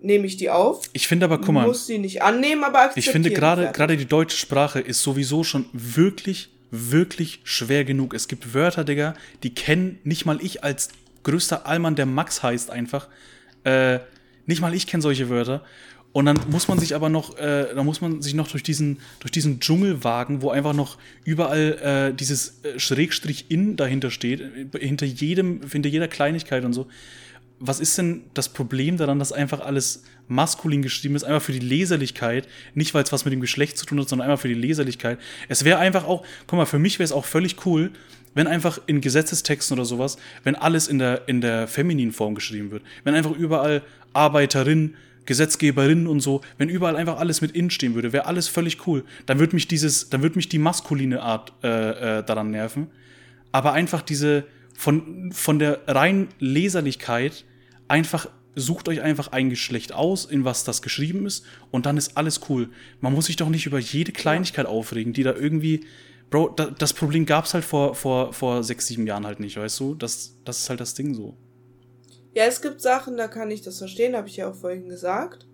[0.00, 0.88] nehme ich die auf.
[0.92, 3.04] ich finde aber, guck mal, Muss sie nicht annehmen, aber akzeptieren.
[3.04, 8.14] ich finde gerade, gerade die deutsche Sprache ist sowieso schon wirklich, wirklich schwer genug.
[8.14, 10.90] Es gibt Wörter, Digga, die kennen nicht mal ich als
[11.22, 13.08] größter Allmann, der Max heißt einfach.
[13.64, 13.98] Äh,
[14.46, 15.64] nicht mal ich kenne solche Wörter.
[16.16, 19.00] Und dann muss man sich aber noch, äh, dann muss man sich noch durch diesen,
[19.20, 24.40] durch diesen Dschungel wagen, wo einfach noch überall äh, dieses äh, Schrägstrich in dahinter steht,
[24.40, 26.86] äh, hinter jedem, hinter jeder Kleinigkeit und so.
[27.60, 31.58] Was ist denn das Problem daran, dass einfach alles maskulin geschrieben ist, einfach für die
[31.58, 34.54] Leserlichkeit, nicht weil es was mit dem Geschlecht zu tun hat, sondern einfach für die
[34.54, 35.18] Leserlichkeit.
[35.50, 37.90] Es wäre einfach auch, guck mal, für mich wäre es auch völlig cool,
[38.32, 42.70] wenn einfach in Gesetzestexten oder sowas, wenn alles in der, in der femininen Form geschrieben
[42.70, 42.82] wird.
[43.04, 43.82] Wenn einfach überall
[44.14, 44.94] Arbeiterin,
[45.26, 49.04] Gesetzgeberin und so, wenn überall einfach alles mit in stehen würde, wäre alles völlig cool.
[49.26, 52.88] Dann würde mich dieses, dann würde mich die maskuline Art äh, äh, daran nerven.
[53.52, 54.44] Aber einfach diese,
[54.74, 57.44] von, von der reinen Leserlichkeit,
[57.88, 62.16] einfach sucht euch einfach ein Geschlecht aus, in was das geschrieben ist, und dann ist
[62.16, 62.70] alles cool.
[63.00, 65.84] Man muss sich doch nicht über jede Kleinigkeit aufregen, die da irgendwie.
[66.30, 69.56] Bro, da, das Problem gab es halt vor, vor, vor sechs, sieben Jahren halt nicht,
[69.56, 69.94] weißt du?
[69.94, 71.36] Das, das ist halt das Ding so.
[72.36, 75.46] Ja, es gibt Sachen, da kann ich das verstehen, habe ich ja auch vorhin gesagt.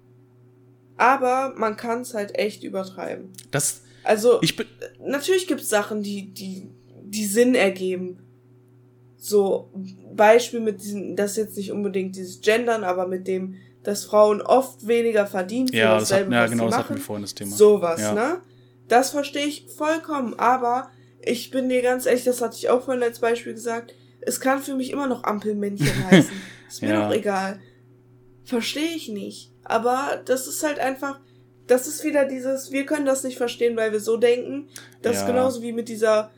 [0.96, 3.30] Aber man kann es halt echt übertreiben.
[3.52, 4.66] Das, Also, ich bin,
[5.00, 6.68] natürlich gibt es Sachen, die, die,
[7.04, 8.18] die Sinn ergeben.
[9.16, 9.70] So,
[10.12, 13.54] Beispiel mit diesem, das ist jetzt nicht unbedingt dieses Gendern, aber mit dem,
[13.84, 16.76] dass Frauen oft weniger verdienen für ja, das hat, dasselbe, ja, was genau, sie das
[16.78, 16.84] machen.
[16.88, 17.50] hatten wir vorhin das Thema.
[17.56, 18.12] Sowas, Ja.
[18.12, 18.40] ne?
[18.88, 20.90] Das verstehe ich vollkommen, aber
[21.24, 24.60] ich bin dir ganz ehrlich, das hatte ich auch vorhin als Beispiel gesagt, es kann
[24.60, 26.32] für mich immer noch Ampelmännchen heißen.
[26.72, 27.06] Ist mir Ja.
[27.08, 27.60] doch egal.
[28.44, 29.50] Verstehe ich nicht.
[29.64, 31.20] Aber das ist halt einfach,
[31.66, 34.68] das ist wieder dieses, wir können das nicht verstehen, weil wir so denken.
[35.02, 35.28] Das ist Ja.
[35.28, 36.30] genauso wie mit dieser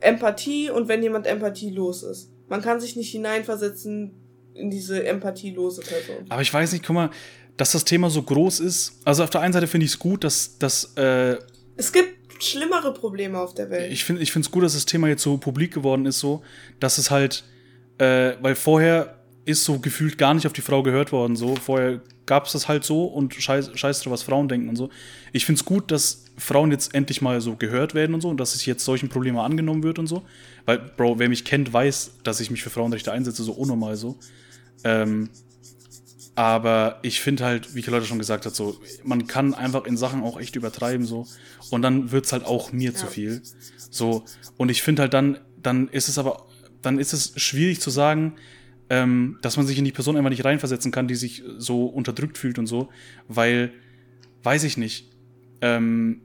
[0.00, 2.30] Empathie und wenn jemand empathielos ist.
[2.48, 4.12] Man kann sich nicht hineinversetzen
[4.54, 6.26] in diese empathielose Person.
[6.28, 7.10] Aber ich weiß nicht, guck mal,
[7.56, 9.00] dass das Thema so groß ist.
[9.04, 11.36] Also auf der einen Seite finde ich es gut, dass, dass äh,
[11.76, 13.90] Es gibt schlimmere Probleme auf der Welt.
[13.92, 16.42] ich finde ich es gut, dass das Thema jetzt so publik geworden ist, so,
[16.80, 17.44] dass es halt,
[17.98, 19.15] äh, weil vorher
[19.46, 21.54] ist so gefühlt gar nicht auf die Frau gehört worden, so.
[21.56, 24.90] Vorher gab es das halt so und scheiß, scheiß drauf, was Frauen denken und so.
[25.32, 28.38] Ich finde es gut, dass Frauen jetzt endlich mal so gehört werden und so und
[28.38, 30.24] dass sich jetzt solchen Problemen angenommen wird und so.
[30.64, 34.18] Weil, Bro, wer mich kennt, weiß, dass ich mich für Frauenrechte einsetze, so unnormal so.
[34.82, 35.30] Ähm,
[36.34, 40.22] aber ich finde halt, wie Leute schon gesagt hat, so, man kann einfach in Sachen
[40.22, 41.26] auch echt übertreiben, so.
[41.70, 43.42] Und dann wird's halt auch mir zu viel.
[43.90, 44.24] So.
[44.56, 46.46] Und ich finde halt dann, dann ist es aber,
[46.82, 48.34] dann ist es schwierig zu sagen,
[48.90, 52.38] ähm, dass man sich in die Person einfach nicht reinversetzen kann, die sich so unterdrückt
[52.38, 52.88] fühlt und so,
[53.28, 53.72] weil,
[54.42, 55.10] weiß ich nicht,
[55.60, 56.20] ähm,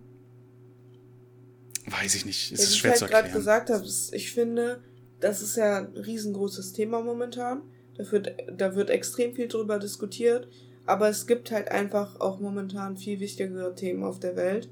[1.88, 3.40] weiß ich nicht, es Ja, ist schwer ich zu halt gerade erklären.
[3.40, 4.82] gesagt habe, ich finde,
[5.20, 7.62] das ist ja ein riesengroßes Thema momentan.
[7.98, 10.48] Da wird, da wird extrem viel drüber diskutiert.
[10.86, 14.70] Aber es gibt halt einfach auch momentan viel wichtigere Themen auf der Welt.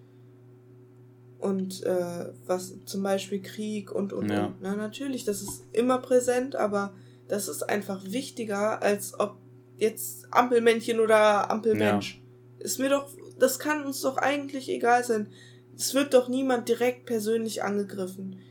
[1.39, 4.47] Und äh, was zum Beispiel Krieg und und Ja.
[4.47, 4.55] und.
[4.61, 6.93] Na, natürlich, das ist immer präsent, aber
[7.29, 9.37] das ist einfach wichtiger, als ob
[9.77, 12.21] jetzt Ampelmännchen oder Ampelmensch.
[12.59, 13.07] Ist mir doch,
[13.39, 15.29] das kann uns doch eigentlich egal sein.
[15.77, 18.41] Es wird doch niemand direkt persönlich angegriffen.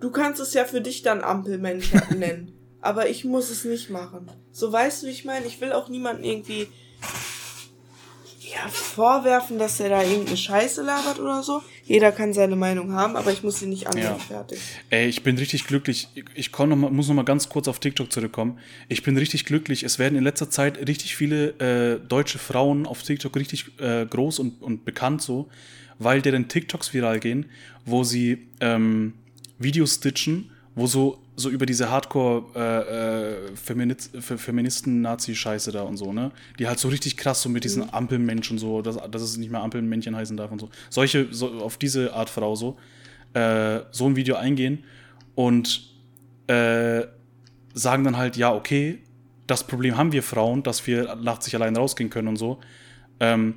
[0.00, 2.52] Du kannst es ja für dich dann Ampelmensch nennen.
[2.80, 4.30] Aber ich muss es nicht machen.
[4.52, 5.46] So weißt du, wie ich meine?
[5.46, 6.68] Ich will auch niemanden irgendwie
[8.54, 11.62] ja, vorwerfen, dass er da irgendeine Scheiße labert oder so.
[11.84, 14.06] Jeder kann seine Meinung haben, aber ich muss sie nicht annehmen.
[14.06, 14.18] Ja.
[14.18, 14.58] Fertig.
[14.90, 16.08] Ey, ich bin richtig glücklich.
[16.14, 18.58] Ich, ich komm noch mal, muss noch mal ganz kurz auf TikTok zurückkommen.
[18.88, 19.82] Ich bin richtig glücklich.
[19.82, 24.38] Es werden in letzter Zeit richtig viele äh, deutsche Frauen auf TikTok richtig äh, groß
[24.38, 25.48] und, und bekannt so,
[25.98, 27.46] weil deren TikToks viral gehen,
[27.84, 29.14] wo sie ähm,
[29.58, 34.38] Videos stitchen, wo so, so über diese Hardcore äh, äh,
[35.72, 36.32] da und so, ne?
[36.58, 39.50] Die halt so richtig krass so mit diesen Ampelmenschen und so, dass, dass es nicht
[39.50, 40.68] mehr Ampelmännchen heißen darf und so.
[40.90, 42.76] Solche, so, auf diese Art Frau so,
[43.34, 44.84] äh, so ein Video eingehen
[45.36, 45.94] und
[46.48, 47.02] äh,
[47.72, 48.98] sagen dann halt, ja, okay,
[49.46, 52.58] das Problem haben wir Frauen, dass wir nachts sich allein rausgehen können und so.
[53.20, 53.54] Ähm,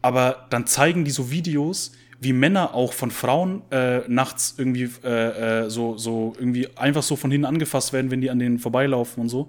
[0.00, 1.90] aber dann zeigen die so Videos,
[2.20, 7.16] wie Männer auch von Frauen äh, nachts irgendwie äh, äh, so, so irgendwie einfach so
[7.16, 9.48] von hinten angefasst werden, wenn die an denen vorbeilaufen und so.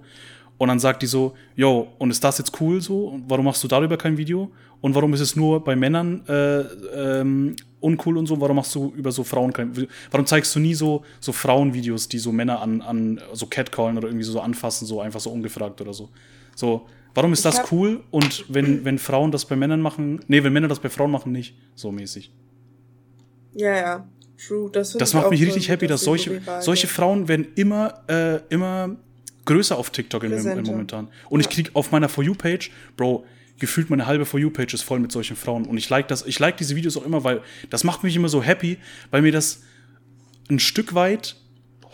[0.58, 3.06] Und dann sagt die so, yo, und ist das jetzt cool so?
[3.06, 4.50] Und Warum machst du darüber kein Video?
[4.80, 6.60] Und warum ist es nur bei Männern äh,
[7.20, 8.40] ähm, uncool und so?
[8.40, 9.88] Warum machst du über so Frauen kein Video?
[10.10, 14.08] Warum zeigst du nie so, so Frauenvideos, die so Männer an, an so catcallen oder
[14.08, 16.10] irgendwie so anfassen, so einfach so ungefragt oder so?
[16.54, 18.00] So, warum ist das cool?
[18.10, 21.32] Und wenn, wenn Frauen das bei Männern machen, nee, wenn Männer das bei Frauen machen,
[21.32, 22.32] nicht, so mäßig.
[23.58, 24.08] Ja, ja.
[24.46, 24.70] True.
[24.70, 26.86] Das, Das ich macht mich richtig happy, dass solche, solche.
[26.86, 28.96] Frauen werden immer, äh, immer
[29.46, 31.08] größer auf TikTok im, im momentan.
[31.28, 31.52] Und ich Ja.
[31.52, 33.24] krieg auf meiner For You-Page, Bro,
[33.58, 35.64] gefühlt meine halbe For You-Page ist voll mit solchen Frauen.
[35.66, 37.40] Und ich like das, ich like diese Videos auch immer, weil
[37.70, 38.78] das macht mich immer so happy,
[39.10, 39.62] weil mir das
[40.48, 41.34] ein Stück weit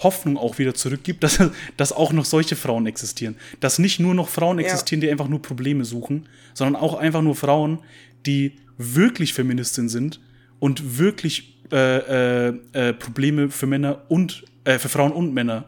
[0.01, 1.41] Hoffnung auch wieder zurückgibt, dass,
[1.79, 3.37] dass auch noch solche Frauen existieren.
[3.61, 4.65] Dass nicht nur noch Frauen Ja.
[4.67, 7.79] existieren, die einfach nur Probleme suchen, sondern auch einfach nur Frauen,
[8.27, 10.21] die wirklich Feministin sind
[10.59, 15.67] und wirklich äh, äh, äh, Probleme für Männer und äh, für Frauen und Männer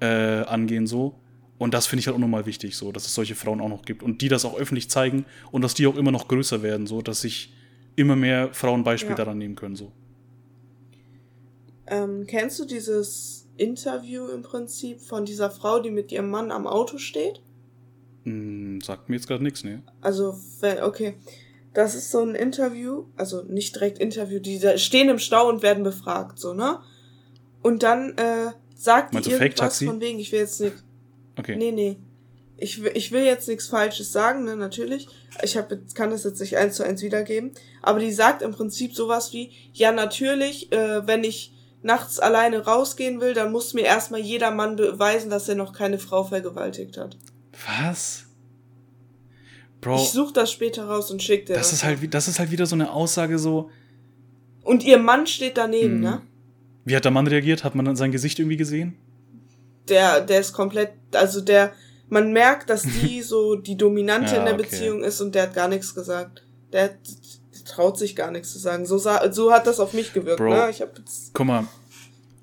[0.00, 1.14] äh, angehen so.
[1.58, 3.82] Und das finde ich halt auch nochmal wichtig, so, dass es solche Frauen auch noch
[3.84, 6.86] gibt und die das auch öffentlich zeigen und dass die auch immer noch größer werden,
[6.86, 7.52] so, dass sich
[7.96, 9.16] immer mehr Frauen Beispiel Ja.
[9.16, 9.90] daran nehmen können, so.
[11.88, 16.66] Ähm, kennst du dieses Interview im Prinzip von dieser Frau, die mit ihrem Mann am
[16.66, 17.40] Auto steht?
[18.24, 19.82] Hm, sagt mir jetzt gerade nichts, ne?
[20.00, 20.38] Also,
[20.82, 21.14] okay.
[21.74, 25.84] Das ist so ein Interview, also nicht direkt Interview, die stehen im Stau und werden
[25.84, 26.80] befragt, so, ne?
[27.62, 30.76] Und dann äh, sagt die Meinst du irgendwas von wegen, ich will jetzt nicht,
[31.38, 31.56] Okay.
[31.56, 31.96] nee, nee.
[32.56, 35.06] Ich, will- ich will jetzt nichts Falsches sagen, ne, natürlich.
[35.42, 37.52] Ich hab, kann das jetzt nicht eins zu eins wiedergeben.
[37.82, 43.20] Aber die sagt im Prinzip sowas wie, ja, natürlich, äh, wenn ich nachts alleine rausgehen
[43.20, 47.16] will, dann muss mir erstmal jeder Mann beweisen, dass er noch keine Frau vergewaltigt hat.
[47.66, 48.24] Was?
[49.80, 52.50] Bro, Ich suche das später raus und schick dir das ist halt, das ist halt
[52.50, 53.70] wieder so eine Aussage so.
[54.64, 56.00] Und ihr Mann steht daneben, Hm.
[56.00, 56.22] ne?
[56.84, 57.64] Wie hat der Mann reagiert?
[57.64, 58.96] Hat man dann sein Gesicht irgendwie gesehen?
[59.88, 61.72] Der, der ist komplett, also der,
[62.08, 64.62] man merkt, dass die so die Dominante Ja, in der okay.
[64.64, 66.42] Beziehung ist und der hat gar nichts gesagt.
[66.72, 66.98] Der, hat-
[67.54, 68.84] der traut sich gar nichts zu sagen.
[68.86, 70.48] So, so hat das auf mich gewirkt, Bro.
[70.54, 70.68] ne?
[70.70, 71.66] Ich hab jetzt, Guck mal,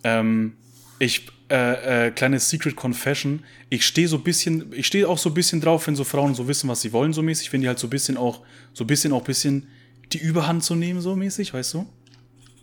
[0.04, 0.56] ähm,
[1.00, 5.34] ich, äh, äh, kleine Secret Confession, ich stehe so bisschen, ich stehe auch so ein
[5.34, 7.80] bisschen drauf, wenn so Frauen so wissen, was sie wollen, so mäßig, wenn die halt
[7.80, 8.42] so ein bisschen auch,
[8.74, 9.68] so ein bisschen auch ein bisschen
[10.12, 11.86] die Überhand zu nehmen, so mäßig, weißt du?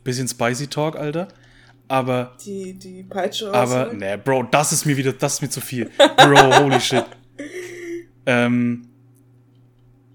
[0.05, 1.29] Bisschen spicy Talk, Alter.
[1.87, 3.99] Aber, die, die Peitsche aber, rausholen.
[3.99, 5.91] ne, Bro, das ist mir wieder, das ist mir zu viel.
[6.17, 7.05] Bro, holy shit.
[8.27, 8.89] Ähm,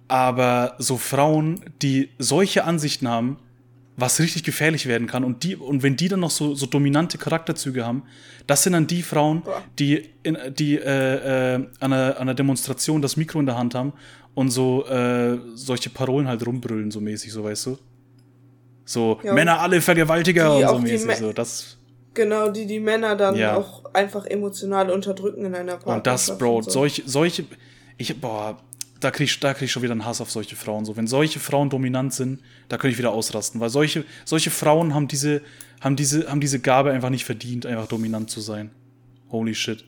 [0.08, 3.38] aber so Frauen, die solche Ansichten haben,
[4.00, 7.18] was richtig gefährlich werden kann und die und wenn die dann noch so, so dominante
[7.18, 8.04] Charakterzüge haben,
[8.46, 9.42] das sind dann die Frauen,
[9.80, 13.74] die in, die äh, äh, an, einer, an einer Demonstration das Mikro in der Hand
[13.74, 13.94] haben
[14.36, 17.78] und so äh, solche Parolen halt rumbrüllen so mäßig, so weißt du.
[18.86, 19.34] So Ja.
[19.34, 21.78] Männer alle Vergewaltiger und so mäßig, so das
[22.14, 23.58] Genau, die die Männer dann Ja.
[23.58, 25.98] auch einfach emotional unterdrücken in einer Partnerschaft.
[25.98, 26.72] und das, Bro, und so.
[26.72, 27.46] solche solche
[27.98, 28.60] ich boah,
[29.00, 31.08] da krieg ich da krieg ich schon wieder einen Hass auf solche Frauen so, wenn
[31.08, 35.42] solche Frauen dominant sind, da könnte ich wieder ausrasten, weil solche solche Frauen haben diese
[35.82, 38.72] haben diese haben diese Gabe einfach nicht verdient, einfach dominant zu sein.
[39.30, 39.84] Holy shit.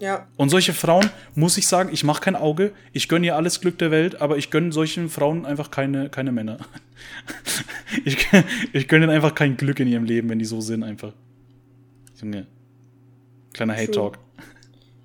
[0.00, 3.60] Ja, Und solche Frauen, muss ich sagen, ich mache kein Auge, ich gönne ihr alles
[3.60, 6.58] Glück der Welt, aber ich gönne solchen Frauen einfach keine, keine Männer.
[8.04, 8.18] ich,
[8.72, 11.12] ich gönne ihnen einfach kein Glück in ihrem Leben, wenn die so sind, einfach.
[12.20, 12.46] Junge.
[13.52, 14.18] Kleiner Hate Talk.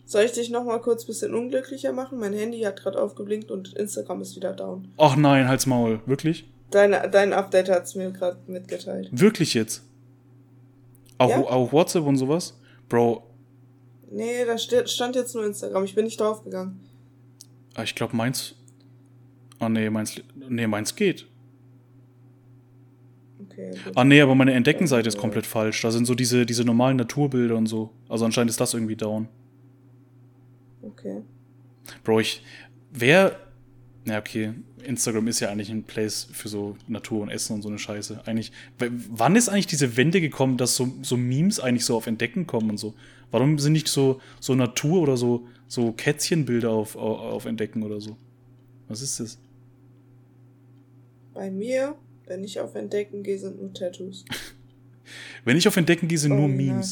[0.10, 2.18] Soll ich dich noch mal kurz bisschen unglücklicher machen?
[2.20, 4.88] Mein Handy hat gerade aufgeblinkt und Instagram ist wieder down.
[4.98, 6.02] Ach nein, halt's Maul.
[6.08, 6.50] Wirklich?
[6.72, 9.10] Deine, dein Update hat's mir gerade mitgeteilt.
[9.12, 9.84] Wirklich jetzt?
[11.20, 11.38] Auch, Ja.
[11.42, 12.58] auch WhatsApp und sowas?
[12.90, 13.24] Bro,
[14.12, 15.84] Nee, da stand jetzt nur Instagram.
[15.84, 16.80] Ich bin nicht draufgegangen.
[17.76, 18.56] ah, ich glaube meins.
[19.60, 20.16] Ah nee, meins.
[20.50, 21.28] Nee, meins geht.
[23.44, 23.72] Okay.
[23.96, 25.82] Ah nee, aber meine Entdeckenseite ist komplett falsch.
[25.84, 27.92] Da sind so diese, diese normalen Naturbilder und so.
[28.10, 29.28] Also anscheinend ist das irgendwie down.
[30.92, 31.22] Okay.
[32.04, 32.44] Bro, ich.
[32.92, 33.40] Wer.
[34.06, 34.54] Ja, okay.
[34.84, 38.22] Instagram ist ja eigentlich ein Place für so Natur und Essen und so eine Scheiße.
[38.26, 38.52] Eigentlich.
[38.78, 42.70] Wann ist eigentlich diese Wende gekommen, dass so, so Memes eigentlich so auf Entdecken kommen
[42.70, 42.96] und so?
[43.32, 48.00] Warum sind nicht so, so Natur oder so, so Kätzchenbilder auf, auf, auf Entdecken oder
[48.00, 48.18] so?
[48.88, 49.38] Was ist das?
[51.34, 51.96] Bei mir,
[52.26, 54.26] wenn ich auf Entdecken gehe, sind nur Tattoos.
[55.44, 56.84] Wenn ich auf Entdecken gehe, sind Oh, nur nein.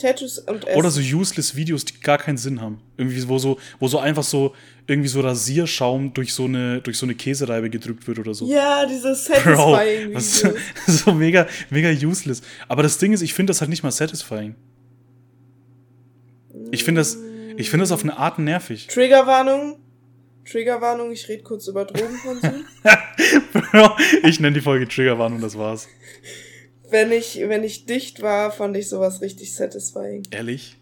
[0.00, 0.78] Tattoos und Essen.
[0.78, 2.80] Oder so useless Videos, die gar keinen Sinn haben.
[2.96, 4.54] Irgendwie, wo so, wo so einfach so,
[4.86, 8.46] irgendwie so Rasierschaum durch so eine, durch so eine Käsereibe gedrückt wird oder so.
[8.46, 9.08] Ja, diese
[9.44, 10.60] Bro, satisfying was, Videos.
[10.86, 12.42] so mega, mega useless.
[12.68, 14.54] Aber das Ding ist, ich finde das halt nicht mal satisfying.
[16.72, 17.18] Ich finde das,
[17.56, 18.86] ich finde das auf eine Art nervig.
[18.88, 19.78] Triggerwarnung.
[20.50, 22.64] Triggerwarnung, ich rede kurz über Drogenkonsum.
[23.52, 25.86] Bro, ich nenne die Folge Triggerwarnung, das war's.
[26.90, 30.22] Wenn ich, wenn ich dicht war, fand ich sowas richtig satisfying.
[30.30, 30.76] Ehrlich?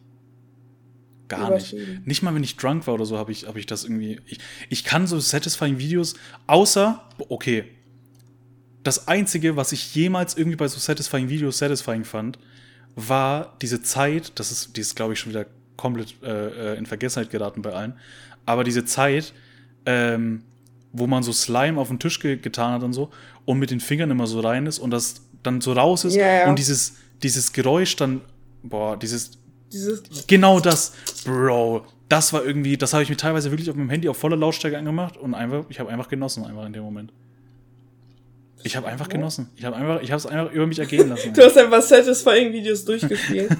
[1.28, 1.74] Gar nicht.
[2.06, 4.20] Nicht mal, wenn ich drunk war oder so, habe ich, hab ich das irgendwie.
[4.26, 4.39] Ich,
[4.70, 6.14] ich kann so satisfying Videos,
[6.47, 7.64] außer, okay,
[8.82, 12.39] das Einzige, was ich jemals irgendwie bei so satisfying Videos satisfying fand,
[12.97, 16.86] war diese Zeit, das ist, die ist, glaube ich, schon wieder komplett äh, äh, in
[16.86, 17.94] Vergessenheit geraten bei allen,
[18.47, 19.35] aber diese Zeit,
[19.85, 20.43] ähm,
[20.93, 23.10] wo man so Slime auf den Tisch ge getan hat und so
[23.44, 26.27] und mit den Fingern immer so rein ist und das dann so raus ist Ja,
[26.27, 26.48] ja.
[26.48, 28.20] und dieses, dieses Geräusch dann,
[28.62, 29.32] boah, dieses,
[29.73, 30.93] Dieses, genau das,
[31.24, 34.36] Bro, das war irgendwie, das habe ich mir teilweise wirklich auf meinem Handy auf voller
[34.36, 37.12] Lautstärke angemacht und einfach, ich habe einfach genossen einfach in dem Moment.
[38.65, 39.51] Ich habe einfach genossen.
[39.55, 41.32] Ich habe einfach, ich habe es einfach über mich ergehen lassen.
[41.35, 43.51] du hast einfach satisfying Videos durchgespielt.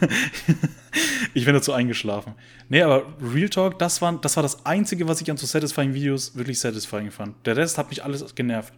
[1.35, 2.35] Ich bin dazu eingeschlafen.
[2.69, 5.95] Nee, aber Real Talk, das war, das war das Einzige, was ich an so satisfying
[5.95, 7.35] Videos wirklich satisfying fand.
[7.47, 8.73] Der Rest hat mich alles genervt.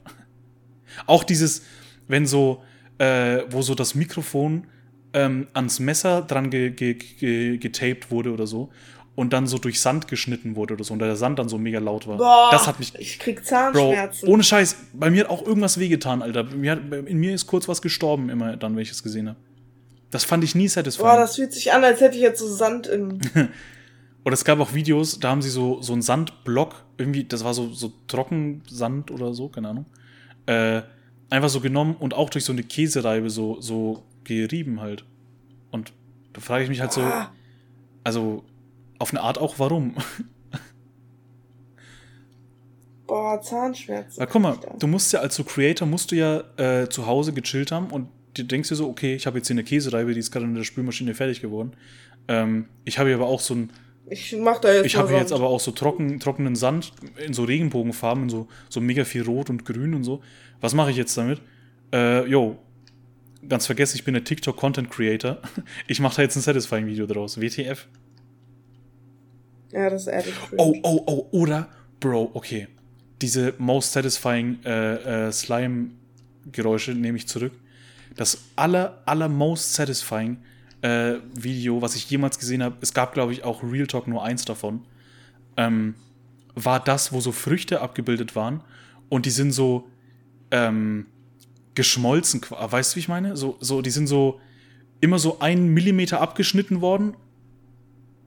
[1.07, 1.63] Auch dieses,
[2.09, 2.63] wenn so,
[3.01, 4.67] äh, wo so das Mikrofon
[5.15, 8.69] ähm, ans Messer dran ge ge ge getaped wurde oder so
[9.17, 11.79] und dann so durch Sand geschnitten wurde oder so und der Sand dann so mega
[11.79, 12.19] laut war.
[12.19, 14.29] Boah, das hat mich, ich krieg Bro, Zahnschmerzen.
[14.29, 16.45] ohne Scheiß, bei mir hat auch irgendwas wehgetan, Alter.
[16.45, 19.39] Mir hat, in mir ist kurz was gestorben, immer dann, wenn ich es gesehen habe.
[20.11, 21.09] Das fand ich nie satisfying.
[21.09, 23.19] Boah, das fühlt sich an, als hätte ich jetzt so Sand im.
[24.25, 27.55] Oder es gab auch Videos, da haben sie so, so einen Sandblock, irgendwie, das war
[27.55, 29.87] so, so Trockensand oder so, keine Ahnung.
[30.45, 30.83] Äh,
[31.31, 35.05] einfach so genommen und auch durch so eine Käsereibe so, so gerieben halt.
[35.71, 35.93] Und
[36.33, 37.03] da frage ich mich halt so,
[38.05, 38.45] also
[38.99, 39.95] auf eine Art auch warum.
[43.07, 44.21] Boah, Zahnschmerzen.
[44.21, 47.33] Weil guck mal, du musst ja als so Creator, musst du ja äh, zu Hause
[47.33, 50.21] gechillt haben und du denkst dir so, okay, ich habe jetzt hier eine Käsereibe, die
[50.21, 51.73] ist gerade in der Spülmaschine fertig geworden.
[52.29, 53.73] Ähm, ich habe hier aber auch so ein,
[54.09, 56.93] Ich mach da jetzt ich habe hier jetzt aber auch so trocken, trockenen Sand
[57.25, 60.23] in so Regenbogenfarben, in so, so mega viel Rot und Grün und so.
[60.61, 61.41] Was mache ich jetzt damit?
[61.93, 62.59] Äh, yo,
[63.49, 65.39] ganz vergessen, ich bin der TikTok Content Creator.
[65.87, 67.41] Ich mache da jetzt ein Satisfying Video draus.
[67.41, 67.87] WTF?
[69.73, 70.35] Ja, das ist ehrlich.
[70.57, 71.69] Oh, oh, oh, oder,
[72.01, 72.69] Bro, okay.
[73.21, 77.53] Diese most satisfying äh, äh, Slime-Geräusche nehme ich zurück.
[78.17, 80.39] Das aller, aller most satisfying
[80.81, 84.25] äh, Video, was ich jemals gesehen habe, es gab, glaube ich, auch Real Talk nur
[84.25, 84.87] eins davon,
[85.59, 85.95] ähm,
[86.55, 88.63] war das, wo so Früchte abgebildet waren
[89.11, 89.90] und die sind so
[90.51, 91.07] ähm,
[91.75, 92.41] geschmolzen.
[92.49, 93.37] Weißt du, wie ich meine?
[93.37, 94.41] So, so, die sind so
[95.01, 97.15] immer so einen Millimeter abgeschnitten worden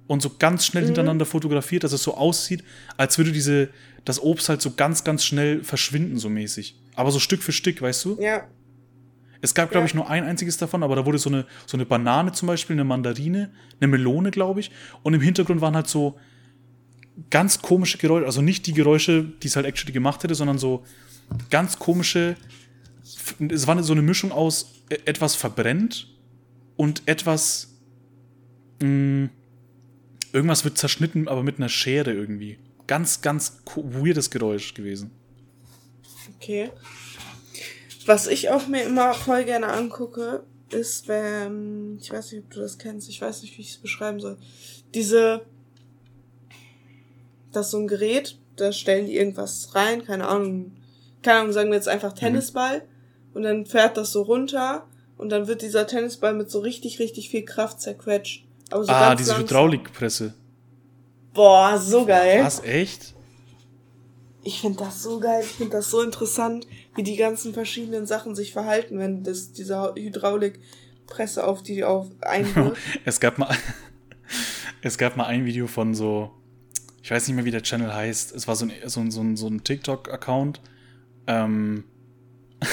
[0.07, 2.63] und so ganz schnell hintereinander fotografiert, dass es so aussieht,
[2.97, 3.69] als würde diese,
[4.05, 6.75] das Obst halt so ganz, ganz schnell verschwinden, so mäßig.
[6.95, 8.17] Aber so Stück für Stück, weißt du?
[8.21, 8.47] Ja,
[9.41, 9.87] Es gab, glaube Ja.
[9.87, 12.75] ich, nur ein einziges davon, aber da wurde so eine, so eine Banane zum Beispiel,
[12.75, 13.51] eine Mandarine,
[13.81, 14.71] eine Melone, glaube ich.
[15.03, 16.17] Und im Hintergrund waren halt so
[17.29, 20.83] ganz komische Geräusche, also nicht die Geräusche, die es halt actually gemacht hätte, sondern so
[21.49, 22.35] ganz komische.
[23.49, 26.07] Es war so eine Mischung aus e- etwas verbrennt
[26.75, 27.69] und etwas.
[28.81, 29.29] Mh,
[30.31, 32.59] irgendwas wird zerschnitten, aber mit einer Schere irgendwie.
[32.87, 35.11] Ganz, ganz weirdes Geräusch gewesen.
[36.35, 36.71] okay.
[38.05, 42.59] Was ich auch mir immer voll gerne angucke, ist, wenn, ich weiß nicht, ob du
[42.59, 44.37] das kennst, ich weiß nicht, wie ich es beschreiben soll.
[44.93, 45.45] Diese,
[47.51, 50.73] das ist so ein Gerät, da stellen die irgendwas rein, keine Ahnung,
[51.23, 51.93] keine Ahnung, sagen wir jetzt Mhm.
[51.93, 52.83] einfach Tennisball
[53.33, 54.87] und dann fährt das so runter
[55.17, 58.45] und dann wird dieser Tennisball mit so richtig, richtig viel Kraft zerquetscht.
[58.69, 59.47] Aber so ah, ganz diese langsam.
[59.47, 60.33] Hydraulikpresse.
[61.33, 62.43] Boah, so geil.
[62.43, 63.13] Was, echt?
[64.43, 68.35] Ich finde das so geil, ich finde das so interessant, wie die ganzen verschiedenen Sachen
[68.35, 72.77] sich verhalten, wenn das diese Hydraulikpresse auf die auf einwirkt.
[73.05, 73.55] Es gab mal,
[74.81, 76.31] es gab mal ein Video von so,
[77.01, 78.35] ich weiß nicht mehr, wie der Channel heißt.
[78.35, 80.59] Es war so ein, so ein, so ein, so ein TikTok-Account.
[81.27, 81.83] Ähm,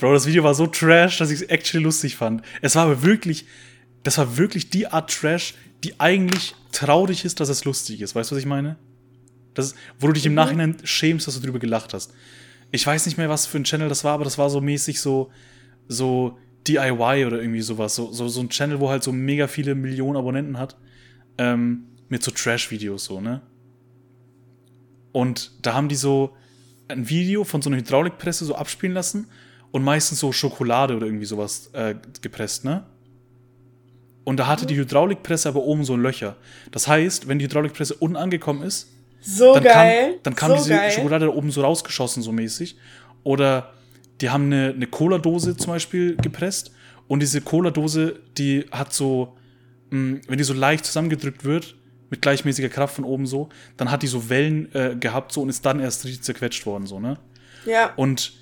[0.00, 2.42] Bro, das Video war so trash, dass ich es actually lustig fand.
[2.62, 3.46] Es war aber wirklich,
[4.02, 5.54] das war wirklich die Art Trash,
[5.84, 8.14] die eigentlich traurig ist, dass es lustig ist.
[8.14, 8.76] Weißt du, was ich meine?
[9.54, 10.36] Das, ist- wo du dich im Mhm.
[10.36, 12.12] Nachhinein schämst, dass du drüber gelacht hast.
[12.72, 15.00] Ich weiß nicht mehr, was für ein Channel das war, aber das war so mäßig
[15.00, 15.30] so,
[15.88, 16.36] so
[16.68, 17.94] DIY oder irgendwie sowas.
[17.94, 20.76] So, so, so ein Channel, wo halt so mega viele Millionen Abonnenten hat.
[21.38, 23.40] Ähm, mit so Trash-Videos so, ne?
[25.12, 26.36] Und da haben die so
[26.88, 29.26] ein Video von so einer Hydraulikpresse so abspielen lassen
[29.72, 32.84] und meistens so Schokolade oder irgendwie sowas äh, gepresst, ne?
[34.24, 36.36] Und da hatte die Hydraulikpresse aber oben so Löcher.
[36.72, 40.10] Das heißt, wenn die Hydraulikpresse unten angekommen ist, So dann geil.
[40.14, 40.90] kam, dann kam so diese geil.
[40.90, 42.76] Schokolade da oben so rausgeschossen, so mäßig.
[43.22, 43.72] Oder
[44.20, 46.72] die haben eine, eine Cola-Dose zum Beispiel gepresst
[47.06, 49.36] und diese Cola-Dose, die hat so,
[49.90, 51.76] mh, wenn die so leicht zusammengedrückt wird,
[52.10, 55.48] mit gleichmäßiger Kraft von oben so, dann hat die so Wellen äh, gehabt so und
[55.48, 57.18] ist dann erst richtig zerquetscht worden, so, ne?
[57.64, 57.92] Ja.
[57.96, 58.32] Und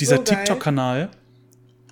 [0.00, 0.22] dieser So.
[0.22, 1.10] TikTok-Kanal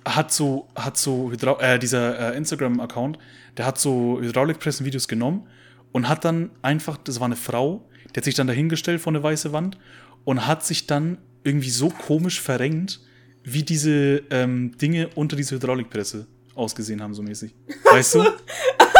[0.05, 3.19] hat so, hat so äh, dieser äh, Instagram-Account,
[3.57, 5.47] der hat so Hydraulikpressen-Videos genommen
[5.91, 9.21] und hat dann einfach, das war eine Frau, die hat sich dann dahingestellt vor eine
[9.21, 9.77] weiße Wand
[10.23, 12.99] und hat sich dann irgendwie so komisch verrenkt,
[13.43, 17.53] wie diese ähm, Dinge unter dieser Hydraulikpresse ausgesehen haben, so mäßig.
[17.91, 18.25] Weißt du?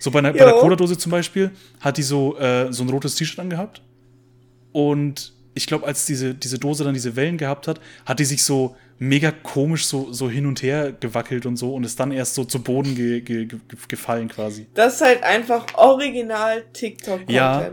[0.00, 0.52] So bei, einer, bei der.
[0.54, 1.50] Cola-Dose zum Beispiel
[1.80, 3.82] hat die so, äh, so ein rotes T-Shirt angehabt.
[4.72, 8.44] Und ich glaube, als diese, diese Dose dann diese Wellen gehabt hat, hat die sich
[8.44, 12.34] so mega komisch so, so hin und her gewackelt und so und ist dann erst
[12.34, 13.58] so zu Boden ge, ge, ge,
[13.88, 14.66] gefallen quasi.
[14.74, 17.30] Das ist halt einfach original TikTok-Content.
[17.30, 17.70] Ja.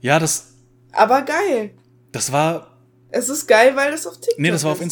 [0.00, 0.54] Ja, das,
[0.92, 1.70] Aber geil.
[2.12, 2.78] das war.
[3.10, 4.84] Es ist geil, weil das auf TikTok Nee, das war auf ist.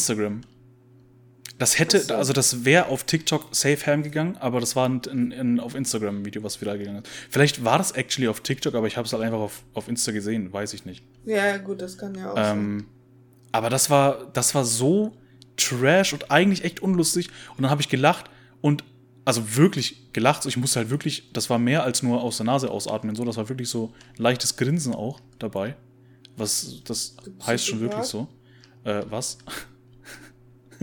[1.59, 2.15] Das hätte, so.
[2.15, 5.75] also das wäre auf TikTok safe ham gegangen, aber das war ein, ein, ein auf
[5.75, 7.11] Instagram ein Video, was viral gegangen ist.
[7.29, 10.11] Vielleicht war das actually auf TikTok, aber ich habe es halt einfach auf, auf Insta
[10.11, 11.03] gesehen, weiß ich nicht.
[11.25, 12.57] Ja, gut, das kann ja auch sein.
[12.57, 12.85] Ähm,
[13.51, 15.15] aber das war, das war so
[15.57, 17.29] trash und eigentlich echt unlustig.
[17.55, 18.29] Und dann habe ich gelacht
[18.61, 18.83] und
[19.25, 20.45] also wirklich gelacht.
[20.45, 23.15] Ich musste halt wirklich, das war mehr als nur aus der Nase ausatmen.
[23.15, 25.75] So, das war wirklich so ein leichtes Grinsen auch dabei.
[26.35, 27.15] Was das
[27.45, 28.27] heißt schon wirklich so.
[28.83, 29.37] Äh, was?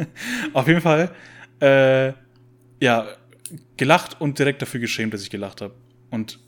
[0.52, 1.10] Auf jeden Fall,
[1.60, 2.12] äh,
[2.82, 3.08] ja,
[3.76, 5.74] gelacht und direkt dafür geschämt, dass ich gelacht habe.
[6.10, 6.38] Und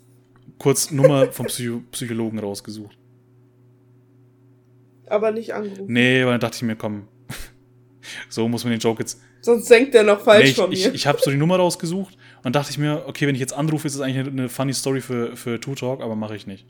[0.58, 2.96] kurz Nummer vom Psycho Psychologen rausgesucht.
[5.06, 5.92] Aber nicht angerufen.
[5.92, 7.08] Nee, aber dann dachte ich mir, komm,
[8.28, 9.20] so muss man den Joke jetzt.
[9.40, 10.94] Sonst denkt der noch falsch Nee, ich von ich, mir.
[10.94, 13.86] ich habe so die Nummer rausgesucht und dachte ich mir, okay, wenn ich jetzt anrufe,
[13.86, 16.66] ist das eigentlich eine, eine funny Story für, für Two Talk, aber mache ich nicht.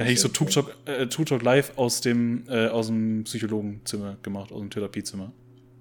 [0.00, 0.28] Dann hätte ich so.
[0.28, 5.30] Talk, äh, Talk live aus dem, äh, aus dem Psychologenzimmer gemacht, aus dem Therapiezimmer.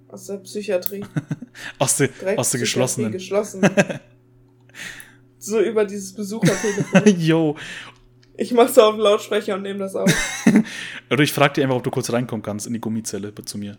[0.10, 1.06] Aus der Psychiatrie.
[1.80, 3.12] Aus der, Direkt aus der geschlossenen.
[3.14, 3.62] geschlossen.
[5.38, 7.18] so über dieses Besuchertelefon.
[7.20, 7.56] Yo.
[8.36, 10.12] Ich mach so auf Lautsprecher und nehme das auf.
[11.10, 13.78] Oder ich frage dir einfach, ob du kurz reinkommen kannst in die Gummizelle zu mir.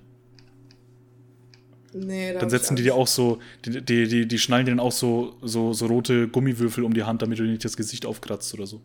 [1.93, 4.81] Nee, da Dann setzen die dir auch so, die, die, die, die schnallen dir dann
[4.81, 8.07] auch so, so, so rote Gummiwürfel um die Hand, damit du dir nicht das Gesicht
[8.07, 8.81] aufkratzt oder so.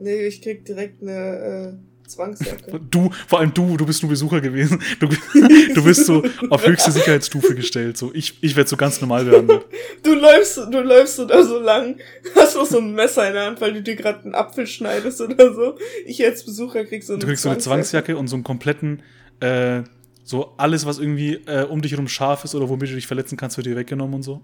[0.00, 2.80] Nee, ich krieg direkt eine äh, Zwangsjacke.
[2.90, 4.82] Du, vor allem du, du bist nur Besucher gewesen.
[4.98, 5.08] Du,
[5.74, 7.96] du bist so auf höchste Sicherheitsstufe gestellt.
[7.96, 9.64] So, ich, ich werde so ganz normal behandelt.
[10.02, 11.96] Du läufst, du läufst so da so lang,
[12.34, 15.20] hast auch so ein Messer in der Hand, weil du dir gerade einen Apfel schneidest
[15.20, 15.78] oder so.
[16.06, 19.02] Ich als Besucher krieg so eine Du kriegst so eine Zwangsjacke und so einen kompletten,
[19.40, 19.82] äh,
[20.24, 23.36] so alles, was irgendwie äh, um dich herum scharf ist oder womit du dich verletzen
[23.36, 24.40] kannst, wird dir weggenommen und so.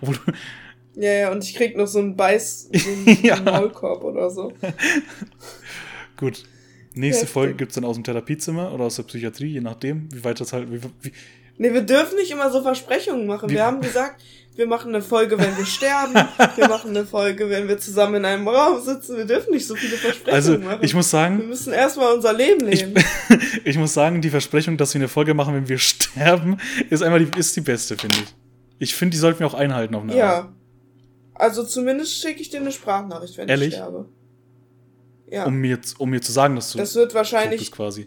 [0.00, 0.32] Obwohl du,
[0.94, 3.40] Ja, ja, und ich krieg noch so einen Beiß, so einen Ja.
[3.40, 4.52] Maulkorb oder so.
[6.16, 6.44] gut.
[6.94, 7.32] Nächste Heftig.
[7.32, 10.52] Folge gibt's dann aus dem Therapiezimmer oder aus der Psychiatrie, je nachdem, wie weit das
[10.52, 10.70] halt.
[10.70, 11.12] Wie, wie,
[11.58, 13.48] Nee, wir dürfen nicht immer so Versprechungen machen.
[13.50, 14.22] Wir haben gesagt,
[14.56, 16.14] wir machen eine Folge, wenn wir sterben.
[16.56, 19.16] Wir machen eine Folge, wenn wir zusammen in einem Raum sitzen.
[19.16, 20.80] Wir dürfen nicht so viele Versprechungen also, machen.
[20.82, 23.02] ich muss wir sagen, müssen erstmal unser Leben ich, leben.
[23.64, 26.58] ich muss sagen, die Versprechung, dass wir eine Folge machen, wenn wir sterben,
[26.90, 28.34] ist einmal die, ist die beste, finde ich.
[28.78, 30.48] Ich finde, die sollten wir auch einhalten auf eine Art.
[31.34, 33.68] Also zumindest schicke ich dir eine Sprachnachricht, wenn Ehrlich?
[33.68, 34.06] ich sterbe.
[35.30, 35.46] Ja.
[35.46, 37.60] Um mir, um mir zu sagen, dass du das wird wahrscheinlich.
[37.60, 38.06] bist quasi.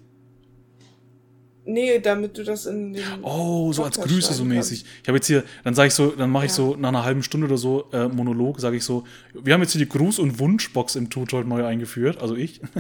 [1.68, 3.04] Nee, damit du das in den.
[3.24, 4.86] Oh, so als Podcast Grüße so mäßig.
[5.02, 6.58] Ich habe jetzt hier, dann sage ich so, dann mache ich Ja.
[6.58, 9.04] so nach einer halben Stunde oder so äh, Monolog, sage ich so,
[9.34, 12.62] wir haben jetzt hier die Gruß- und Wunschbox im Tutorial neu eingeführt, also ich.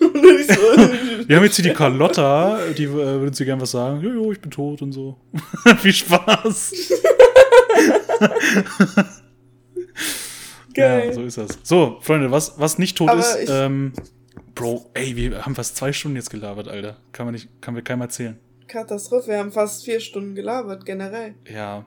[0.00, 0.60] Und ich so,
[1.28, 4.00] Wir haben jetzt hier die Carlotta, die äh, würde sie gern was sagen.
[4.00, 5.16] Jojo, ich bin tot und so.
[5.78, 6.72] Viel Spaß.
[10.74, 11.06] Geil.
[11.08, 11.58] Ja, so ist das.
[11.62, 13.92] So, Freunde, was, was nicht tot Aber ist, ähm,
[14.54, 16.96] Bro, ey, wir haben fast zwei Stunden jetzt gelabert, Alter.
[17.12, 18.38] Kann man nicht, kann mir keinem erzählen.
[18.68, 21.34] Katastrophe, wir haben fast vier Stunden gelabert, generell.
[21.50, 21.86] Ja,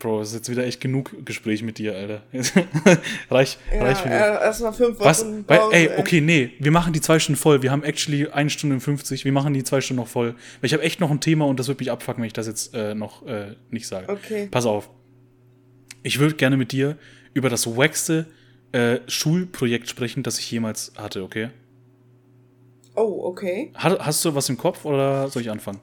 [0.00, 2.22] Bro, es ist jetzt wieder echt genug Gespräch mit dir, Alter.
[3.30, 4.40] reich, Ja, reich wieder.
[4.40, 5.22] äh, erstmal fünf Was?
[5.22, 7.62] Wochen Weil, Pause, ey, okay, nee, wir machen die zwei Stunden voll.
[7.62, 9.26] Wir haben actually eine Stunde und 50.
[9.26, 10.30] Wir machen die zwei Stunden noch voll.
[10.30, 12.46] Weil ich habe echt noch ein Thema und das wird mich abfucken, wenn ich das
[12.46, 14.08] jetzt äh, noch äh, nicht sage.
[14.10, 14.48] Okay.
[14.50, 14.88] Pass auf.
[16.02, 16.96] Ich würde gerne mit dir
[17.34, 18.26] über das wackste
[18.72, 21.50] äh, Schulprojekt sprechen, das ich jemals hatte, okay?
[22.94, 23.70] Oh, okay.
[23.74, 25.80] Hast, hast du was im Kopf oder soll ich anfangen?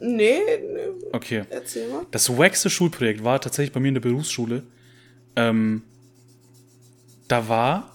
[0.00, 0.38] Nee,
[0.72, 0.80] nee,
[1.12, 1.42] Okay.
[1.50, 2.06] erzähl mal.
[2.10, 4.62] Das wackste Schulprojekt war tatsächlich bei mir in der Berufsschule.
[5.34, 5.82] Ähm,
[7.26, 7.92] da war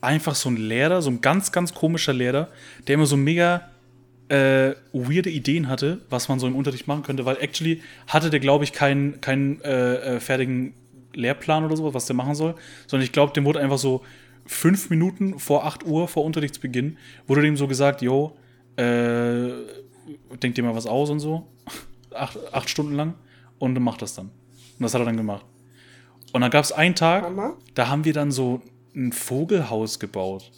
[0.00, 2.48] einfach so ein Lehrer, so ein ganz, ganz komischer Lehrer,
[2.86, 3.70] der immer so mega
[4.28, 8.40] äh, weirde Ideen hatte, was man so im Unterricht machen könnte, weil actually hatte der,
[8.40, 10.74] glaube ich, keinen keinen äh, äh, fertigen
[11.14, 12.54] Lehrplan oder sowas, was der machen soll,
[12.86, 14.02] sondern ich glaube, dem wurde einfach so
[14.46, 16.96] fünf Minuten vor 8 Uhr, vor Unterrichtsbeginn,
[17.26, 18.36] wurde dem so gesagt, yo,
[18.76, 19.50] äh,
[20.42, 21.46] denk dir mal was aus und so,
[22.14, 23.14] acht, acht Stunden lang
[23.58, 24.26] und macht das dann.
[24.26, 25.44] Und das hat er dann gemacht.
[26.32, 27.56] Und dann gab es einen Tag, Hammer.
[27.74, 28.62] da haben wir dann so
[28.94, 30.50] ein Vogelhaus gebaut.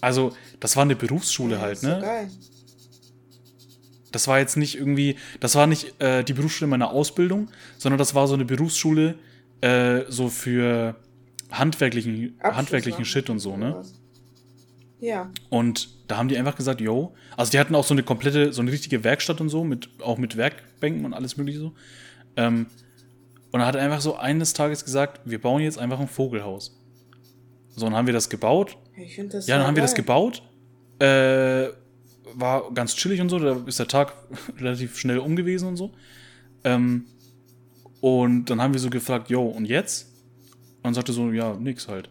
[0.00, 2.00] Also, das war eine Berufsschule Ja, halt, ist so ne?
[2.00, 2.30] Geil.
[4.12, 8.14] Das war jetzt nicht irgendwie, das war nicht äh, die Berufsschule meiner Ausbildung, sondern das
[8.14, 9.16] war so eine Berufsschule,
[9.60, 10.96] äh, so für
[11.50, 13.82] handwerklichen, handwerklichen machen Shit und so, ne?
[15.00, 15.30] Ja.
[15.50, 18.62] Und da haben die einfach gesagt, yo, also die hatten auch so eine komplette, so
[18.62, 21.72] eine richtige Werkstatt und so, mit, auch mit Werkbänken und alles mögliche so.
[22.36, 22.66] Ähm,
[23.52, 26.78] und dann hat er einfach so eines Tages gesagt, wir bauen jetzt einfach ein Vogelhaus.
[27.74, 28.76] So, dann haben wir das gebaut.
[28.96, 30.02] Ich finde das Ja, dann haben wir das geil.
[30.02, 30.42] gebaut.
[30.98, 31.68] Äh,
[32.36, 34.12] war ganz chillig und so, da ist der Tag
[34.60, 35.92] relativ schnell um gewesen und so.
[36.64, 37.06] Ähm,
[38.00, 40.12] und dann haben wir so gefragt, yo, und jetzt?
[40.82, 42.10] Und sagte so, ja, nix halt.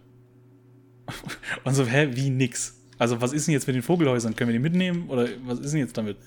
[1.64, 2.82] Und so, hä, wie nix?
[2.98, 4.36] Also, was ist denn jetzt mit den Vogelhäusern?
[4.36, 5.08] Können wir die mitnehmen?
[5.08, 6.18] Oder was ist denn jetzt damit?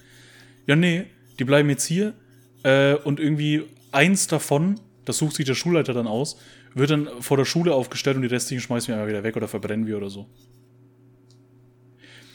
[0.67, 1.07] Ja, nee,
[1.39, 2.15] die bleiben jetzt hier.
[2.63, 6.39] Äh, und irgendwie eins davon, das sucht sich der Schulleiter dann aus,
[6.75, 9.49] wird dann vor der Schule aufgestellt und die restlichen schmeißen wir einfach wieder weg oder
[9.49, 10.27] verbrennen wir oder so.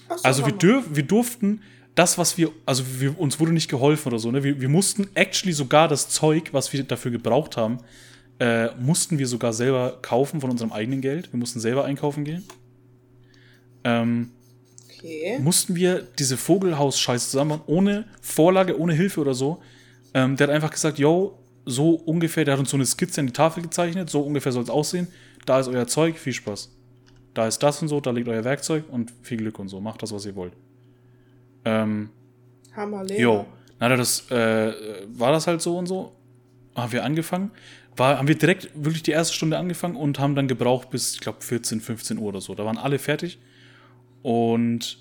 [0.10, 1.62] So, Also wir, dürf, wir durften
[1.96, 4.44] das, was wir, also wir, uns wurde nicht geholfen oder so, ne?
[4.44, 7.80] Wir, wir mussten actually sogar das Zeug, was wir dafür gebraucht haben,
[8.40, 11.32] äh, mussten wir sogar selber kaufen von unserem eigenen Geld.
[11.32, 12.44] Wir mussten selber einkaufen gehen.
[13.84, 14.32] Ähm,
[15.04, 15.38] Okay.
[15.40, 19.62] mussten wir diese Vogelhaus-Scheiße zusammen machen, ohne Vorlage, ohne Hilfe oder so.
[20.14, 23.28] Ähm, der hat einfach gesagt, yo, so ungefähr, der hat uns so eine Skizze an
[23.28, 25.08] die Tafel gezeichnet, so ungefähr soll es aussehen.
[25.46, 26.72] Da ist euer Zeug, viel Spaß.
[27.34, 29.80] Da ist das und so, da liegt euer Werkzeug und viel Glück und so.
[29.80, 30.54] Macht das, was ihr wollt.
[31.66, 32.10] Ähm,
[32.76, 33.20] Hammer, Lehrer.
[33.20, 33.46] jo,
[33.80, 34.74] er das, äh,
[35.08, 36.14] war das halt so und so.
[36.76, 37.52] Haben wir angefangen.
[37.96, 41.20] War, haben wir direkt wirklich die erste Stunde angefangen und haben dann gebraucht bis, ich
[41.20, 42.56] glaube, 14, 15 Uhr oder so.
[42.56, 43.40] Da waren alle fertig.
[44.22, 44.98] Und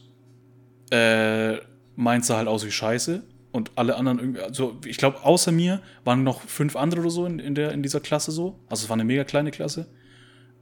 [0.90, 1.56] äh,
[1.96, 3.22] meins sah halt aus wie Scheiße.
[3.52, 7.26] Und alle anderen irgendwie, also ich glaube, außer mir waren noch fünf andere oder so
[7.26, 8.58] in, in, der, in dieser Klasse so.
[8.68, 9.86] Also es war eine mega kleine Klasse.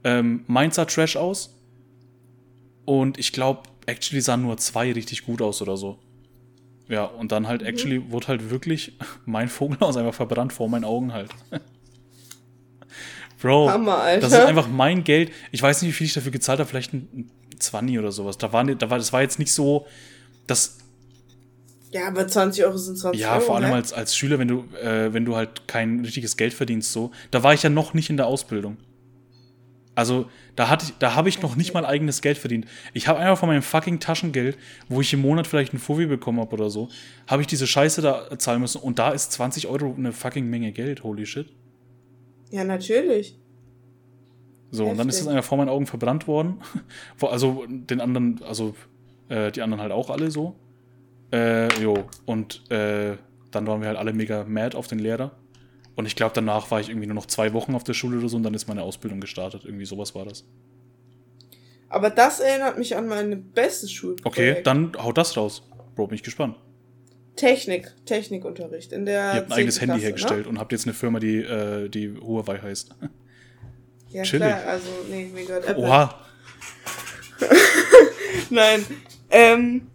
[0.03, 1.57] Ähm, meins sah Trash aus.
[2.85, 5.99] Und ich glaube, actually sahen nur zwei richtig gut aus oder so.
[6.87, 11.13] Ja, und dann halt, actually, wurde halt wirklich mein Vogelhaus einfach verbrannt vor meinen Augen
[11.13, 11.31] halt.
[13.41, 14.21] Bro, Hammer, Alter.
[14.21, 15.31] das ist einfach mein Geld.
[15.51, 18.37] Ich weiß nicht, wie viel ich dafür gezahlt habe, vielleicht ein ein 20 oder sowas.
[18.37, 19.85] Da war, da war, das war jetzt nicht so,
[20.47, 20.77] das,
[21.91, 23.41] Ja, aber 20 Euro sind 20 ja, Euro.
[23.41, 23.75] vor allem ne?
[23.75, 27.11] als, als Schüler, wenn du, äh, wenn du halt kein richtiges Geld verdienst, so.
[27.31, 28.77] Da war ich ja noch nicht in der Ausbildung.
[29.93, 32.65] Also, da hatte ich, da habe ich noch nicht mal eigenes Geld verdient.
[32.93, 34.57] Ich habe einfach von meinem fucking Taschengeld,
[34.87, 36.89] wo ich im Monat vielleicht einen Fovi bekommen habe oder so,
[37.27, 38.81] habe ich diese Scheiße da zahlen müssen.
[38.81, 41.03] Und da ist 20 Euro eine fucking Menge Geld.
[41.03, 41.47] Holy shit.
[42.51, 43.37] Ja, natürlich.
[44.71, 45.31] So, und dann ist Heftig.
[45.31, 46.61] einfach vor meinen Augen verbrannt worden.
[47.21, 48.73] Also den anderen, also
[49.27, 50.55] äh, die anderen halt auch alle so.
[51.31, 53.17] Äh, jo, und äh,
[53.51, 55.31] dann waren wir halt alle mega mad auf den Lehrer.
[55.95, 58.29] Und ich glaube, danach war ich irgendwie nur noch zwei Wochen auf der Schule oder
[58.29, 59.63] so und dann ist meine Ausbildung gestartet.
[59.65, 60.45] Irgendwie sowas war das.
[61.89, 64.25] Aber das erinnert mich an meine beste Schulprojekt.
[64.25, 65.63] Okay, dann haut das raus.
[65.95, 66.55] Bro, bin ich gespannt.
[67.35, 69.89] Technik, Technikunterricht in der Ihr habt ein eigenes 10.
[69.89, 73.01] Handy Klasse, hergestellt und habt jetzt eine Firma, die, äh, die Huawei heißt.
[73.01, 73.09] Ne?
[74.11, 74.47] Ja, Chillig.
[74.47, 75.83] klar, also, nee, mir gehört Apple.
[75.83, 76.25] Oha.
[78.49, 78.85] Nein.
[79.29, 79.87] Ähm,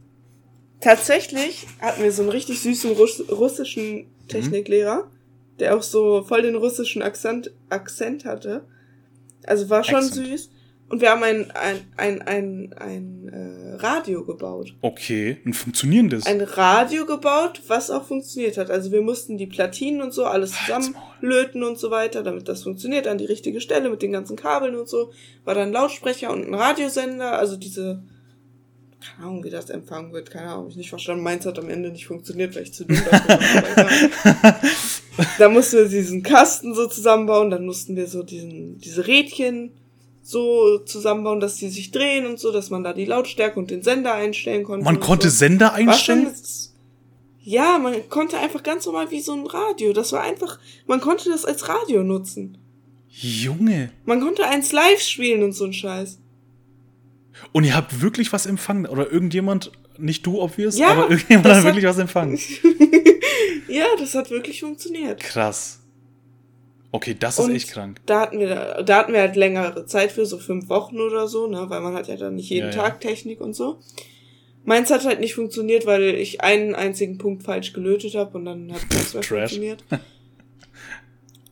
[0.81, 5.11] tatsächlich hatten wir so einen richtig süßen Russ russischen Techniklehrer,
[5.59, 8.67] der auch so voll den russischen Akzent, Akzent hatte.
[9.47, 10.27] Also war schon Accent.
[10.27, 10.51] süß.
[10.89, 14.73] Und wir haben ein, ein, ein, ein, ein äh, Radio gebaut.
[14.83, 16.27] Okay, ein funktionierendes.
[16.27, 18.71] Ein Radio gebaut, was auch funktioniert hat.
[18.71, 23.09] Also wir mussten die Platinen und so alles zusammenlöten und so weiter, damit das funktioniert
[23.09, 25.11] an die richtige Stelle mit den ganzen Kabeln und so.
[25.45, 28.05] War dann ein Lautsprecher und ein Radiosender, also diese,
[29.01, 31.25] keine Ahnung, wie das empfangen wird, keine Ahnung, ich nicht verstanden.
[31.25, 33.39] Meins hat am Ende nicht funktioniert, weil ich zu dumm dafür
[34.43, 34.61] war.
[35.39, 39.73] Da mussten wir diesen Kasten so zusammenbauen, dann mussten wir so diesen, diese Rädchen
[40.23, 43.83] so zusammenbauen, dass die sich drehen und so, dass man da die Lautstärke und den
[43.83, 44.85] Sender einstellen konnte.
[44.85, 45.37] Man konnte so.
[45.37, 46.33] Sender einstellen?
[47.47, 49.93] ja, man konnte einfach ganz normal wie so ein Radio.
[49.93, 52.59] Das war einfach, man konnte das als Radio nutzen.
[53.09, 53.93] Junge.
[54.05, 56.19] Man konnte eins live spielen und so ein Scheiß.
[57.53, 58.87] Und ihr habt wirklich was empfangen?
[58.87, 62.39] Oder irgendjemand, nicht du obvious, Ja, aber irgendjemand hat wirklich was empfangen?
[63.69, 65.21] Ja, das hat wirklich funktioniert.
[65.21, 65.81] Krass.
[66.93, 68.01] Okay, das ist Und echt krank.
[68.07, 71.47] Da hatten wir, da hatten wir halt längere Zeit für, so fünf Wochen oder so,
[71.47, 72.83] ne, weil man hat ja dann nicht jeden Ja, ja.
[72.83, 73.81] Tag Technik und so.
[74.65, 78.73] Meins hat halt nicht funktioniert, weil ich einen einzigen Punkt falsch gelötet habe und dann
[78.73, 79.85] hat das mehr funktioniert.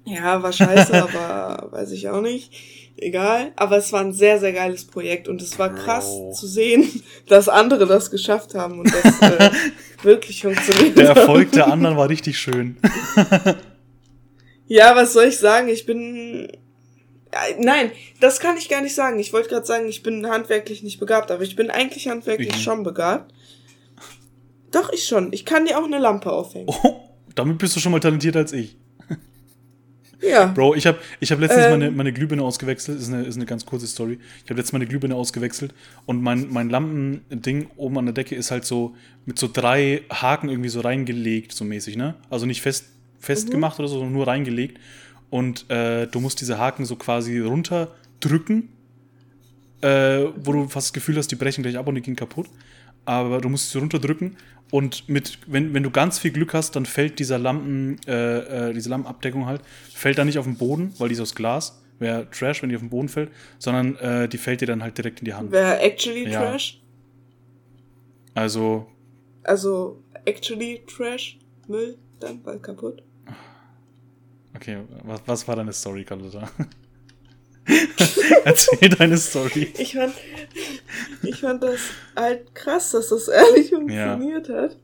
[0.04, 2.52] Ja, war scheiße, aber weiß ich auch nicht.
[2.96, 3.52] Egal.
[3.56, 6.32] Aber es war ein sehr, sehr geiles Projekt und es war krass Bro.
[6.32, 6.88] zu sehen,
[7.26, 9.50] dass andere das geschafft haben und das äh,
[10.02, 10.96] wirklich funktioniert.
[10.96, 11.08] Der.
[11.08, 12.76] Erfolg der anderen war richtig schön.
[14.66, 15.68] Ja, was soll ich sagen?
[15.68, 16.48] Ich bin.
[17.32, 17.90] Ja, Nein,
[18.20, 19.18] das kann ich gar nicht sagen.
[19.18, 22.62] Ich wollte gerade sagen, ich bin handwerklich nicht begabt, aber ich bin eigentlich handwerklich Wie?
[22.62, 23.34] schon begabt.
[24.70, 25.32] Doch, ich schon.
[25.32, 26.68] Ich kann dir auch eine Lampe aufhängen.
[26.68, 27.00] Oh,
[27.34, 28.76] damit bist du schon mal talentierter als ich.
[30.20, 30.46] Ja.
[30.46, 31.70] Bro, ich habe ich hab letztens Ähm.
[31.70, 33.00] meine, meine Glühbirne ausgewechselt.
[33.00, 34.18] Ist eine, ist eine ganz kurze Story.
[34.44, 35.74] Ich habe letztens meine Glühbirne ausgewechselt
[36.06, 38.94] und mein, mein Lampending oben an der Decke ist halt so
[39.26, 42.14] mit so drei Haken irgendwie so reingelegt, so mäßig, ne?
[42.30, 42.86] Also nicht fest,
[43.20, 44.78] festgemacht oder so, sondern nur reingelegt.
[45.30, 48.68] Und äh, du musst diese Haken so quasi runterdrücken,
[49.80, 52.46] äh, wo du fast das Gefühl hast, die brechen gleich ab und die gehen kaputt.
[53.04, 54.36] Aber du musst sie runterdrücken
[54.74, 58.72] und mit, wenn, wenn du ganz viel Glück hast, dann fällt dieser Lampen, äh, äh,
[58.72, 59.62] diese Lampenabdeckung halt,
[59.94, 61.80] fällt dann nicht auf den Boden, weil die ist aus Glas.
[62.00, 63.30] Wäre Trash, wenn die auf den Boden fällt,
[63.60, 65.52] sondern äh, die fällt dir dann halt direkt in die Hand.
[65.52, 66.40] Wäre actually Ja.
[66.40, 66.82] Trash.
[68.34, 68.88] Also,
[69.44, 71.38] Also actually Trash.
[71.68, 73.00] Müll, dann bald kaputt.
[74.56, 76.50] okay, was, was war deine Story, Carlotta?
[78.44, 79.72] Erzähl deine Story.
[79.78, 80.14] Ich fand,
[81.22, 81.80] ich fand das
[82.14, 84.76] halt krass, dass das ehrlich funktioniert hat.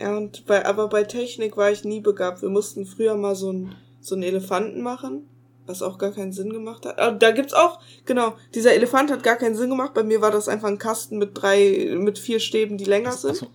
[0.00, 2.42] Ja, und bei, aber bei Technik war ich nie begabt.
[2.42, 3.76] Wir mussten früher mal so einen
[4.06, 5.28] so einen Elefanten machen,
[5.66, 6.98] was auch gar keinen Sinn gemacht hat.
[6.98, 9.94] Ah, da gibt's auch, genau, dieser Elefant hat gar keinen Sinn gemacht.
[9.94, 13.48] Bei mir war das einfach ein Kasten mit drei, mit vier Stäben, die länger sind.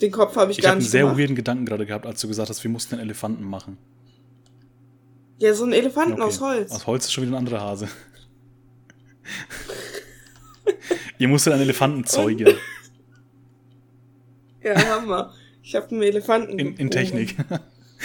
[0.00, 1.18] Den Kopf habe ich, ich gar habe einen nicht sehr gemacht.
[1.18, 3.78] weirden Gedanken gerade gehabt, als du gesagt hast, wir mussten einen Elefanten machen.
[5.38, 6.22] Ja, so ein Elefanten Okay.
[6.22, 6.72] aus Holz.
[6.72, 7.88] Aus Holz ist schon wieder ein anderer Hase.
[11.18, 12.54] Ihr musstet einen Elefanten zeugen.
[14.62, 15.32] Ja, Hammer.
[15.62, 16.90] Ich habe einen Elefanten In, in.
[16.90, 17.36] Technik.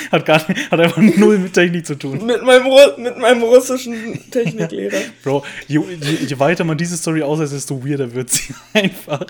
[0.10, 2.26] Hat gar nicht, hat einfach null mit Technik zu tun.
[2.26, 2.64] Mit meinem,
[2.98, 4.98] mit meinem russischen Techniklehrer.
[5.24, 9.26] Bro, je, je, je weiter man diese Story auslässt, desto weirder wird sie einfach.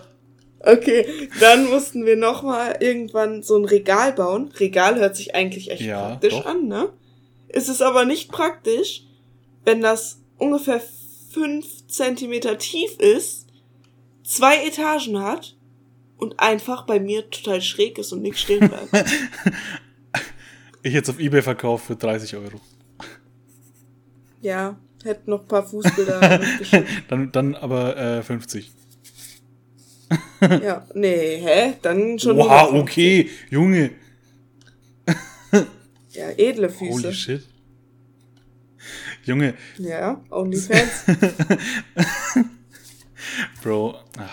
[0.59, 1.07] Okay,
[1.39, 4.51] dann mussten wir nochmal irgendwann so ein Regal bauen.
[4.59, 6.45] Regal hört sich eigentlich echt Ja, praktisch doch.
[6.45, 6.89] an, ne?
[7.53, 9.03] Ist es aber nicht praktisch,
[9.65, 10.81] wenn das ungefähr
[11.31, 13.47] fünf Zentimeter tief ist,
[14.23, 15.55] zwei Etagen hat
[16.17, 18.91] und einfach bei mir total schräg ist und nichts stehen bleibt.
[20.83, 22.59] Ich jetzt auf Ebay verkauft für 30 Euro.
[24.41, 26.41] ja, hätte noch ein paar Fußbilder.
[27.07, 28.71] Dann, dann aber äh, 50.
[30.41, 31.73] Ja, nee, hä?
[31.83, 32.35] Dann schon.
[32.37, 32.81] Wow, 150.
[32.81, 33.91] okay, Junge.
[36.11, 37.13] Ja, edle Holy Füße.
[37.13, 37.47] shit.
[39.23, 41.05] Junge, Ja, OnlyFans.
[43.63, 43.95] Bro.
[44.17, 44.29] Ah.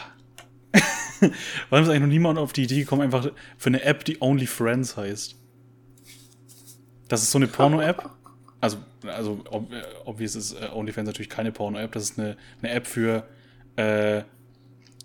[1.68, 4.46] Warum ist eigentlich noch niemand auf die Idee gekommen, einfach für eine App, die Only
[4.46, 5.36] Friends heißt?
[7.08, 8.10] Das ist so eine Porno-App.
[8.60, 11.92] Also, also ob, äh, obvious ist äh, OnlyFans natürlich keine Porno-App.
[11.92, 13.28] Das ist eine, eine App für
[13.76, 14.22] äh,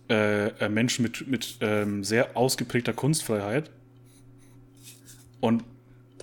[0.10, 3.70] äh, äh, Menschen mit, mit ähm, sehr ausgeprägter Kunstfreiheit.
[5.40, 5.64] Und,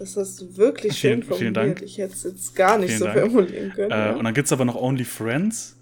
[0.00, 1.78] Das hast du wirklich Vielen- schön vielen formuliert.
[1.78, 1.82] Dank.
[1.82, 3.18] Ich hätte es jetzt gar nicht Vielen so Dank.
[3.20, 3.90] formulieren können.
[3.90, 4.16] äh, ja.
[4.16, 5.76] und dann gibt's aber noch Only Friends.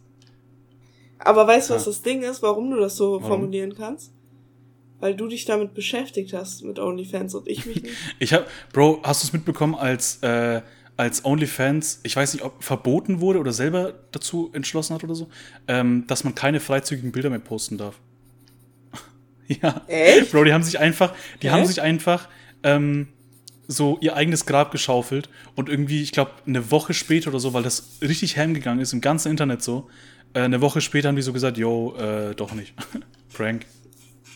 [1.20, 1.90] Aber weißt du, was Ah.
[1.90, 3.26] das Ding ist, warum du das so Warum?
[3.26, 4.12] formulieren kannst?
[5.00, 7.94] Weil du dich damit beschäftigt hast, mit OnlyFans und ich mich nicht.
[8.18, 10.62] Ich hab, Bro, hast du es mitbekommen, als, äh,
[10.96, 15.28] als OnlyFans, ich weiß nicht, ob verboten wurde oder selber dazu entschlossen hat oder so,
[15.68, 18.00] ähm, dass man keine freizügigen Bilder mehr posten darf.
[19.46, 19.82] ja.
[19.86, 20.32] Echt?
[20.32, 21.52] Bro, die haben sich einfach, die Hä?
[21.52, 22.28] haben sich einfach
[22.64, 23.06] ähm,
[23.68, 27.62] so ihr eigenes Grab geschaufelt und irgendwie, ich glaube, eine Woche später oder so, weil
[27.62, 29.88] das richtig heimgegangen ist, im ganzen Internet so,
[30.34, 32.74] äh, eine Woche später haben die so gesagt, yo, äh, doch nicht.
[33.32, 33.66] Prank.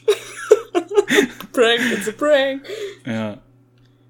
[1.53, 2.63] Prank, it's a prank.
[3.07, 3.39] Ja.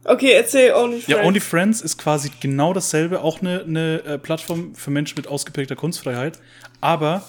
[0.05, 1.07] Okay, erzähl OnlyFans.
[1.07, 5.77] Ja, OnlyFriends ist quasi genau dasselbe, auch eine, eine äh, Plattform für Menschen mit ausgeprägter
[5.77, 6.41] Kunstfreiheit.
[6.81, 7.25] Aber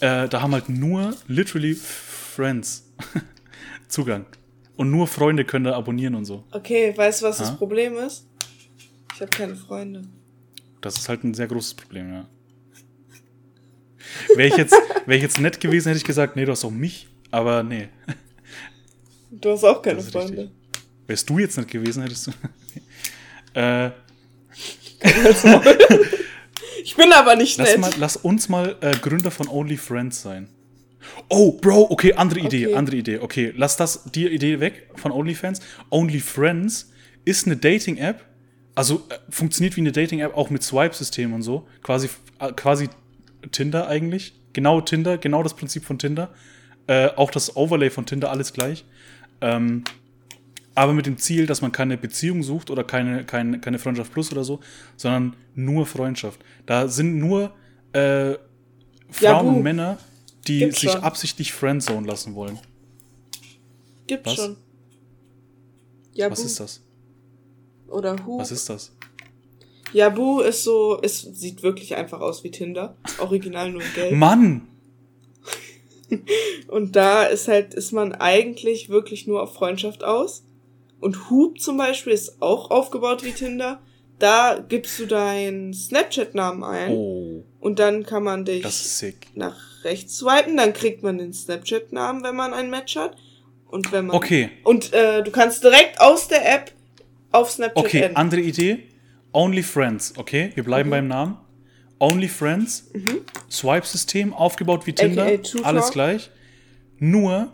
[0.00, 2.90] äh, da haben halt nur literally Friends
[3.88, 4.24] Zugang.
[4.76, 6.44] Und nur Freunde können da abonnieren und so.
[6.52, 7.44] Okay, weißt du, was Ha?
[7.44, 8.26] das Problem ist?
[9.14, 10.02] Ich habe keine Freunde.
[10.82, 12.26] Das ist halt ein sehr großes Problem, ja.
[14.34, 14.74] Wäre ich, jetzt,
[15.06, 17.08] wär ich jetzt nett gewesen, hätte ich gesagt, nee, du hast auch mich.
[17.30, 17.88] Aber nee.
[19.30, 20.42] Du hast auch keine Freunde.
[20.42, 20.50] richtig.
[21.06, 22.32] Wärst du jetzt nett gewesen, hättest du.
[23.60, 23.90] äh,
[26.84, 27.80] Ich bin aber nicht Lass, nett.
[27.80, 30.48] mal, lass uns mal äh, Gründer von OnlyFriends sein.
[31.28, 32.76] Oh, Bro, okay, andere Idee, Okay.
[32.76, 33.18] andere Idee.
[33.18, 35.60] Okay, lass das, die Idee weg von OnlyFans.
[35.90, 36.92] OnlyFriends
[37.24, 38.24] ist eine Dating-App,
[38.74, 41.66] also äh, funktioniert wie eine Dating-App, auch mit Swipe-System und so.
[41.82, 42.08] Quasi,
[42.38, 42.88] äh, quasi
[43.50, 44.34] Tinder eigentlich.
[44.52, 46.30] Genau Tinder, genau das Prinzip von Tinder.
[46.86, 48.84] Äh, auch das Overlay von Tinder, alles gleich.
[49.40, 49.84] Ähm,
[50.74, 54.30] aber mit dem Ziel, dass man keine Beziehung sucht oder keine, keine, keine Freundschaft plus
[54.30, 54.60] oder so,
[54.96, 56.40] sondern nur Freundschaft.
[56.66, 57.54] Da sind nur
[57.92, 58.34] äh,
[59.10, 59.48] Frauen Jabu.
[59.48, 59.98] und Männer,
[60.48, 61.02] die Gibt's sich schon.
[61.02, 62.58] absichtlich friendzone lassen wollen.
[64.06, 64.36] Gibt's Was?
[64.36, 64.56] schon.
[66.12, 66.82] Jabu Was ist das?
[67.88, 68.38] oder Hu.
[68.38, 68.92] Was ist das?
[69.92, 72.96] Jabu ist so, es sieht wirklich einfach aus wie Tinder.
[73.18, 74.12] Original nur in Gelb.
[74.12, 74.68] Mann!
[76.68, 80.44] Und da ist halt, ist man eigentlich wirklich nur auf Freundschaft aus.
[81.00, 83.80] Und Hub zum Beispiel ist auch aufgebaut wie Tinder,
[84.18, 86.90] Da gibst du deinen Snapchat-Namen ein.
[86.92, 88.64] Oh, Und dann kann man dich
[89.34, 90.56] nach rechts swipen.
[90.56, 93.16] Dann kriegt man den Snapchat-Namen, wenn man ein Match hat.
[93.68, 94.16] Und wenn man.
[94.16, 96.72] Okay, Und äh, du kannst direkt aus der App
[97.32, 98.16] auf Snapchat okay, enden.
[98.16, 98.84] andere Idee.
[99.32, 100.50] Only Friends, okay?
[100.54, 100.66] Wir Mhm.
[100.66, 101.36] bleiben beim Namen.
[101.98, 102.90] Only Friends,
[103.50, 105.30] Swipe-System, aufgebaut wie Tinder,
[105.62, 106.30] alles gleich.
[106.98, 107.52] Nur,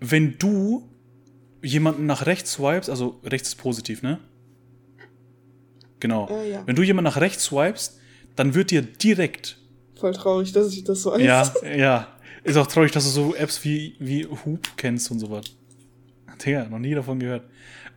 [0.00, 0.88] wenn du
[1.62, 4.18] jemanden nach rechts swipes, also rechts ist positiv, ne?
[6.00, 6.28] Genau.
[6.28, 6.62] Äh, ja.
[6.66, 7.98] Wenn du jemanden nach rechts swipest,
[8.36, 9.58] dann wird dir direkt,
[9.98, 11.22] Voll traurig, dass ich das so weiß.
[11.22, 12.08] ja, ja,
[12.42, 15.44] ist auch traurig, dass du so Apps wie, wie Hoop kennst und sowas.
[16.44, 17.44] Digga, noch nie davon gehört.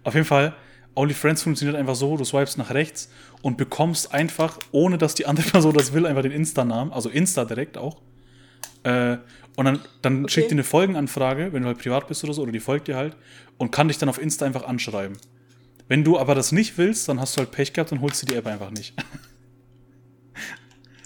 [0.03, 0.55] Auf jeden Fall,
[0.95, 3.09] OnlyFriends funktioniert einfach so, du swipest nach rechts
[3.41, 7.45] und bekommst einfach, ohne dass die andere Person das will, einfach den Insta-Namen, also Insta
[7.45, 7.97] direkt auch.
[8.83, 9.17] Äh,
[9.57, 10.31] und dann, dann Okay.
[10.33, 12.95] schickt dir eine Folgenanfrage, wenn du halt privat bist oder so, oder die folgt dir
[12.95, 13.17] halt
[13.57, 15.17] und kann dich dann auf Insta einfach anschreiben.
[15.88, 18.26] Wenn du aber das nicht willst, dann hast du halt Pech gehabt und holst dir
[18.27, 18.93] die App einfach nicht.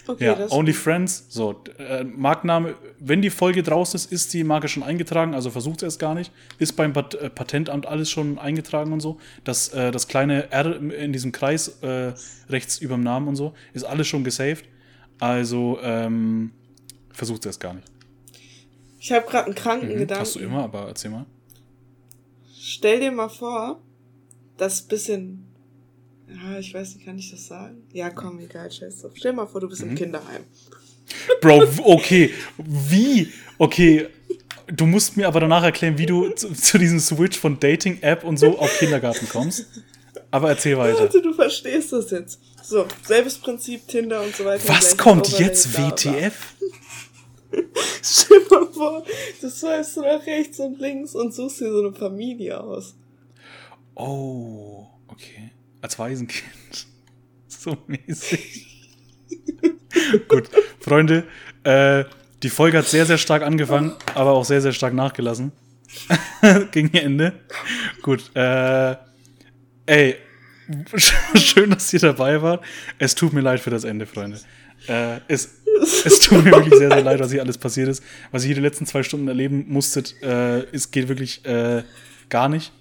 [0.08, 4.66] Okay, Ja, Only Friends, so, äh, Markenname, wenn die Folge draußen ist, ist die Marke
[4.66, 6.32] schon eingetragen, also versucht es erst gar nicht.
[6.58, 9.20] Ist beim Pat äh, Patentamt alles schon eingetragen und so.
[9.44, 12.14] Das, äh, das kleine R in diesem Kreis äh,
[12.48, 14.64] rechts über dem Namen und so, ist alles schon gesaved.
[15.20, 16.50] Also, ähm,
[17.12, 17.86] versucht es erst gar nicht.
[18.98, 20.20] Ich habe gerade einen kranken Mhm, Gedanken.
[20.20, 21.26] Hast du immer, aber erzähl mal.
[22.60, 23.80] Stell dir mal vor,
[24.62, 25.46] das bisschen.
[26.28, 27.82] Ja, ich weiß nicht, kann ich das sagen?
[27.92, 29.12] Ja, komm, egal, scheiß drauf.
[29.14, 29.90] Stell mal vor, du bist Mhm.
[29.90, 30.42] im Kinderheim.
[31.40, 33.28] Bro, okay, wie?
[33.58, 34.06] Okay,
[34.68, 38.38] du musst mir aber danach erklären, wie du zu, zu diesem Switch von Dating-App und
[38.38, 39.66] so auf Kindergarten kommst.
[40.30, 41.00] Aber erzähl weiter.
[41.00, 42.40] Warte, du verstehst das jetzt.
[42.62, 44.66] So, selbes Prinzip, Tinder und so weiter.
[44.68, 45.76] Was kommt jetzt.
[45.76, 46.54] WTF?
[48.02, 49.04] Stell dir mal vor,
[49.40, 52.94] du swipest nach rechts und links und suchst dir so eine Familie aus.
[53.94, 55.52] Oh, okay.
[55.80, 56.86] Als Waisenkind.
[57.48, 58.66] So mäßig.
[60.28, 60.48] Gut,
[60.80, 61.24] Freunde,
[61.62, 62.04] äh,
[62.42, 65.52] die Folge hat sehr, sehr stark angefangen, aber auch sehr, sehr stark nachgelassen.
[66.72, 67.40] Gegen Ende.
[68.00, 68.96] Gut, äh,
[69.86, 70.16] ey,
[71.34, 72.64] schön, dass ihr dabei wart.
[72.98, 74.40] Es tut mir leid für das Ende, Freunde.
[74.88, 75.62] Äh, es,
[76.04, 78.02] es tut mir wirklich sehr, sehr leid, was hier alles passiert ist.
[78.32, 81.84] Was ihr hier die letzten zwei Stunden erleben musstet, äh, es geht wirklich äh,
[82.28, 82.72] gar nicht.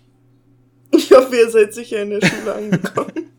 [0.93, 3.11] Ich hoffe, ihr seid sicher in der Schule angekommen.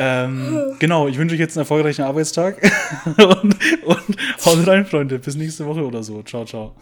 [0.00, 2.62] Ähm, genau, ich wünsche euch jetzt einen erfolgreichen Arbeitstag.
[3.18, 4.16] und, und
[4.46, 5.18] haut rein, Freunde.
[5.18, 6.22] Bis nächste Woche oder so.
[6.22, 6.76] Ciao, ciao.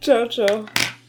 [0.00, 0.64] ciao, ciao.